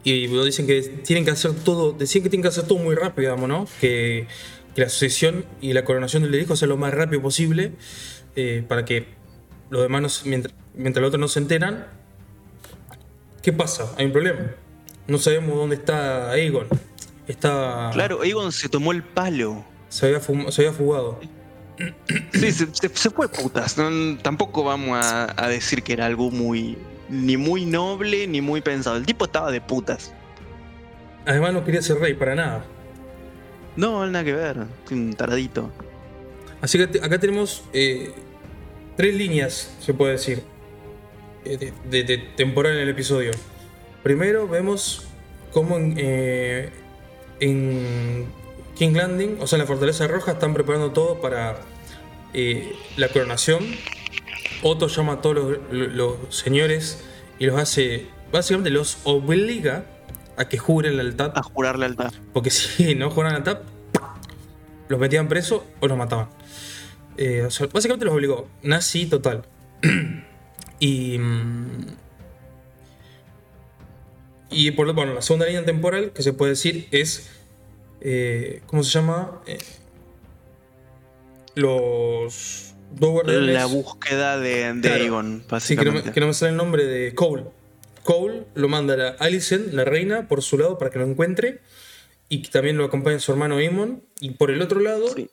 Y 0.06 0.28
dicen 0.28 0.68
que 0.68 0.82
tienen 0.82 1.26
que 1.26 1.32
hacer 1.32 1.52
todo, 1.54 1.92
decían 1.92 2.24
que 2.24 2.30
tienen 2.30 2.44
que 2.44 2.48
hacer 2.50 2.66
todo 2.66 2.78
muy 2.78 2.96
rápido, 2.96 3.32
digamos, 3.34 3.50
¿no? 3.50 3.68
Que, 3.82 4.28
que 4.76 4.82
la 4.84 4.90
sucesión 4.90 5.44
y 5.62 5.74
la 5.74 5.84
coronación 5.84 6.24
del 6.24 6.36
hijo 6.40 6.56
sea 6.56 6.68
lo 6.70 6.78
más 6.78 6.94
rápido 6.94 7.22
posible 7.22 7.74
eh, 8.38 8.64
para 8.68 8.86
que 8.86 9.08
los 9.72 9.82
demás, 9.82 10.02
no 10.24 10.30
mientras, 10.30 10.54
mientras 10.76 11.02
los 11.02 11.08
otros 11.10 11.20
no 11.20 11.28
se 11.28 11.40
enteran. 11.40 11.88
¿Qué 13.42 13.52
pasa? 13.52 13.92
Hay 13.98 14.06
un 14.06 14.12
problema. 14.12 14.40
No 15.08 15.18
sabemos 15.18 15.56
dónde 15.58 15.76
está 15.76 16.32
Aegon. 16.32 16.68
Está, 17.28 17.90
Claro, 17.94 18.22
Aegon 18.22 18.52
se 18.52 18.70
tomó 18.70 18.92
el 18.92 19.04
palo. 19.04 19.66
se, 19.90 20.06
había 20.08 20.22
fum- 20.22 20.52
se 20.52 20.62
había 20.62 20.74
fugado. 20.74 21.20
Sí, 22.34 22.52
se, 22.52 22.68
se- 22.74 22.90
se 22.94 23.10
fue 23.10 23.28
putas. 23.28 23.78
No, 23.78 24.18
tampoco 24.20 24.64
vamos 24.64 24.98
a, 25.04 25.34
a 25.44 25.48
decir 25.50 25.82
que 25.84 25.94
era 25.94 26.06
algo 26.06 26.30
muy. 26.32 26.78
Ni 27.10 27.38
muy 27.38 27.66
noble 27.66 28.28
ni 28.28 28.42
muy 28.42 28.62
pensado. 28.62 28.98
El 28.98 29.06
tipo 29.06 29.26
estaba 29.26 29.52
de 29.52 29.62
putas. 29.62 30.14
Además 31.26 31.54
no 31.54 31.64
quería 31.64 31.82
ser 31.82 31.98
rey 32.00 32.14
para 32.14 32.36
nada. 32.36 32.66
No, 33.76 34.06
nada 34.06 34.24
que 34.24 34.34
ver. 34.34 34.58
Un 34.92 35.14
taradito. 35.14 35.72
Así 36.62 36.78
que 36.78 37.00
acá 37.00 37.20
tenemos 37.20 37.64
eh, 37.74 38.12
tres 38.96 39.14
líneas, 39.16 39.76
se 39.80 39.94
puede 39.94 40.14
decir, 40.14 40.44
eh, 41.44 41.58
de, 41.58 41.74
de- 41.90 42.04
de 42.04 42.18
temporal 42.36 42.74
en 42.74 42.80
el 42.80 42.90
episodio. 42.90 43.32
Primero 44.04 44.48
vemos 44.48 45.08
cómo 45.52 45.78
en, 45.78 45.96
eh, 45.98 46.70
en 47.40 48.26
King 48.76 48.94
Landing, 48.94 49.38
o 49.42 49.48
sea, 49.48 49.58
en 49.58 49.62
la 49.62 49.68
Fortaleza 49.68 50.08
Roja, 50.08 50.34
están 50.34 50.54
preparando 50.54 50.92
todo 50.92 51.20
para 51.22 51.60
eh, 52.34 52.74
la 52.98 53.10
coronación. 53.10 53.64
Otto 54.64 54.88
llama 54.88 55.14
a 55.14 55.22
todos 55.22 55.36
los, 55.36 55.58
los- 55.72 55.94
los 55.94 56.36
señores 56.36 57.04
y 57.40 57.46
los 57.46 57.58
hace, 57.60 58.08
básicamente 58.32 58.70
los 58.70 58.98
obliga 59.04 59.86
a 60.38 60.48
que 60.50 60.58
juren 60.58 60.98
lealtad. 60.98 61.32
A 61.36 61.44
jurar 61.44 61.78
lealtad. 61.80 62.12
Porque 62.34 62.50
si 62.52 62.96
no 62.96 63.10
jugaban 63.12 63.36
al 63.36 63.44
tap, 63.44 63.64
los 64.88 65.00
metían 65.00 65.28
presos 65.28 65.62
o 65.80 65.88
los 65.88 65.98
mataban. 65.98 66.30
Eh, 67.18 67.44
o 67.44 67.52
sea, 67.52 67.68
básicamente 67.68 68.06
los 68.06 68.14
obligó. 68.14 68.48
Nazi 68.62 69.06
total. 69.06 69.46
y. 70.80 71.18
mm, 71.18 71.88
Y 74.52 74.72
por 74.72 74.86
lo 74.88 74.94
bueno, 74.94 75.14
la 75.14 75.22
segunda 75.22 75.46
línea 75.46 75.66
temporal 75.66 76.12
que 76.12 76.22
se 76.24 76.34
puede 76.34 76.52
decir 76.52 76.88
es. 76.92 77.30
eh, 78.02 78.62
¿Cómo 78.68 78.84
se 78.84 78.92
llama? 78.92 79.42
Eh, 79.48 79.58
los 81.56 82.75
dos 83.00 83.12
guardianes. 83.12 83.54
La 83.54 83.66
búsqueda 83.66 84.38
de, 84.40 84.74
de 84.74 84.82
Claro. 84.82 85.04
Aegon, 85.04 85.44
Sí, 85.60 85.76
que 85.76 85.86
no, 85.86 85.92
me, 85.92 85.98
básicamente. 86.00 86.12
que 86.12 86.20
no 86.20 86.28
me 86.28 86.34
sale 86.34 86.52
el 86.52 86.58
nombre 86.58 86.86
de 86.86 87.14
Cole. 87.16 87.46
Cole 88.04 88.46
lo 88.56 88.68
manda 88.68 88.94
a 88.94 88.98
la 88.98 89.08
Alicent, 89.20 89.74
la 89.74 89.84
reina, 89.86 90.28
por 90.28 90.42
su 90.42 90.58
lado 90.58 90.78
para 90.78 90.92
que 90.92 91.00
lo 91.00 91.06
encuentre. 91.06 91.62
Y 92.30 92.42
que 92.42 92.50
también 92.50 92.78
lo 92.78 92.86
acompaña 92.86 93.20
su 93.20 93.32
hermano 93.32 93.58
Aemon. 93.58 94.04
Y 94.20 94.32
por 94.32 94.50
el 94.52 94.62
otro 94.62 94.80
lado 94.80 95.08
Sí. 95.16 95.30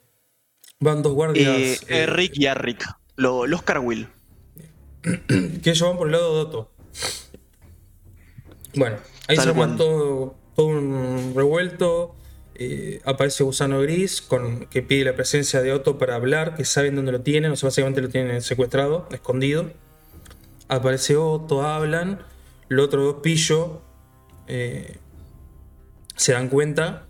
van 0.81 1.03
dos 1.03 1.13
guardias. 1.15 1.57
Eh, 1.57 1.79
eh, 1.89 2.03
Eric 2.05 2.33
y 2.37 2.47
Arrick. 2.47 2.85
Lo- 3.17 3.47
los 3.47 3.63
Carwill. 3.63 4.09
que 5.03 5.71
ellos 5.71 5.81
van 5.89 5.97
por 5.97 6.07
el 6.09 6.13
lado 6.13 6.35
de 6.35 6.41
Otto. 6.43 6.73
Bueno, 8.75 8.97
ahí 9.29 9.37
Tal 9.37 9.45
se 9.45 9.51
arma 9.51 9.77
todo, 9.77 10.37
todo 10.57 10.67
un 10.67 11.33
revuelto. 11.37 12.17
Eh, 12.55 13.01
aparece 13.05 13.45
Gusano 13.45 13.81
Gris 13.81 14.27
que 14.71 14.83
pide 14.83 15.05
la 15.05 15.15
presencia 15.15 15.63
de 15.63 15.73
Otto 15.73 15.99
para 15.99 16.15
hablar, 16.15 16.55
que 16.55 16.65
saben 16.65 16.97
dónde 16.97 17.13
lo 17.13 17.21
tienen, 17.23 17.53
o 17.53 17.57
sea, 17.57 17.69
básicamente 17.69 18.01
lo 18.03 18.09
tienen 18.09 18.43
secuestrado, 18.43 19.09
escondido. 19.11 19.73
Aparece 20.69 21.17
Otto, 21.17 21.63
hablan. 21.63 22.21
Los 22.69 22.87
otros 22.87 23.05
dos 23.05 23.23
pillos 23.23 23.69
eh, 24.47 24.97
se 26.17 26.33
dan 26.33 26.49
cuenta. 26.49 27.07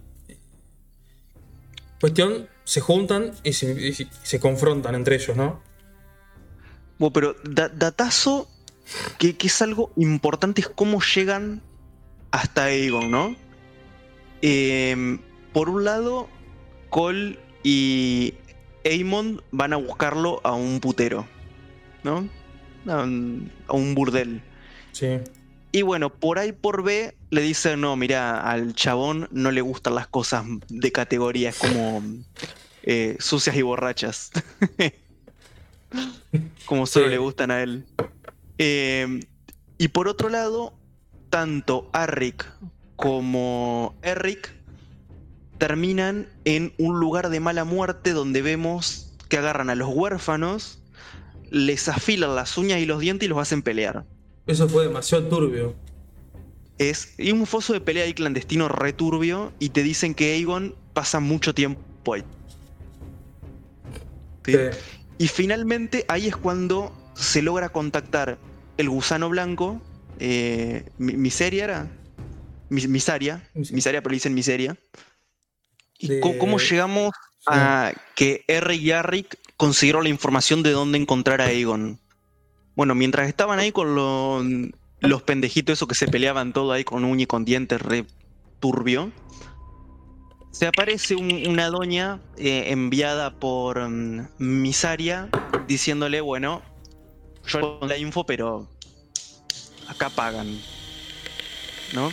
Cuestión, 2.01 2.49
se 2.64 2.80
juntan 2.80 3.32
y 3.45 3.53
se, 3.53 4.40
confrontan 4.40 4.95
entre 4.95 5.16
ellos, 5.16 5.36
¿no? 5.36 5.62
Bueno, 6.99 7.12
pero 7.12 7.36
da- 7.45 7.68
datazo 7.68 8.49
que, 9.18 9.36
es 9.40 9.62
algo 9.62 9.93
importante 9.97 10.61
es 10.62 10.68
cómo 10.68 11.01
llegan 11.01 11.62
hasta 12.30 12.64
Aegon, 12.64 13.11
¿no? 13.11 13.36
Em, 14.40 15.20
por 15.53 15.68
un 15.68 15.84
lado, 15.84 16.28
Cole 16.90 17.38
y 17.62 18.34
Aemon 18.84 19.42
van 19.50 19.72
a 19.72 19.76
buscarlo 19.76 20.40
a 20.44 20.53
un 20.55 20.80
putero, 20.80 21.26
¿no? 22.03 22.28
A 22.86 23.03
un, 23.03 23.50
a 23.68 23.74
un 23.74 23.94
burdel. 23.94 24.42
Sí. 24.92 25.18
Y 25.70 25.82
bueno, 25.82 26.11
por 26.11 26.38
ahí 26.38 26.53
por 26.53 26.82
B 26.82 27.14
le 27.30 27.40
dicen, 27.40 27.80
no, 27.80 27.96
mira, 27.96 28.40
al 28.40 28.74
chabón 28.74 29.28
no 29.30 29.50
le 29.50 29.61
gustan 29.62 29.94
las 29.94 30.07
cosas 30.07 30.44
de 30.68 30.92
categorías 30.92 31.57
como 31.57 32.03
eh, 32.82 33.16
sucias 33.20 33.57
y 33.57 33.62
borrachas. 33.62 34.30
como 36.66 36.86
solo 36.86 37.07
Sí. 37.07 37.11
le 37.11 37.18
gustan 37.18 37.50
a 37.50 37.62
él. 37.62 37.84
Eh, 38.59 39.20
y 39.78 39.88
por 39.88 40.09
otro 40.09 40.28
lado, 40.28 40.74
tanto 41.30 41.88
Arrick 41.92 42.46
como 42.96 43.94
Eric 44.03 44.53
terminan 45.66 46.26
en 46.44 46.72
un 46.76 46.98
lugar 46.98 47.28
de 47.28 47.38
mala 47.38 47.62
muerte 47.62 48.10
donde 48.14 48.42
vemos 48.42 49.14
que 49.28 49.36
agarran 49.36 49.70
a 49.70 49.76
los 49.76 49.90
huérfanos, 49.94 50.80
les 51.52 51.88
afilan 51.88 52.34
las 52.34 52.58
uñas 52.58 52.80
y 52.80 52.84
los 52.84 52.98
dientes 52.98 53.26
y 53.26 53.28
los 53.28 53.38
hacen 53.38 53.62
pelear. 53.62 54.04
Eso 54.48 54.68
fue 54.68 54.82
demasiado 54.82 55.28
turbio. 55.28 55.76
Es 56.78 57.14
y 57.16 57.30
un 57.30 57.46
foso 57.46 57.74
de 57.74 57.80
pelea 57.80 58.06
ahí 58.06 58.12
clandestino 58.12 58.66
returbio 58.68 59.52
y 59.60 59.68
te 59.68 59.84
dicen 59.84 60.14
que 60.14 60.32
Aegon 60.32 60.74
pasa 60.94 61.20
mucho 61.20 61.54
tiempo 61.54 62.12
ahí. 62.12 62.24
¿Sí? 64.44 64.56
Y 65.18 65.28
finalmente 65.28 66.04
ahí 66.08 66.26
es 66.26 66.36
cuando 66.36 66.92
se 67.14 67.40
logra 67.40 67.68
contactar 67.68 68.36
el 68.78 68.88
gusano 68.90 69.28
blanco, 69.28 69.80
eh, 70.18 70.86
Mi- 70.98 71.16
Miseria 71.16 71.62
era, 71.62 71.86
Misaria, 72.68 73.48
Mis- 73.54 73.70
Misaria 73.70 74.02
pero 74.02 74.10
le 74.10 74.16
dicen 74.16 74.34
Miseria. 74.34 74.76
¿Y 76.03 76.09
De- 76.09 76.20
cómo 76.20 76.59
llegamos 76.59 77.12
a 77.46 77.92
que 78.16 78.44
R 78.48 78.74
y 78.74 78.90
Arrick 78.90 79.38
consiguieron 79.57 80.03
la 80.03 80.11
información 80.11 80.62
de 80.64 80.72
dónde 80.72 80.98
encontrar 80.98 81.40
a 81.40 81.44
Aegon? 81.46 82.00
Bueno, 82.74 82.94
mientras 82.96 83.28
estaban 83.28 83.61
ahí 83.61 83.70
con 83.70 83.94
lo- 83.94 84.42
los 85.00 85.22
pendejitos 85.22 85.74
esos 85.74 85.86
que 85.86 85.94
se 85.94 86.09
peleaban 86.09 86.53
todo 86.53 86.72
ahí 86.72 86.82
con 86.84 87.05
uña 87.05 87.22
y 87.22 87.26
con 87.26 87.44
dientes 87.44 87.80
re 87.80 88.05
turbio, 88.59 89.12
se 90.50 90.66
aparece 90.66 91.14
un- 91.14 91.46
una 91.46 91.68
doña 91.68 92.20
eh, 92.36 92.64
enviada 92.72 93.30
por 93.30 93.88
mm, 93.88 94.28
Misaria 94.38 95.28
diciéndole, 95.68 96.20
bueno, 96.20 96.62
yo 97.46 97.59
le 97.61 97.64
pongo 97.66 97.86
la 97.86 97.96
info, 97.96 98.24
pero 98.26 98.68
acá 99.88 100.11
pagan. 100.11 100.61
¿No? 101.94 102.11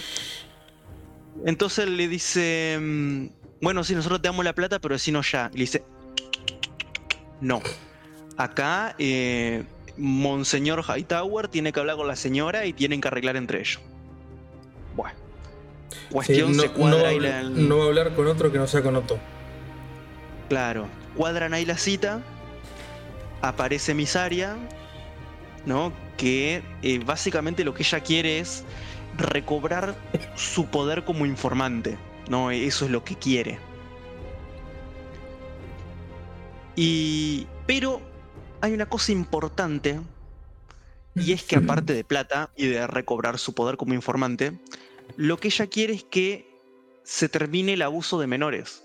Entonces 1.46 1.88
le 1.88 2.08
dice, 2.08 2.78
mm, 2.80 3.26
bueno, 3.62 3.84
sí, 3.84 3.96
nosotros 3.96 4.22
te 4.22 4.28
damos 4.28 4.46
la 4.46 4.54
plata, 4.54 4.80
pero 4.80 4.96
decinos 4.96 5.32
ya. 5.32 5.50
Y 5.54 5.58
le 5.58 5.62
dice, 5.62 5.84
no. 7.42 7.62
Acá, 8.38 8.96
eh, 9.00 9.64
Monseñor 9.98 10.84
Hightower 10.88 11.48
tiene 11.50 11.74
que 11.74 11.80
hablar 11.80 11.98
con 11.98 12.08
la 12.08 12.16
señora 12.16 12.66
y 12.66 12.74
tienen 12.74 13.02
que 13.02 13.08
arreglar 13.10 13.36
entre 13.36 13.60
ellos. 13.60 13.80
Bueno. 14.96 15.16
sí, 15.92 15.98
Cuestión 16.12 16.56
no, 16.56 16.62
se 16.64 16.68
no 16.70 16.74
cuadra 16.74 17.10
hablar- 17.10 17.44
la- 17.44 17.50
no 17.50 17.78
va 17.80 17.84
a 17.84 17.88
hablar 17.88 18.16
con 18.16 18.28
otro 18.28 18.52
que 18.52 18.58
no 18.58 18.68
sea 18.68 18.82
con 18.82 18.96
Otto. 18.96 19.20
Claro, 20.48 20.88
cuadran 21.16 21.54
ahí 21.54 21.66
la 21.66 21.78
cita, 21.78 22.22
aparece 23.42 23.94
Misaria, 23.94 24.56
¿no? 25.66 25.92
Que 26.18 26.64
eh, 26.82 27.00
básicamente 27.06 27.64
lo 27.64 27.74
que 27.74 27.84
ella 27.84 28.00
quiere 28.00 28.40
es 28.40 28.64
recobrar 29.18 29.96
su 30.36 30.66
poder 30.68 31.04
como 31.04 31.26
informante, 31.26 31.98
¿no? 32.30 32.52
Eso 32.52 32.86
es 32.86 32.92
lo 32.92 33.04
que 33.04 33.16
quiere. 33.16 33.60
Y. 36.76 37.48
Pero 37.68 38.02
hay 38.62 38.74
una 38.74 38.88
cosa 38.88 39.12
importante, 39.12 40.00
y 41.16 41.34
es 41.34 41.44
que 41.44 41.58
aparte 41.58 41.94
de 41.94 42.04
plata 42.04 42.50
y 42.56 42.68
de 42.68 42.88
recobrar 42.88 43.38
su 43.38 43.54
poder 43.54 43.78
como 43.78 43.94
informante, 43.94 44.58
lo 45.18 45.38
que 45.38 45.50
ella 45.50 45.68
quiere 45.68 45.94
es 45.94 46.04
que 46.04 46.50
se 47.04 47.30
termine 47.30 47.74
el 47.74 47.82
abuso 47.82 48.20
de 48.20 48.28
menores. 48.28 48.84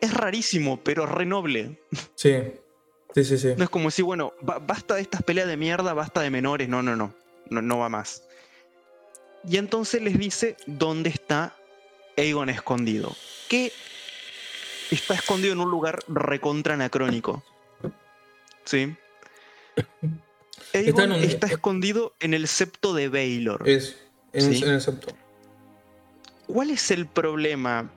Es 0.00 0.14
rarísimo, 0.14 0.80
pero 0.82 1.06
re 1.06 1.26
noble. 1.26 1.80
Sí, 2.14 2.34
sí, 3.14 3.24
sí, 3.24 3.38
sí. 3.38 3.54
No 3.56 3.64
es 3.64 3.70
como 3.70 3.86
decir, 3.86 4.04
bueno, 4.04 4.32
basta 4.40 4.94
de 4.94 5.02
estas 5.02 5.22
peleas 5.22 5.48
de 5.48 5.56
mierda, 5.56 5.94
basta 5.94 6.20
de 6.20 6.30
menores. 6.30 6.68
No, 6.68 6.82
no, 6.82 6.96
no, 6.96 7.14
no, 7.50 7.62
no 7.62 7.78
va 7.78 7.88
más. 7.88 8.24
Y 9.48 9.56
entonces 9.56 10.02
les 10.02 10.18
dice 10.18 10.56
dónde 10.66 11.10
está 11.10 11.56
Aegon 12.16 12.48
escondido. 12.48 13.14
Que 13.48 13.72
está 14.90 15.14
escondido 15.14 15.52
en 15.52 15.60
un 15.60 15.70
lugar 15.70 16.00
recontra 16.08 16.74
anacrónico. 16.74 17.42
¿Sí? 18.64 18.94
Aegon 20.74 21.12
está, 21.12 21.46
escondido 21.46 22.14
en 22.20 22.34
el 22.34 22.48
septo 22.48 22.94
de 22.94 23.08
Baylor. 23.08 23.68
Es, 23.68 23.96
en, 24.32 24.52
el 24.52 24.80
septo. 24.80 25.14
¿Cuál 26.46 26.70
es 26.70 26.90
el 26.90 27.06
problema? 27.06 27.90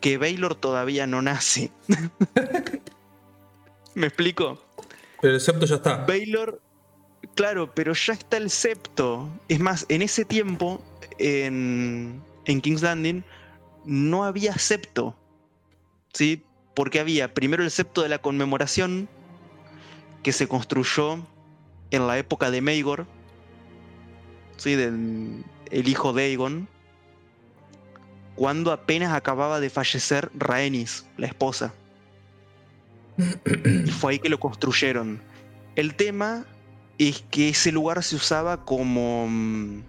Que 0.00 0.18
Baylor 0.18 0.54
todavía 0.54 1.06
no 1.06 1.22
nace. 1.22 1.70
¿Me 3.94 4.06
explico? 4.06 4.62
Pero 5.20 5.34
el 5.34 5.40
septo 5.40 5.66
ya 5.66 5.76
está. 5.76 6.04
Baylor, 6.06 6.60
claro, 7.34 7.72
pero 7.74 7.94
ya 7.94 8.14
está 8.14 8.36
el 8.36 8.50
septo. 8.50 9.28
Es 9.48 9.60
más, 9.60 9.86
en 9.88 10.02
ese 10.02 10.24
tiempo, 10.24 10.82
en, 11.18 12.22
en 12.46 12.60
King's 12.60 12.82
Landing, 12.82 13.24
no 13.84 14.24
había 14.24 14.56
septo. 14.58 15.16
¿Sí? 16.12 16.42
Porque 16.74 17.00
había 17.00 17.34
primero 17.34 17.62
el 17.62 17.70
septo 17.70 18.02
de 18.02 18.08
la 18.08 18.18
conmemoración, 18.18 19.08
que 20.22 20.32
se 20.32 20.48
construyó 20.48 21.18
en 21.90 22.06
la 22.06 22.18
época 22.18 22.50
de 22.50 22.60
Maegor, 22.60 23.06
¿sí? 24.56 24.72
El 24.72 25.88
hijo 25.88 26.12
de 26.12 26.24
Aegon, 26.24 26.68
cuando 28.34 28.72
apenas 28.72 29.12
acababa 29.12 29.60
de 29.60 29.70
fallecer 29.70 30.30
Rhaenys, 30.34 31.06
la 31.16 31.26
esposa. 31.26 31.74
y 33.84 33.90
fue 33.90 34.12
ahí 34.12 34.18
que 34.18 34.28
lo 34.28 34.40
construyeron. 34.40 35.20
El 35.76 35.94
tema 35.94 36.44
es 36.98 37.24
que 37.30 37.50
ese 37.50 37.72
lugar 37.72 38.02
se 38.02 38.16
usaba 38.16 38.64
como 38.64 39.26
mm, 39.28 39.82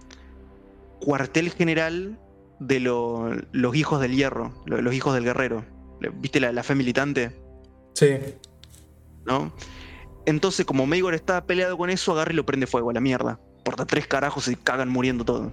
cuartel 0.99 1.51
general 1.51 2.17
de 2.60 2.80
los 2.80 3.76
hijos 3.76 4.01
del 4.01 4.16
hierro, 4.16 4.54
los 4.66 4.93
hijos 4.93 5.14
del 5.14 5.24
guerrero. 5.24 5.66
¿Viste 6.16 6.39
la, 6.39 6.64
fe 6.64 6.76
militante? 6.76 7.32
Sí. 7.93 8.18
¿No? 9.26 9.54
Entonces, 10.26 10.66
como 10.66 10.86
Maegor 10.86 11.14
estaba 11.14 11.45
peleado 11.45 11.78
con 11.78 11.89
eso, 11.89 12.12
agarra 12.14 12.34
y 12.34 12.36
lo 12.36 12.45
prende 12.45 12.68
fuego 12.68 12.89
a 12.89 12.93
la 12.93 12.99
mierda. 12.99 13.39
Porta 13.64 13.86
tres 13.86 14.08
carajos 14.08 14.47
y 14.47 14.56
cagan 14.56 14.89
muriendo 14.89 15.24
todo. 15.24 15.51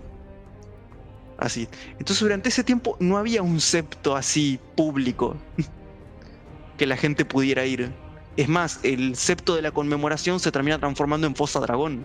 Así. 1.39 1.69
Entonces, 1.93 2.21
durante 2.21 2.49
ese 2.49 2.65
tiempo 2.65 2.97
no 3.01 3.17
había 3.17 3.43
un 3.43 3.61
septo 3.61 4.17
así 4.17 4.61
público 4.77 5.37
que 6.77 6.87
la 6.87 6.97
gente 6.97 7.25
pudiera 7.25 7.65
ir. 7.65 7.93
Es 8.37 8.49
más, 8.49 8.81
el 8.83 9.17
septo 9.17 9.57
de 9.57 9.63
la 9.63 9.71
conmemoración 9.71 10.41
se 10.41 10.53
termina 10.53 10.79
transformando 10.79 11.27
en 11.27 11.35
Fosa 11.35 11.61
Dragón. 11.61 12.05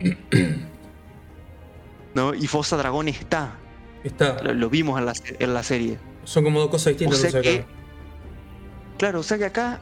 ¿No? 2.14 2.34
Y 2.34 2.46
Fosa 2.46 2.76
Dragón 2.76 3.08
está. 3.08 3.56
Está. 4.04 4.42
Lo, 4.42 4.70
vimos 4.70 4.98
en 4.98 5.06
la, 5.06 5.12
en 5.38 5.54
la, 5.54 5.62
serie. 5.62 5.98
Son 6.24 6.44
como 6.44 6.60
dos 6.60 6.70
cosas 6.70 6.92
distintas. 6.94 7.18
O 7.18 7.30
sea 7.30 7.40
que, 7.40 7.64
claro, 8.98 9.20
o 9.20 9.22
sea 9.22 9.38
que 9.38 9.44
acá 9.44 9.80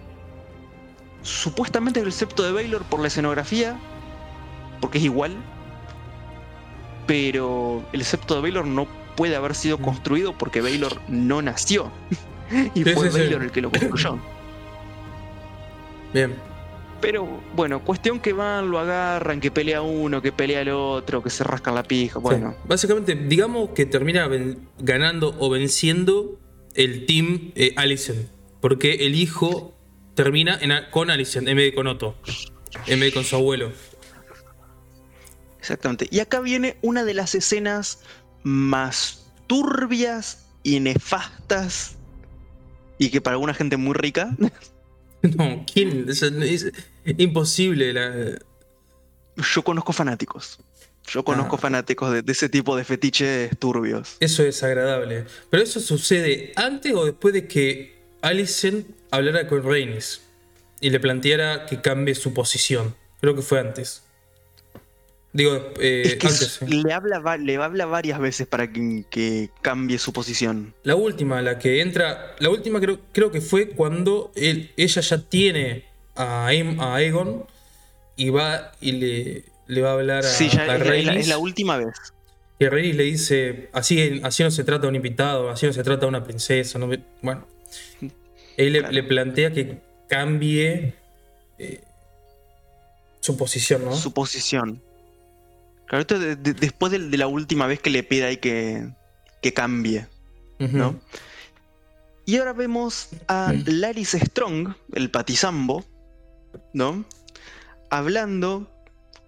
supuestamente 1.22 2.00
el 2.00 2.12
septo 2.12 2.42
de 2.42 2.52
Baylor 2.52 2.82
por 2.84 3.00
la 3.00 3.08
escenografía, 3.08 3.78
porque 4.80 4.98
es 4.98 5.04
igual, 5.04 5.36
pero 7.06 7.84
el 7.92 8.04
septo 8.04 8.34
de 8.34 8.42
Baylor 8.42 8.66
no 8.66 8.86
puede 9.16 9.36
haber 9.36 9.54
sido 9.54 9.78
mm. 9.78 9.82
construido 9.82 10.38
porque 10.38 10.60
Baylor 10.60 11.00
no 11.08 11.42
nació. 11.42 11.90
y 12.74 12.84
fue 12.84 13.10
Baylor 13.10 13.42
el 13.42 13.50
que 13.50 13.60
lo 13.60 13.70
construyó. 13.70 14.18
Bien. 16.12 16.47
Pero 17.00 17.42
bueno, 17.54 17.84
cuestión 17.84 18.20
que 18.20 18.32
van, 18.32 18.70
lo 18.70 18.78
agarran, 18.78 19.40
que 19.40 19.50
pelea 19.50 19.82
uno, 19.82 20.20
que 20.20 20.32
pelea 20.32 20.62
el 20.62 20.70
otro, 20.70 21.22
que 21.22 21.30
se 21.30 21.44
rascan 21.44 21.74
la 21.74 21.84
pija. 21.84 22.18
Bueno. 22.18 22.56
Básicamente, 22.66 23.14
digamos 23.14 23.70
que 23.70 23.86
termina 23.86 24.28
ganando 24.78 25.36
o 25.38 25.48
venciendo 25.48 26.38
el 26.74 27.06
team 27.06 27.52
eh, 27.54 27.72
Allison. 27.76 28.28
Porque 28.60 29.06
el 29.06 29.14
hijo 29.14 29.74
termina 30.14 30.58
con 30.90 31.10
Alicent 31.10 31.46
en 31.46 31.56
vez 31.56 31.66
de 31.70 31.74
con 31.74 31.86
Otto, 31.86 32.16
en 32.86 32.98
vez 32.98 33.10
de 33.10 33.12
con 33.12 33.24
su 33.24 33.36
abuelo. 33.36 33.70
Exactamente. 35.60 36.08
Y 36.10 36.18
acá 36.20 36.40
viene 36.40 36.76
una 36.82 37.04
de 37.04 37.14
las 37.14 37.34
escenas 37.34 38.00
más 38.42 39.30
turbias 39.46 40.46
y 40.62 40.80
nefastas 40.80 41.96
y 42.98 43.10
que 43.10 43.20
para 43.20 43.34
alguna 43.34 43.54
gente 43.54 43.76
muy 43.76 43.94
rica. 43.94 44.36
No, 45.36 45.64
¿quién? 45.72 46.06
Es, 46.08 46.22
imposible. 47.04 48.38
Yo 49.36 49.62
conozco 49.62 49.92
fanáticos. 49.92 50.60
Yo 51.06 51.24
conozco 51.24 51.56
ah. 51.56 51.58
fanáticos 51.58 52.12
de, 52.12 52.32
ese 52.32 52.48
tipo 52.48 52.76
de 52.76 52.84
fetiches 52.84 53.58
turbios. 53.58 54.16
Eso 54.20 54.42
es 54.42 54.62
agradable. 54.62 55.24
Pero 55.50 55.62
eso 55.62 55.80
sucede 55.80 56.52
antes 56.56 56.94
o 56.94 57.04
después 57.04 57.34
de 57.34 57.48
que 57.48 57.98
Alicent 58.20 58.86
hablara 59.10 59.48
con 59.48 59.62
Rhaenys 59.62 60.20
y 60.80 60.90
le 60.90 61.00
planteara 61.00 61.66
que 61.66 61.80
cambie 61.80 62.14
su 62.14 62.34
posición. 62.34 62.94
Creo 63.20 63.34
que 63.34 63.42
fue 63.42 63.58
antes. 63.58 64.02
Digo, 65.32 65.72
eh, 65.80 66.18
antes. 66.22 66.60
Le, 66.62 66.92
habla, 66.92 67.36
le 67.36 67.56
habla 67.56 67.86
varias 67.86 68.18
veces 68.18 68.46
para 68.46 68.72
que, 68.72 69.50
cambie 69.60 69.98
su 69.98 70.12
posición. 70.12 70.74
La 70.84 70.96
última, 70.96 71.42
la 71.42 71.58
que 71.58 71.82
entra. 71.82 72.34
La 72.38 72.50
última 72.50 72.80
creo, 72.80 72.98
creo 73.12 73.30
que 73.30 73.40
fue 73.40 73.70
cuando 73.70 74.32
ella 74.34 75.00
ya 75.00 75.18
tiene 75.18 75.84
a, 76.16 76.46
a 76.46 76.94
Aegon 76.94 77.44
y 78.16 78.30
va 78.30 78.72
y 78.80 78.92
le, 78.92 79.44
le 79.66 79.82
va 79.82 79.90
a 79.90 79.92
hablar 79.92 80.24
a, 80.24 80.28
sí, 80.28 80.48
ya 80.48 80.64
es, 80.76 81.28
la, 81.28 81.38
última 81.38 81.76
vez. 81.76 81.94
Y 82.58 82.66
Rhaenys 82.66 82.96
le 82.96 83.04
dice: 83.04 83.68
así, 83.72 84.20
así 84.24 84.42
no 84.42 84.50
se 84.50 84.64
trata 84.64 84.88
un 84.88 84.96
invitado, 84.96 85.50
así 85.50 85.66
no 85.66 85.72
se 85.72 85.82
trata 85.82 86.06
una 86.06 86.24
princesa. 86.24 86.78
bueno. 87.22 87.46
Él 88.56 88.72
le, 88.72 89.02
plantea 89.04 89.52
que 89.52 89.78
cambie 90.08 90.94
eh, 91.58 91.80
su 93.20 93.36
posición, 93.36 93.84
¿no? 93.84 93.94
Su 93.94 94.12
posición. 94.12 94.82
Claro, 95.88 96.02
esto 96.02 96.18
después 96.18 96.92
de, 96.92 97.16
la 97.16 97.26
última 97.26 97.66
vez 97.66 97.80
que 97.80 97.90
le 97.90 98.02
pide 98.02 98.24
ahí 98.24 98.36
que, 98.36 98.90
que 99.40 99.54
cambie, 99.54 100.06
¿no? 100.58 101.00
Y 102.26 102.36
ahora 102.36 102.52
vemos 102.52 103.08
a. 103.26 103.54
Laris 103.64 104.10
Strong, 104.10 104.74
el 104.92 105.10
patizambo, 105.10 105.84
¿no? 106.74 107.06
Hablando 107.88 108.70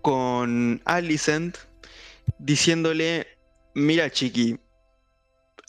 con 0.02 0.82
Alicent, 0.84 1.56
diciéndole, 2.38 3.26
mira 3.74 4.10
chiqui, 4.10 4.58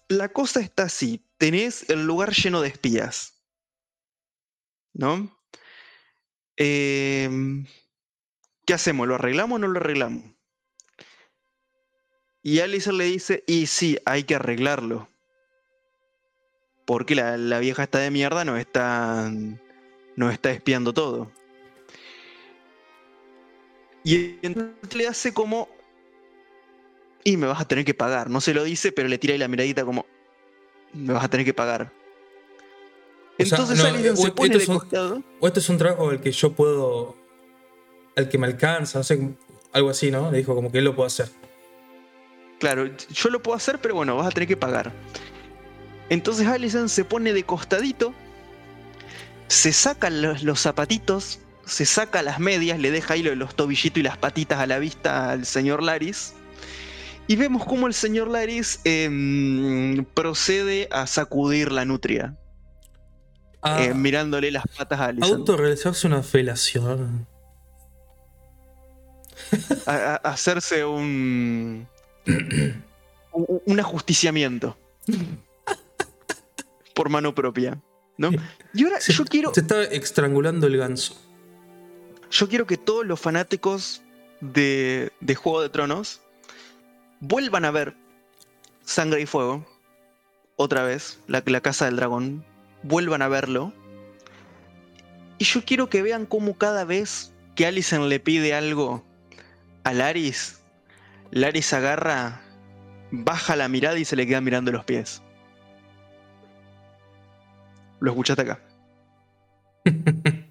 la 0.09 0.29
cosa 0.29 0.59
está 0.59 0.83
así, 0.83 1.25
tenés 1.37 1.89
el 1.89 2.05
lugar 2.05 2.33
lleno 2.33 2.61
de 2.61 2.67
espías. 2.67 3.41
¿No? 4.93 5.33
Em, 6.57 7.65
¿Qué 8.65 8.73
hacemos? 8.73 9.07
¿Lo 9.07 9.15
arreglamos 9.15 9.55
o 9.55 9.59
no 9.59 9.67
lo 9.67 9.79
arreglamos? 9.79 10.30
Y 12.43 12.59
Alison 12.59 12.97
le 12.97 13.05
dice, 13.05 13.43
y 13.45 13.67
sí, 13.67 13.99
hay 14.05 14.23
que 14.23 14.35
arreglarlo. 14.35 15.07
Porque 16.85 17.15
la, 17.15 17.59
vieja 17.59 17.83
está 17.83 17.99
de 17.99 18.11
mierda, 18.11 18.43
nos 18.43 18.59
está, 18.59 19.31
nos 20.15 20.33
está 20.33 20.51
espiando 20.51 20.93
todo. 20.93 21.31
Y 24.03 24.37
entonces 24.41 24.95
le 24.95 25.07
hace 25.07 25.33
como... 25.33 25.69
Y 27.23 27.37
me 27.37 27.45
vas 27.45 27.61
a 27.61 27.65
tener 27.65 27.85
que 27.85 27.93
pagar. 27.93 28.31
No 28.31 28.41
se 28.41 28.53
lo 28.55 28.63
dice, 28.63 28.91
pero 28.91 29.07
le 29.07 29.19
tira 29.19 29.33
ahí 29.33 29.39
la 29.39 29.47
miradita 29.47 29.85
como... 29.85 30.07
Me 30.93 31.13
vas 31.13 31.23
a 31.23 31.29
tener 31.29 31.45
que 31.45 31.53
pagar. 31.53 31.93
Entonces 33.37 33.79
se 33.79 34.31
pone 34.31 34.57
de 34.57 34.65
costado. 34.65 35.23
O 35.39 35.47
este 35.47 35.59
es 35.59 35.69
un 35.69 35.77
trabajo 35.77 36.09
al 36.09 36.19
que 36.19 36.31
yo 36.31 36.53
puedo. 36.53 37.15
al 38.15 38.27
que 38.27 38.37
me 38.37 38.47
alcanza, 38.47 38.99
no 38.99 39.03
sé, 39.03 39.35
algo 39.71 39.89
así, 39.89 40.11
¿no? 40.11 40.31
Le 40.31 40.39
dijo 40.39 40.53
como 40.55 40.71
que 40.71 40.79
él 40.79 40.85
lo 40.85 40.95
puede 40.95 41.07
hacer. 41.07 41.29
Claro, 42.61 42.85
yo 43.11 43.29
lo 43.31 43.41
puedo 43.41 43.57
hacer, 43.57 43.79
pero 43.81 43.95
bueno, 43.95 44.15
vas 44.15 44.27
a 44.27 44.29
tener 44.29 44.47
que 44.47 44.55
pagar. 44.55 44.93
Entonces 46.09 46.47
Allison 46.47 46.87
se 46.89 47.03
pone 47.03 47.33
de 47.33 47.43
costadito, 47.43 48.13
se 49.47 49.73
saca 49.73 50.09
los, 50.11 50.59
zapatitos, 50.61 51.39
se 51.65 51.85
saca 51.87 52.21
las 52.21 52.39
medias, 52.39 52.79
le 52.79 52.91
deja 52.91 53.15
ahí 53.15 53.23
los 53.23 53.55
tobillitos 53.55 53.99
y 53.99 54.03
las 54.03 54.17
patitas 54.17 54.59
a 54.59 54.67
la 54.67 54.77
vista 54.77 55.31
al 55.31 55.45
señor 55.47 55.81
Laris. 55.81 56.35
Y 57.27 57.35
vemos 57.35 57.65
cómo 57.65 57.87
el 57.87 57.93
señor 57.95 58.27
Laris 58.27 58.79
em, 58.83 60.05
procede 60.13 60.87
a 60.91 61.07
sacudir 61.07 61.71
la 61.71 61.83
nutria. 61.85 62.35
A 63.63 63.83
eh, 63.85 63.93
mirándole 63.95 64.51
las 64.51 64.65
patas 64.77 64.99
a 64.99 65.05
Alicent. 65.05 65.33
autorrealizarse 65.33 66.05
una 66.07 66.21
felación. 66.23 67.27
A, 69.85 69.91
a- 69.91 70.15
a 70.23 70.29
hacerse 70.33 70.85
un, 70.85 71.87
un. 73.31 73.61
un 73.65 73.79
ajusticiamiento. 73.79 74.77
Por 76.95 77.09
mano 77.09 77.33
propia. 77.33 77.81
¿No? 78.17 78.29
Y 78.73 78.83
ahora 78.83 78.99
Se, 78.99 79.13
yo 79.13 79.25
quiero. 79.25 79.53
se 79.53 79.61
está 79.61 79.83
estrangulando 79.83 80.67
el 80.67 80.77
ganso. 80.77 81.15
Yo 82.29 82.47
quiero 82.47 82.67
que 82.67 82.77
todos 82.77 83.05
los 83.05 83.19
fanáticos 83.19 84.01
de, 84.41 85.11
de 85.19 85.35
Juego 85.35 85.61
de 85.61 85.69
Tronos 85.69 86.21
vuelvan 87.19 87.65
a 87.65 87.71
ver 87.71 87.95
Sangre 88.85 89.21
y 89.21 89.25
Fuego. 89.25 89.65
Otra 90.55 90.83
vez, 90.83 91.19
la, 91.27 91.41
la 91.45 91.61
Casa 91.61 91.85
del 91.85 91.95
Dragón. 91.95 92.45
Vuelvan 92.83 93.21
a 93.21 93.27
verlo. 93.27 93.73
Y 95.39 95.45
yo 95.45 95.63
quiero 95.65 95.89
que 95.89 96.03
vean 96.03 96.25
cómo 96.27 96.57
cada 96.57 96.83
vez 96.85 97.31
que 97.55 97.65
Alicent 97.65 98.05
le 98.05 98.19
pide 98.19 98.53
algo 98.53 99.03
a 99.83 99.93
Laris, 99.93 100.59
Laris 101.31 101.71
agarra, 101.73 102.41
baja 103.11 103.55
la 103.55 103.67
mirada 103.67 103.97
y 103.97 104.05
se 104.05 104.15
le 104.15 104.27
queda 104.27 104.41
mirando 104.41 104.71
los 104.71 104.83
pies. 104.85 105.21
Lo 107.99 108.11
escuchaste 108.11 108.41
acá. 108.43 108.59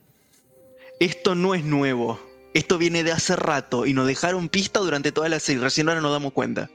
Esto 1.00 1.34
no 1.34 1.54
es 1.54 1.64
nuevo. 1.64 2.20
Esto 2.54 2.78
viene 2.78 3.04
de 3.04 3.12
hace 3.12 3.36
rato 3.36 3.86
y 3.86 3.94
nos 3.94 4.06
dejaron 4.06 4.48
pista 4.48 4.80
durante 4.80 5.12
toda 5.12 5.28
la 5.28 5.38
serie. 5.40 5.62
Recién 5.62 5.88
ahora 5.88 6.00
nos 6.00 6.12
damos 6.12 6.32
cuenta. 6.32 6.68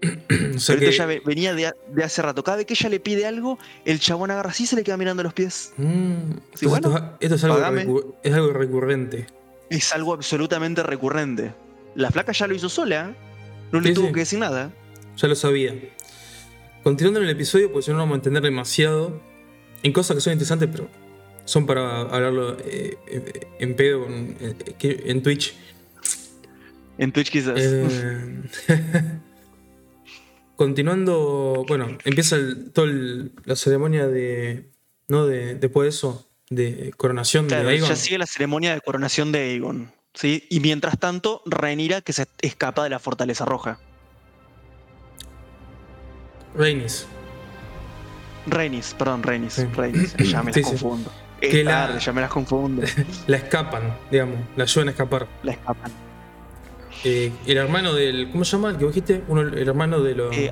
O 0.54 0.60
sea 0.60 0.74
Pero 0.74 0.80
que- 0.80 0.88
esto 0.90 0.98
ya 1.02 1.06
ve- 1.06 1.22
venía 1.24 1.54
de, 1.54 1.72
de 1.92 2.04
hace 2.04 2.20
rato. 2.22 2.42
Cada 2.44 2.56
vez 2.58 2.66
que 2.66 2.74
ella 2.74 2.88
le 2.88 3.00
pide 3.00 3.26
algo, 3.26 3.58
el 3.84 4.00
chabón 4.00 4.30
agarra 4.30 4.50
así 4.50 4.64
y 4.64 4.66
se 4.66 4.76
le 4.76 4.82
queda 4.84 4.96
mirando 4.96 5.22
los 5.22 5.32
pies. 5.32 5.72
Mm, 5.76 6.32
Sí, 6.54 6.66
entonces 6.66 6.68
bueno, 6.68 6.96
esto, 6.96 7.16
esto 7.20 7.34
es, 7.36 7.44
algo 7.44 7.56
pagame. 7.56 7.86
recu- 7.86 8.14
es 8.22 8.34
algo 8.34 8.52
recurrente. 8.52 9.26
Es 9.70 9.92
algo 9.92 10.14
absolutamente 10.14 10.82
recurrente. 10.82 11.52
La 11.94 12.10
flaca 12.10 12.32
ya 12.32 12.46
lo 12.46 12.54
hizo 12.54 12.68
sola. 12.68 13.14
No 13.72 13.80
le 13.80 13.88
Sí, 13.88 13.94
tuvo 13.94 14.06
sí. 14.08 14.12
que 14.14 14.20
decir 14.20 14.38
nada. 14.38 14.70
Ya 15.16 15.28
lo 15.28 15.34
sabía. 15.34 15.74
Continuando 16.82 17.20
en 17.20 17.26
el 17.26 17.32
episodio, 17.32 17.72
pues 17.72 17.84
si 17.84 17.90
no 17.90 17.96
no 17.98 18.04
vamos 18.04 18.14
a 18.14 18.16
entender 18.18 18.42
demasiado 18.42 19.20
en 19.82 19.92
cosas 19.92 20.14
que 20.16 20.20
son 20.20 20.32
interesantes, 20.32 20.68
pero 20.72 20.88
son 21.44 21.66
para 21.66 22.02
hablarlo 22.02 22.56
eh, 22.60 22.96
eh, 23.08 23.46
en 23.58 23.74
pedo 23.76 24.02
con- 24.04 24.36
eh, 24.40 25.02
en 25.06 25.22
Twitch. 25.22 25.54
En 26.98 27.12
Twitch 27.12 27.30
quizás. 27.30 27.54
Eh, 27.58 28.42
continuando, 30.56 31.64
bueno, 31.68 31.98
empieza 32.04 32.36
el- 32.36 32.70
toda 32.72 32.88
la 33.44 33.56
ceremonia 33.56 34.06
de, 34.08 34.70
¿no? 35.08 35.26
De, 35.26 35.54
después 35.54 35.84
de 35.84 35.88
eso, 35.90 36.27
de 36.50 36.92
coronación 36.96 37.46
Claro, 37.46 37.68
de 37.68 37.74
Aegon. 37.74 37.88
ya 37.88 37.96
sigue 37.96 38.18
la 38.18 38.26
ceremonia 38.26 38.74
de 38.74 38.80
coronación 38.80 39.32
de 39.32 39.38
Aegon. 39.40 39.92
¿sí? 40.14 40.46
Y 40.50 40.60
mientras 40.60 40.98
tanto, 40.98 41.42
Rhaenyra 41.46 42.00
que 42.00 42.12
se 42.12 42.26
escapa 42.40 42.82
de 42.84 42.90
la 42.90 42.98
Fortaleza 42.98 43.44
Roja. 43.44 43.78
Rhaenys. 46.54 47.06
Rhaenys, 48.46 48.94
perdón, 48.98 49.22
Rhaenys. 49.22 49.52
Sí. 49.54 49.64
Rhaenys, 49.74 50.16
ya 50.18 50.42
me 50.42 50.46
las 50.46 50.54
Sí, 50.54 50.62
confundo. 50.62 51.12
Es 51.40 51.50
Que 51.50 51.62
la- 51.64 51.98
ya 51.98 52.12
me 52.12 52.20
las 52.20 52.30
confundo. 52.30 52.82
La 53.28 53.36
escapan, 53.36 53.96
digamos, 54.10 54.38
la 54.56 54.64
ayudan 54.64 54.88
a 54.88 54.90
escapar. 54.90 55.28
La 55.44 55.52
escapan. 55.52 55.92
Eh, 57.04 57.30
el 57.46 57.56
hermano 57.58 57.94
del. 57.94 58.30
¿Cómo 58.32 58.44
se 58.44 58.56
llama? 58.56 58.70
¿El 58.70 58.78
que 58.78 58.86
dijiste? 58.86 59.22
Uno, 59.28 59.42
el 59.42 59.68
hermano 59.68 60.00
de 60.02 60.14
los. 60.16 60.36
Eh, 60.36 60.50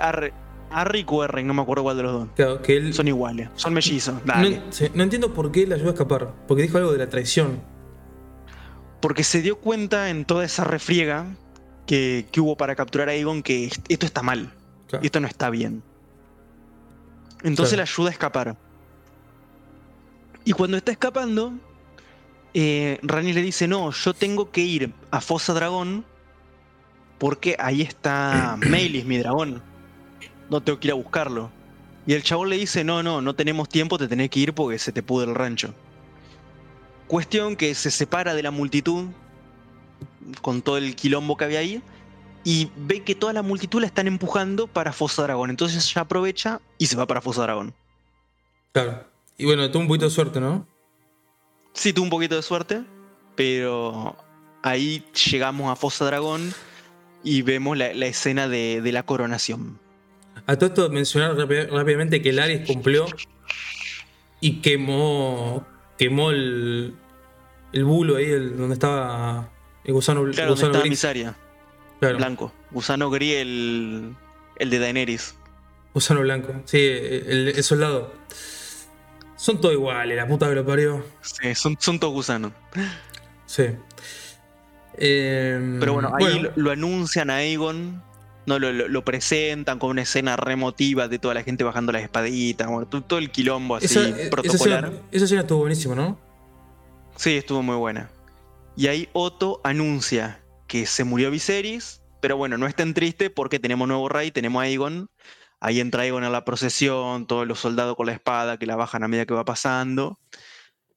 Arre- 0.71 0.89
Arric 1.01 1.13
o 1.13 1.25
Erren, 1.25 1.47
no 1.47 1.55
me 1.55 1.63
acuerdo 1.63 1.83
cuál 1.83 1.97
de 1.97 2.03
los 2.03 2.13
dos. 2.13 2.29
Claro, 2.37 2.63
que 2.63 2.77
él. 2.77 2.95
Son 2.95 3.07
iguales, 3.09 3.49
son 3.57 3.73
mellizos. 3.75 4.15
no, 4.15 4.21
Dale. 4.25 4.63
sí, 4.71 4.87
no 4.95 5.03
entiendo 5.03 5.33
por 5.33 5.51
qué 5.53 5.67
le 5.67 5.75
ayudó 5.75 5.89
a 5.91 5.93
escapar. 5.93 6.33
Porque 6.49 6.63
dijo 6.63 6.79
algo 6.79 6.93
de 6.93 6.99
la 6.99 7.09
traición. 7.09 7.61
Porque 9.01 9.25
se 9.25 9.43
dio 9.43 9.59
cuenta 9.59 10.11
en 10.11 10.25
toda 10.25 10.45
esa 10.45 10.65
refriega 10.65 11.27
que, 11.87 12.27
que 12.33 12.41
hubo 12.41 12.57
para 12.57 12.75
capturar 12.75 13.09
a 13.09 13.13
Aegon 13.13 13.43
que 13.43 13.67
est- 13.67 13.85
esto 13.89 14.07
está 14.07 14.23
mal. 14.23 14.53
Claro. 14.89 15.05
Esto 15.05 15.21
no 15.21 15.27
está 15.29 15.51
bien. 15.51 15.83
Entonces 17.43 17.75
Claro. 17.75 17.85
le 17.87 17.91
ayuda 17.91 18.09
a 18.09 18.13
escapar. 18.13 18.57
Y 20.45 20.53
cuando 20.53 20.77
está 20.77 20.93
escapando, 20.93 21.53
eh, 22.55 22.99
Rhaenys 23.03 23.35
le 23.35 23.43
dice, 23.43 23.69
no, 23.69 23.91
yo 23.91 24.15
tengo 24.15 24.51
que 24.51 24.63
ir 24.63 24.93
a 25.11 25.21
Fosa 25.21 25.53
Dragón 25.55 26.05
porque 27.19 27.57
ahí 27.59 27.83
está 27.83 28.57
Melis, 28.71 29.05
mi 29.05 29.19
dragón. 29.19 29.63
No 30.51 30.63
tengo 30.63 30.79
que 30.79 30.89
ir 30.89 30.93
a 30.93 30.97
buscarlo. 30.97 31.51
Y 32.07 32.15
el 32.15 32.23
chabón 32.23 32.51
le 32.51 32.57
dice, 32.57 32.85
no, 32.85 33.03
no, 33.03 33.21
no 33.21 33.35
tenemos 33.35 33.69
tiempo, 33.69 33.99
te 33.99 34.07
tenés 34.07 34.31
que 34.31 34.41
ir 34.41 34.53
porque 34.55 34.79
se 34.79 34.93
te 34.93 35.03
pudre 35.03 35.29
el 35.29 35.35
rancho. 35.35 35.75
Cuestión 37.09 37.57
que 37.57 37.75
se 37.75 37.91
separa 37.91 38.35
de 38.35 38.43
la 38.43 38.51
multitud 38.51 39.07
con 40.43 40.63
todo 40.63 40.77
el 40.77 40.95
quilombo 40.95 41.37
que 41.37 41.45
había 41.45 41.61
ahí 41.61 41.83
y 42.45 42.71
ve 42.77 43.03
que 43.03 43.15
toda 43.17 43.33
la 43.33 43.43
multitud 43.43 43.81
la 43.81 43.87
están 43.89 44.07
empujando 44.07 44.69
para 44.69 44.93
Fosa 44.93 45.23
Dragón. 45.23 45.51
Entonces 45.51 45.91
ella 45.91 46.03
aprovecha 46.03 46.61
y 46.79 46.87
se 46.87 46.97
va 46.97 47.07
para 47.07 47.21
Fosa 47.21 47.43
Dragón. 47.43 47.75
Claro. 48.73 49.05
Y 49.37 49.45
bueno, 49.45 49.69
tuvo 49.71 49.83
un 49.83 49.89
poquito 49.89 50.05
de 50.05 50.11
suerte, 50.13 50.41
¿no? 50.41 50.67
Sí, 51.73 51.93
tuvo 51.93 52.05
un 52.05 52.11
poquito 52.11 52.37
de 52.37 52.43
suerte, 52.43 52.85
pero 53.35 54.17
ahí 54.63 55.05
llegamos 55.31 55.71
a 55.71 55.77
Fosa 55.77 56.05
Dragón 56.05 56.55
y 57.25 57.43
vemos 57.43 57.77
la, 57.77 57.93
la 57.95 58.07
escena 58.07 58.49
de, 58.49 58.81
de 58.81 58.93
la 58.93 59.03
coronación. 59.03 59.79
A 60.47 60.57
todo 60.57 60.69
esto 60.69 60.89
mencionar 60.91 61.35
rápi- 61.37 61.67
rápidamente 61.69 62.23
que 62.23 62.33
Laris 62.33 62.67
cumplió 62.67 63.07
y 64.41 64.61
quemó. 64.61 65.67
quemó 65.99 66.31
el. 66.31 66.95
el 67.73 67.85
bulo 67.85 68.17
ahí, 68.17 68.27
el- 68.27 68.57
donde 68.57 68.75
estaba 68.75 69.51
el 69.85 69.93
gusano, 69.93 70.23
el 70.25 70.33
Claro, 70.35 70.51
gusano 70.53 70.79
gris. 70.81 70.91
Misaria, 70.91 71.37
Claro, 72.01 72.17
blanco. 72.19 72.53
Gusano 72.71 73.11
gris, 73.11 73.35
el, 73.37 74.15
el 74.57 74.71
de 74.71 74.79
Daenerys. 74.79 75.35
gusano 75.95 76.21
blanco. 76.21 76.53
Sí, 76.65 76.79
el, 76.79 77.53
el 77.57 77.63
soldado. 77.65 78.13
Son 79.37 79.61
todos 79.61 79.75
iguales, 79.75 80.17
la 80.17 80.27
puta 80.27 80.49
que 80.49 80.55
lo 80.55 80.65
parió. 80.67 81.05
Sí, 81.23 81.55
son, 81.55 81.77
son 81.81 81.99
todos 81.99 82.13
gusanos. 82.15 82.53
Sí. 83.47 83.65
Eh, 84.99 85.77
Pero 85.81 85.93
bueno, 85.95 86.13
ahí 86.19 86.41
Lo, 86.41 86.53
lo 86.57 86.71
anuncian 86.71 87.29
a 87.31 87.37
Aegon, 87.37 88.03
no, 88.47 88.59
lo, 88.59 88.73
lo- 88.73 88.89
lo 88.89 89.05
presentan 89.05 89.79
con 89.79 89.91
una 89.91 90.03
escena 90.03 90.37
remotiva 90.37 91.09
de 91.09 91.19
toda 91.19 91.35
la 91.35 91.43
gente 91.43 91.65
bajando 91.65 91.93
las 91.93 92.03
espaditas, 92.03 92.69
bueno, 92.69 92.87
todo, 92.87 93.19
el 93.19 93.31
quilombo 93.31 93.77
así 93.77 93.87
esa, 93.87 94.09
esa 94.09 94.31
protocolar. 94.31 94.93
esa 95.13 95.25
escena 95.25 95.41
estuvo 95.43 95.59
buenísima, 95.61 95.95
¿no? 95.95 96.19
Sí, 97.17 97.37
estuvo 97.37 97.63
muy 97.63 97.77
buena. 97.77 98.11
Y 98.77 98.89
ahí 98.89 99.09
Otto 99.13 99.61
anuncia 99.65 100.43
que 100.67 100.87
se 100.87 101.05
murió 101.05 101.31
Viserys, 101.31 102.03
pero 102.21 102.37
bueno, 102.37 102.59
no 102.59 102.67
estén 102.67 102.93
tristes 102.95 103.31
porque 103.31 103.59
tenemos 103.59 103.89
nuevo 103.89 104.09
rey, 104.09 104.31
tenemos 104.31 104.61
a 104.61 104.65
Aegon. 104.65 105.09
Ahí 105.61 105.81
entra 105.81 106.03
Aegon 106.03 106.25
en 106.25 106.33
la 106.33 106.45
procesión, 106.45 107.27
todos 107.27 107.47
los 107.47 107.59
soldados 107.61 107.97
con 107.97 108.07
la 108.07 108.13
espada 108.13 108.59
que 108.59 108.67
la 108.67 108.77
bajan 108.77 109.03
a 109.03 109.09
medida 109.09 109.25
que 109.27 109.33
va 109.35 109.45
pasando, 109.47 110.21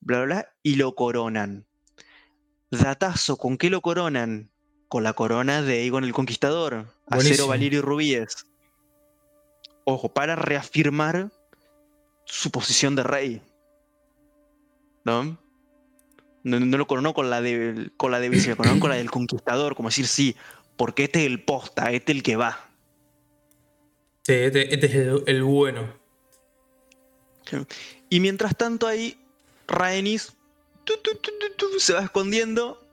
bla, 0.02 0.18
bla, 0.18 0.26
bla, 0.26 0.50
y 0.62 0.76
lo 0.76 0.94
coronan. 0.96 1.66
Datazo, 2.72 3.38
¿con 3.38 3.58
qué 3.58 3.70
lo 3.70 3.82
coronan? 3.82 4.52
Con 4.90 5.04
la 5.04 5.14
corona 5.14 5.62
de 5.62 5.80
Aegon 5.82 6.04
el 6.04 6.14
Conquistador, 6.14 6.74
acero, 6.74 6.96
Buenísimo. 7.08 7.48
valirio 7.48 7.80
y 7.80 7.82
rubíes. 7.82 8.46
Ojo, 9.86 10.10
para 10.10 10.36
reafirmar 10.36 11.32
su 12.26 12.52
posición 12.52 12.96
de 12.96 13.04
rey. 13.04 13.42
¿No? 15.06 15.38
No, 16.44 16.60
no 16.60 16.78
lo 16.78 16.88
coronó 16.88 17.14
con 17.14 17.30
la 17.30 17.42
de 17.42 17.92
con 17.98 18.12
la 18.12 18.20
de 18.20 18.30
lo 18.30 18.58
coronó 18.58 18.80
con 18.80 18.90
la 18.90 18.98
del 18.98 19.12
Conquistador, 19.12 19.76
como 19.76 19.90
decir, 19.90 20.08
sí, 20.08 20.36
porque 20.76 21.06
este 21.06 21.22
es 21.22 21.26
el 21.28 21.44
posta, 21.44 21.92
este 21.92 22.12
es 22.12 22.18
el 22.18 22.24
que 22.24 22.36
va. 22.36 22.70
Sí, 24.24 24.34
este, 24.34 24.74
este 24.74 24.86
es 24.88 24.96
el, 24.96 25.24
el 25.28 25.44
bueno. 25.44 26.00
Y 28.10 28.20
mientras 28.20 28.56
tanto 28.56 28.88
ahí, 28.88 29.20
Rhaenys 29.68 30.34
tu, 30.84 30.98
tu, 30.98 31.16
tu, 31.16 31.32
tu, 31.40 31.70
tu, 31.72 31.80
se 31.80 31.94
va 31.94 32.02
escondiendo 32.02 32.84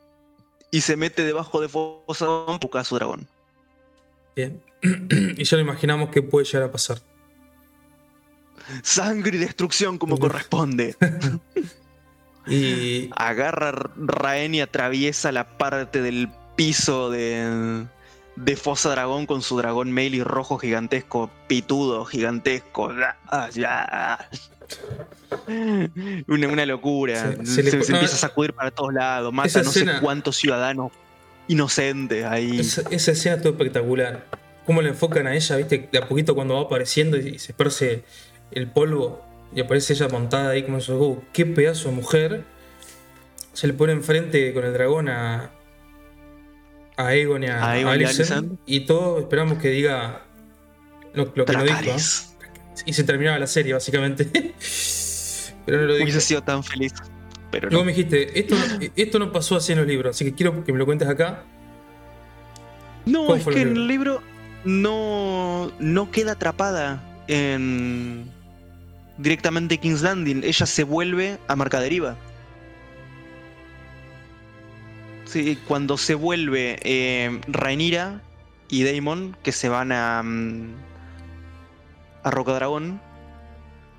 y 0.76 0.82
se 0.82 0.94
mete 0.94 1.24
debajo 1.24 1.62
de 1.62 1.70
Fosa 1.70 2.26
Dragón 2.26 2.58
busca 2.60 2.80
a 2.80 2.84
su 2.84 2.96
dragón. 2.96 3.26
Bien. 4.34 4.62
y 4.82 5.42
ya 5.42 5.56
lo 5.56 5.62
imaginamos 5.62 6.10
que 6.10 6.20
puede 6.20 6.44
llegar 6.44 6.64
a 6.64 6.70
pasar. 6.70 6.98
Sangre 8.82 9.38
y 9.38 9.40
destrucción 9.40 9.96
como 9.96 10.18
corresponde. 10.18 10.94
Y 12.48 13.10
Agarra 13.16 13.90
Raen 13.96 14.54
y 14.54 14.60
atraviesa 14.60 15.32
la 15.32 15.58
parte 15.58 16.00
del 16.00 16.28
piso 16.54 17.10
de, 17.10 17.84
de 18.36 18.56
Fosa 18.56 18.90
Dragón 18.90 19.26
con 19.26 19.42
su 19.42 19.56
dragón 19.56 19.90
Melee 19.90 20.22
rojo 20.22 20.56
gigantesco, 20.56 21.28
pitudo, 21.48 22.04
gigantesco. 22.04 22.92
Una, 26.28 26.48
una 26.48 26.66
locura. 26.66 27.36
Se- 27.44 27.46
Se, 27.46 27.52
se 27.54 27.62
le- 27.62 27.70
se 27.84 27.92
no, 27.92 27.98
empieza 27.98 28.16
a 28.16 28.18
sacudir 28.18 28.52
para 28.52 28.70
todos 28.70 28.92
lados. 28.92 29.32
Mata 29.32 29.62
no 29.62 29.70
escena- 29.70 29.94
sé 29.96 30.00
cuántos 30.00 30.36
ciudadanos 30.36 30.92
inocentes 31.48 32.24
ahí. 32.24 32.58
esa, 32.60 32.82
esa 32.90 33.12
escena 33.12 33.36
estuvo 33.36 33.52
espectacular. 33.52 34.26
Cómo 34.64 34.82
le 34.82 34.88
enfocan 34.88 35.26
a 35.28 35.34
ella, 35.34 35.56
viste, 35.56 35.88
de 35.92 35.98
a 35.98 36.08
poquito 36.08 36.34
cuando 36.34 36.54
va 36.54 36.62
apareciendo 36.62 37.16
y 37.16 37.38
se 37.38 37.52
esparce 37.52 38.02
el 38.50 38.68
polvo 38.68 39.24
y 39.54 39.60
aparece 39.60 39.92
ella 39.92 40.08
montada 40.08 40.50
ahí 40.50 40.64
como 40.64 40.78
eso. 40.78 41.00
Oh, 41.00 41.22
qué 41.32 41.46
pedazo 41.46 41.88
de 41.90 41.94
mujer. 41.94 42.44
Se 43.52 43.66
le 43.68 43.72
pone 43.74 43.92
enfrente 43.92 44.52
con 44.52 44.64
el 44.64 44.72
dragón 44.72 45.08
a, 45.08 45.50
a 46.96 47.14
Egon 47.14 47.44
y 47.44 47.46
a, 47.46 47.70
A 47.70 47.78
y 47.78 47.84
a. 48.04 48.42
Y 48.66 48.80
todos 48.80 49.20
esperamos 49.22 49.58
que 49.58 49.68
diga 49.70 50.22
lo, 51.14 51.32
lo 51.34 51.44
que 51.44 51.52
no 51.52 51.62
dijo. 51.62 51.78
Y 52.84 52.92
se 52.92 53.04
terminaba 53.04 53.38
la 53.38 53.46
serie, 53.46 53.72
básicamente. 53.72 54.24
Pero 55.66 55.80
no 55.80 55.86
lo 55.86 55.94
dijo. 55.94 56.04
Hubiese 56.04 56.20
sido 56.20 56.42
tan 56.42 56.62
feliz. 56.62 56.92
Pero 57.50 57.70
no. 57.70 57.84
me 57.84 57.92
dijiste, 57.92 58.38
esto, 58.38 58.54
no- 58.56 58.86
esto 58.94 59.18
no 59.18 59.32
pasó 59.32 59.56
así 59.56 59.72
en 59.72 59.78
los 59.78 59.86
libros, 59.86 60.16
así 60.16 60.24
que 60.24 60.34
quiero 60.34 60.64
que 60.64 60.72
me 60.72 60.78
lo 60.78 60.84
cuentes 60.84 61.08
acá. 61.08 61.44
No, 63.04 63.26
¿Cuál 63.26 63.38
es 63.40 63.46
que 63.46 63.60
en 63.62 63.68
el 63.68 63.86
libro 63.86 64.20
no, 64.64 65.72
no 65.78 66.10
queda 66.10 66.32
atrapada 66.32 67.02
en 67.28 68.28
directamente 69.18 69.78
King's 69.78 70.02
Landing. 70.02 70.42
Ella 70.44 70.66
se 70.66 70.84
vuelve 70.84 71.38
a 71.46 71.56
Marcaderiva. 71.56 72.16
Sí, 75.24 75.58
cuando 75.66 75.96
se 75.98 76.14
vuelve 76.14 76.78
eh, 76.82 77.40
Rhaenyra 77.48 78.20
y 78.68 78.84
Daemon, 78.84 79.36
que 79.42 79.52
se 79.52 79.68
van 79.68 79.92
a, 79.92 80.22
mm, 80.22 80.74
a 82.26 82.30
Rocadragón, 82.30 83.00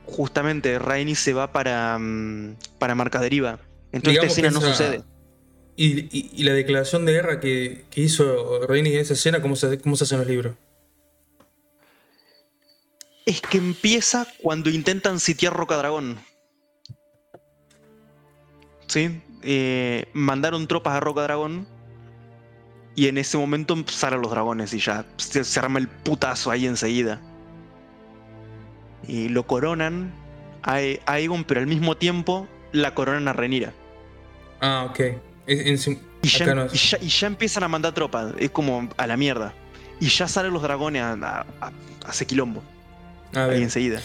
justamente 0.06 0.80
Rhaenys 0.80 1.20
se 1.20 1.34
va 1.34 1.52
para, 1.54 1.98
mm, 1.98 2.56
para 2.78 2.94
Marcaderiva. 2.94 3.60
Entonces 3.94 4.22
Digamos 4.22 4.38
esta 4.38 4.48
escena 4.48 4.52
no 4.52 4.62
sucede. 4.74 5.04
Y, 5.78 6.00
y- 6.18 6.32
y 6.34 6.44
la 6.44 6.54
declaración 6.54 7.06
de 7.06 7.14
guerra 7.14 7.40
que, 7.40 7.86
que 7.90 8.02
hizo 8.02 8.66
Rhaenys 8.68 8.94
en 8.96 9.00
esa 9.00 9.14
escena, 9.14 9.42
¿cómo 9.42 9.56
se, 9.56 9.80
cómo 9.80 9.96
se 9.96 10.04
hace 10.04 10.16
en 10.16 10.20
los 10.22 10.30
libros? 10.30 10.56
Es 13.26 13.42
que 13.42 13.58
empieza 13.58 14.28
cuando 14.42 14.70
intentan 14.70 15.20
sitiar 15.20 15.54
Rocadragón. 15.54 16.18
¿Sí? 18.88 19.22
Eh, 19.44 20.06
mandaron 20.14 20.68
tropas 20.68 20.96
a 20.96 21.00
Rocadragón. 21.00 21.68
Y 22.96 23.08
en 23.08 23.18
ese 23.20 23.38
momento 23.38 23.76
salen 23.88 24.22
los 24.22 24.32
dragones 24.32 24.74
y 24.74 24.80
ya 24.80 25.06
se, 25.18 25.44
se 25.44 25.60
arma 25.60 25.78
el 25.80 25.88
putazo 25.88 26.50
ahí 26.50 26.66
enseguida. 26.66 27.22
Y 29.08 29.30
lo 29.30 29.48
coronan 29.48 30.12
a, 30.64 30.82
E- 30.82 31.02
a 31.06 31.14
Aegon, 31.14 31.44
pero 31.44 31.60
al 31.62 31.68
mismo 31.68 31.96
tiempo 31.96 32.48
la 32.72 32.94
coronan 32.94 33.28
a 33.28 33.34
Renira. 33.34 33.74
Ah, 34.62 34.88
ok. 34.90 35.00
En- 35.48 35.78
Y 36.24 36.28
ya, 36.28 36.44
acá 36.46 36.56
no 36.56 36.64
es. 36.66 36.74
y 36.74 36.78
ya- 36.90 36.98
y 37.02 37.08
ya 37.08 37.28
empiezan 37.28 37.64
a 37.64 37.68
mandar 37.68 37.94
tropas. 37.94 38.34
Es 38.40 38.50
como 38.52 38.90
a 38.98 39.08
la 39.08 39.16
mierda. 39.18 39.54
Y 40.00 40.08
ya 40.10 40.28
salen 40.28 40.52
los 40.54 40.62
dragones 40.62 41.02
a, 41.02 41.14
a, 41.14 41.46
a- 41.62 41.72
hacer 42.06 42.28
quilombo. 42.28 42.62
Ah, 43.36 43.46
ahí 43.46 43.62
enseguida. 43.64 44.02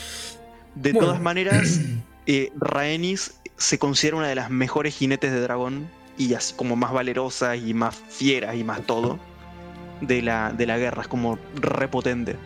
De 0.75 0.93
Bueno. 0.93 1.09
todas 1.09 1.21
maneras, 1.21 1.81
eh, 2.27 2.51
Rhaenys 2.57 3.35
se 3.57 3.79
considera 3.79 4.17
una 4.17 4.29
de 4.29 4.35
las 4.35 4.51
mejores 4.51 4.95
jinetes 4.97 5.33
de 5.33 5.41
dragón 5.41 5.89
y 6.19 6.33
así 6.35 6.55
como 6.55 6.77
más 6.77 6.93
valerosa 6.93 7.57
y 7.57 7.75
más 7.75 7.95
fiera 8.09 8.55
y 8.55 8.63
más 8.65 8.83
todo 8.87 9.19
de 10.01 10.23
la, 10.23 10.53
de 10.53 10.67
la 10.67 10.79
guerra. 10.79 11.03
Es 11.03 11.09
como 11.09 11.39
repotente. 11.57 12.37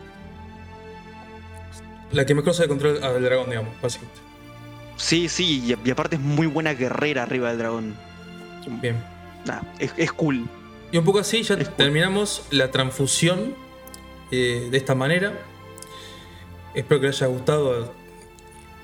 La 2.17 2.25
que 2.25 2.35
mejor 2.35 2.55
sabe 2.55 2.69
control 2.69 3.03
al 3.05 3.23
dragón, 3.23 3.51
digamos, 3.51 3.75
básicamente. 3.83 4.21
Sí, 4.97 5.29
sí, 5.29 5.63
y, 5.67 5.89
y 5.89 5.91
aparte 5.91 6.17
es 6.17 6.23
muy 6.23 6.47
buena 6.47 6.73
guerrera 6.73 7.25
arriba 7.25 7.51
del 7.51 7.59
dragón. 7.59 7.95
Bien. 8.81 8.97
Nah, 9.45 9.61
es, 9.79 9.93
es 9.99 10.11
cool. 10.13 10.49
Y 10.91 10.97
un 10.97 11.05
poco 11.05 11.19
así 11.19 11.43
ya 11.43 11.55
Es 11.55 11.69
cool. 11.69 11.77
terminamos 11.77 12.47
la 12.51 12.71
transfusión 12.71 13.55
eh, 14.31 14.69
de 14.71 14.77
esta 14.77 14.95
manera. 14.95 15.35
Espero 16.75 17.01
que 17.01 17.09
les 17.09 17.21
haya 17.21 17.31
gustado 17.31 17.93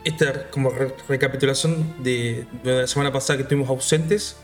esta 0.04 0.50
como 0.50 0.70
re- 0.70 0.94
recapitulación 1.08 2.02
de, 2.02 2.46
de 2.62 2.80
la 2.82 2.86
semana 2.86 3.12
pasada 3.12 3.38
que 3.38 3.42
estuvimos 3.44 3.70
ausentes. 3.70 4.36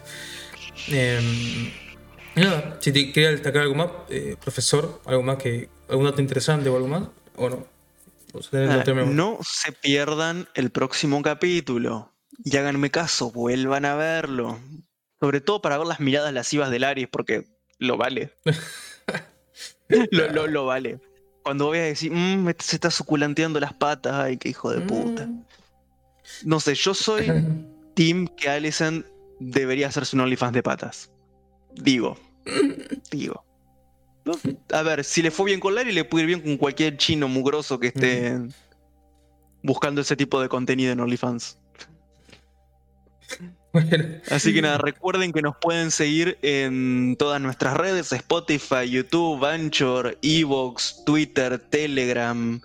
Eh, 0.90 1.72
y 2.36 2.40
nada, 2.40 2.78
si 2.80 2.92
te 2.92 3.12
quería 3.12 3.30
destacar 3.32 3.62
algo 3.62 3.74
más, 3.74 3.88
eh, 4.08 4.36
profesor, 4.40 5.00
algo 5.04 5.22
más 5.22 5.36
que 5.36 5.68
algún 5.88 6.06
dato 6.06 6.20
interesante 6.22 6.68
o 6.70 6.76
algo 6.76 6.88
más, 6.88 7.02
o 7.36 7.50
no. 7.50 7.77
Ah, 8.52 8.84
no 9.06 9.38
se 9.42 9.72
pierdan 9.72 10.48
el 10.54 10.70
próximo 10.70 11.22
capítulo. 11.22 12.12
Y 12.44 12.56
háganme 12.56 12.90
caso, 12.90 13.30
vuelvan 13.32 13.84
a 13.84 13.94
verlo. 13.96 14.58
Sobre 15.20 15.40
todo 15.40 15.60
para 15.60 15.78
ver 15.78 15.86
las 15.86 15.98
miradas 16.00 16.32
lascivas 16.32 16.70
del 16.70 16.84
Aries, 16.84 17.08
porque 17.10 17.46
lo 17.78 17.96
vale. 17.96 18.32
lo, 19.88 20.28
lo- 20.32 20.46
lo 20.46 20.66
vale. 20.66 21.00
Cuando 21.42 21.66
voy 21.66 21.78
a 21.78 21.82
decir, 21.84 22.12
"Mm, 22.12 22.48
este 22.50 22.64
se 22.64 22.76
está 22.76 22.90
suculanteando 22.90 23.58
las 23.58 23.72
patas, 23.72 24.14
ay, 24.14 24.36
qué 24.36 24.50
hijo 24.50 24.70
de 24.70 24.80
puta. 24.82 25.26
Mm. 25.26 25.44
No 26.44 26.60
sé, 26.60 26.74
yo 26.74 26.92
soy 26.94 27.26
Team 27.94 28.28
que 28.36 28.48
Alicent 28.50 29.06
debería 29.40 29.88
hacerse 29.88 30.14
un 30.14 30.20
OnlyFans 30.22 30.52
de 30.52 30.62
patas. 30.62 31.10
Digo. 31.74 32.18
Digo. 33.10 33.44
No, 34.44 34.76
A 34.76 34.82
ver, 34.82 35.04
si 35.04 35.22
le 35.22 35.30
fue 35.30 35.46
bien 35.46 35.60
con 35.60 35.74
Larry, 35.74 35.92
le 35.92 36.04
puede 36.04 36.24
ir 36.24 36.26
bien 36.28 36.40
con 36.40 36.56
cualquier 36.56 36.96
chino 36.96 37.28
mugroso 37.28 37.78
que 37.80 37.88
esté 37.88 38.36
buscando 39.62 40.00
ese 40.00 40.16
tipo 40.16 40.40
de 40.40 40.48
contenido 40.48 40.92
en 40.92 41.00
OnlyFans. 41.00 41.58
Bueno, 43.70 44.02
Así 44.30 44.54
que 44.54 44.62
nada, 44.62 44.78
recuerden 44.78 45.30
que 45.30 45.42
nos 45.42 45.54
pueden 45.60 45.90
seguir 45.90 46.38
en 46.40 47.16
todas 47.18 47.38
nuestras 47.38 47.76
redes: 47.76 48.10
Spotify, 48.12 48.88
YouTube, 48.88 49.44
Anchor, 49.44 50.16
Evox, 50.22 51.02
Twitter, 51.04 51.58
Telegram. 51.58 52.60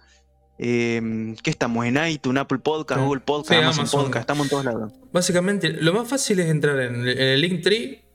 eh, 0.59 1.35
¿Qué 1.43 1.49
estamos? 1.49 1.85
En 1.85 1.97
iTunes, 2.07 2.39
Apple 2.41 2.59
Podcast, 2.59 3.01
Sí. 3.01 3.05
Google 3.05 3.21
Podcast, 3.21 3.49
Sí, 3.49 3.55
Amazon, 3.55 3.79
Amazon. 3.81 4.01
Podcast, 4.05 4.21
estamos 4.21 4.45
en 4.45 4.49
todos 4.49 4.65
lados. 4.65 4.93
Básicamente, 5.11 5.69
lo 5.71 5.93
más 5.93 6.07
fácil 6.07 6.39
es 6.39 6.49
entrar 6.49 6.79
en 6.79 6.95
el, 6.95 7.09
en 7.09 7.27
el 7.27 7.41
Linktree 7.41 8.05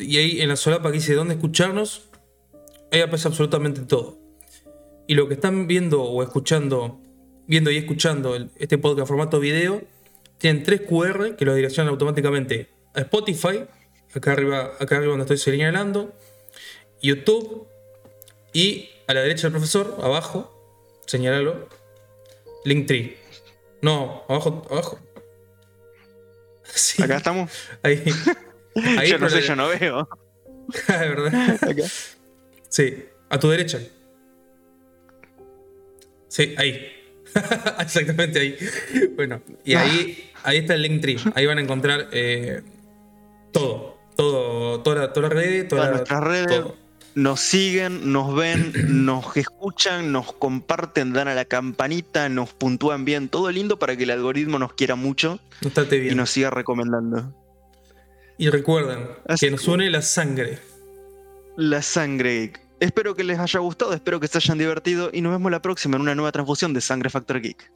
y 0.00 0.16
ahí 0.16 0.40
en 0.40 0.48
la 0.48 0.56
solapa 0.56 0.88
que 0.90 0.94
dice 0.98 1.14
dónde 1.14 1.34
escucharnos, 1.34 2.08
ahí 2.92 3.00
aparece 3.00 3.28
absolutamente 3.28 3.80
todo. 3.82 4.18
Y 5.08 5.14
lo 5.14 5.26
que 5.28 5.34
están 5.34 5.66
viendo 5.66 6.02
o 6.02 6.22
escuchando, 6.22 7.00
viendo 7.46 7.70
y 7.70 7.76
escuchando 7.78 8.36
el- 8.36 8.50
este 8.58 8.78
podcast 8.78 9.00
en 9.00 9.06
formato 9.08 9.40
video, 9.40 9.82
tienen 10.38 10.62
tres 10.62 10.82
QR 10.82 11.36
que 11.36 11.44
lo 11.44 11.54
direccionan 11.54 11.90
automáticamente 11.90 12.68
a 12.94 13.00
Spotify, 13.00 13.64
acá 14.14 14.32
arriba, 14.32 14.72
acá 14.78 14.96
arriba 14.96 15.10
donde 15.16 15.24
estoy 15.24 15.38
señalando, 15.38 16.12
YouTube 17.02 17.66
y 18.52 18.90
a 19.06 19.14
la 19.14 19.22
derecha 19.22 19.42
del 19.42 19.52
profesor, 19.52 19.96
abajo, 20.02 21.00
señalalo, 21.06 21.68
Linktree. 22.64 23.16
No, 23.82 24.22
abajo, 24.28 24.64
abajo. 24.70 24.98
Sí, 26.64 27.02
Acá 27.02 27.16
estamos. 27.18 27.50
ahí. 27.82 28.02
Ahí 28.98 29.10
yo 29.10 29.18
no 29.18 29.28
sé, 29.28 29.42
yo 29.42 29.54
no 29.56 29.68
veo. 29.68 30.08
de 30.88 31.08
verdad. 31.08 31.58
Acá. 31.62 31.82
Sí, 32.72 33.04
a 33.28 33.38
tu 33.38 33.50
derecha. 33.50 33.78
Sí, 36.28 36.54
ahí. 36.56 36.86
Exactamente 37.80 38.40
ahí. 38.40 38.56
Bueno, 39.14 39.42
y 39.62 39.74
ahí, 39.74 40.30
ahí 40.42 40.56
está 40.58 40.72
el 40.74 40.80
Linktree. 40.82 41.18
Ahí 41.34 41.44
van 41.44 41.58
a 41.58 41.60
encontrar 41.60 42.08
eh, 42.12 42.62
todo. 43.52 43.98
Todo, 44.16 44.80
toda 44.80 45.12
toda 45.12 45.28
la 45.28 45.34
red, 45.34 45.68
toda 45.68 45.82
Todas 45.82 45.96
nuestras 45.96 46.24
redes. 46.24 46.46
todo. 46.46 46.76
Nos 47.14 47.40
siguen, 47.40 48.10
nos 48.10 48.34
ven, 48.34 48.72
nos 49.04 49.36
escuchan, 49.36 50.10
nos 50.10 50.32
comparten, 50.32 51.12
dan 51.12 51.28
a 51.28 51.34
la 51.34 51.44
campanita, 51.44 52.30
nos 52.30 52.54
puntúan 52.54 53.04
bien. 53.04 53.28
Todo 53.28 53.50
lindo 53.50 53.78
para 53.78 53.96
que 53.96 54.04
el 54.04 54.10
algoritmo 54.12 54.58
nos 54.58 54.72
quiera 54.72 54.94
mucho 54.94 55.40
estate 55.60 55.96
y 55.96 56.00
bien. 56.00 56.16
nos 56.16 56.30
siga 56.30 56.48
recomendando. 56.48 57.34
Y 58.38 58.48
recuerden 58.48 59.08
Así 59.28 59.44
que 59.46 59.50
nos 59.52 59.68
une 59.68 59.90
la 59.90 60.00
sangre. 60.00 60.58
La 61.58 61.82
sangre 61.82 62.40
geek. 62.40 62.61
Espero 62.82 63.14
que 63.14 63.22
les 63.22 63.38
haya 63.38 63.60
gustado, 63.60 63.92
espero 63.92 64.18
que 64.18 64.26
se 64.26 64.38
hayan 64.38 64.58
divertido 64.58 65.10
y 65.12 65.20
nos 65.20 65.30
vemos 65.30 65.52
la 65.52 65.62
próxima 65.62 65.94
en 65.94 66.02
una 66.02 66.16
nueva 66.16 66.32
transfusión 66.32 66.74
de 66.74 66.80
Sangre 66.80 67.10
Factor 67.10 67.40
Geek. 67.40 67.70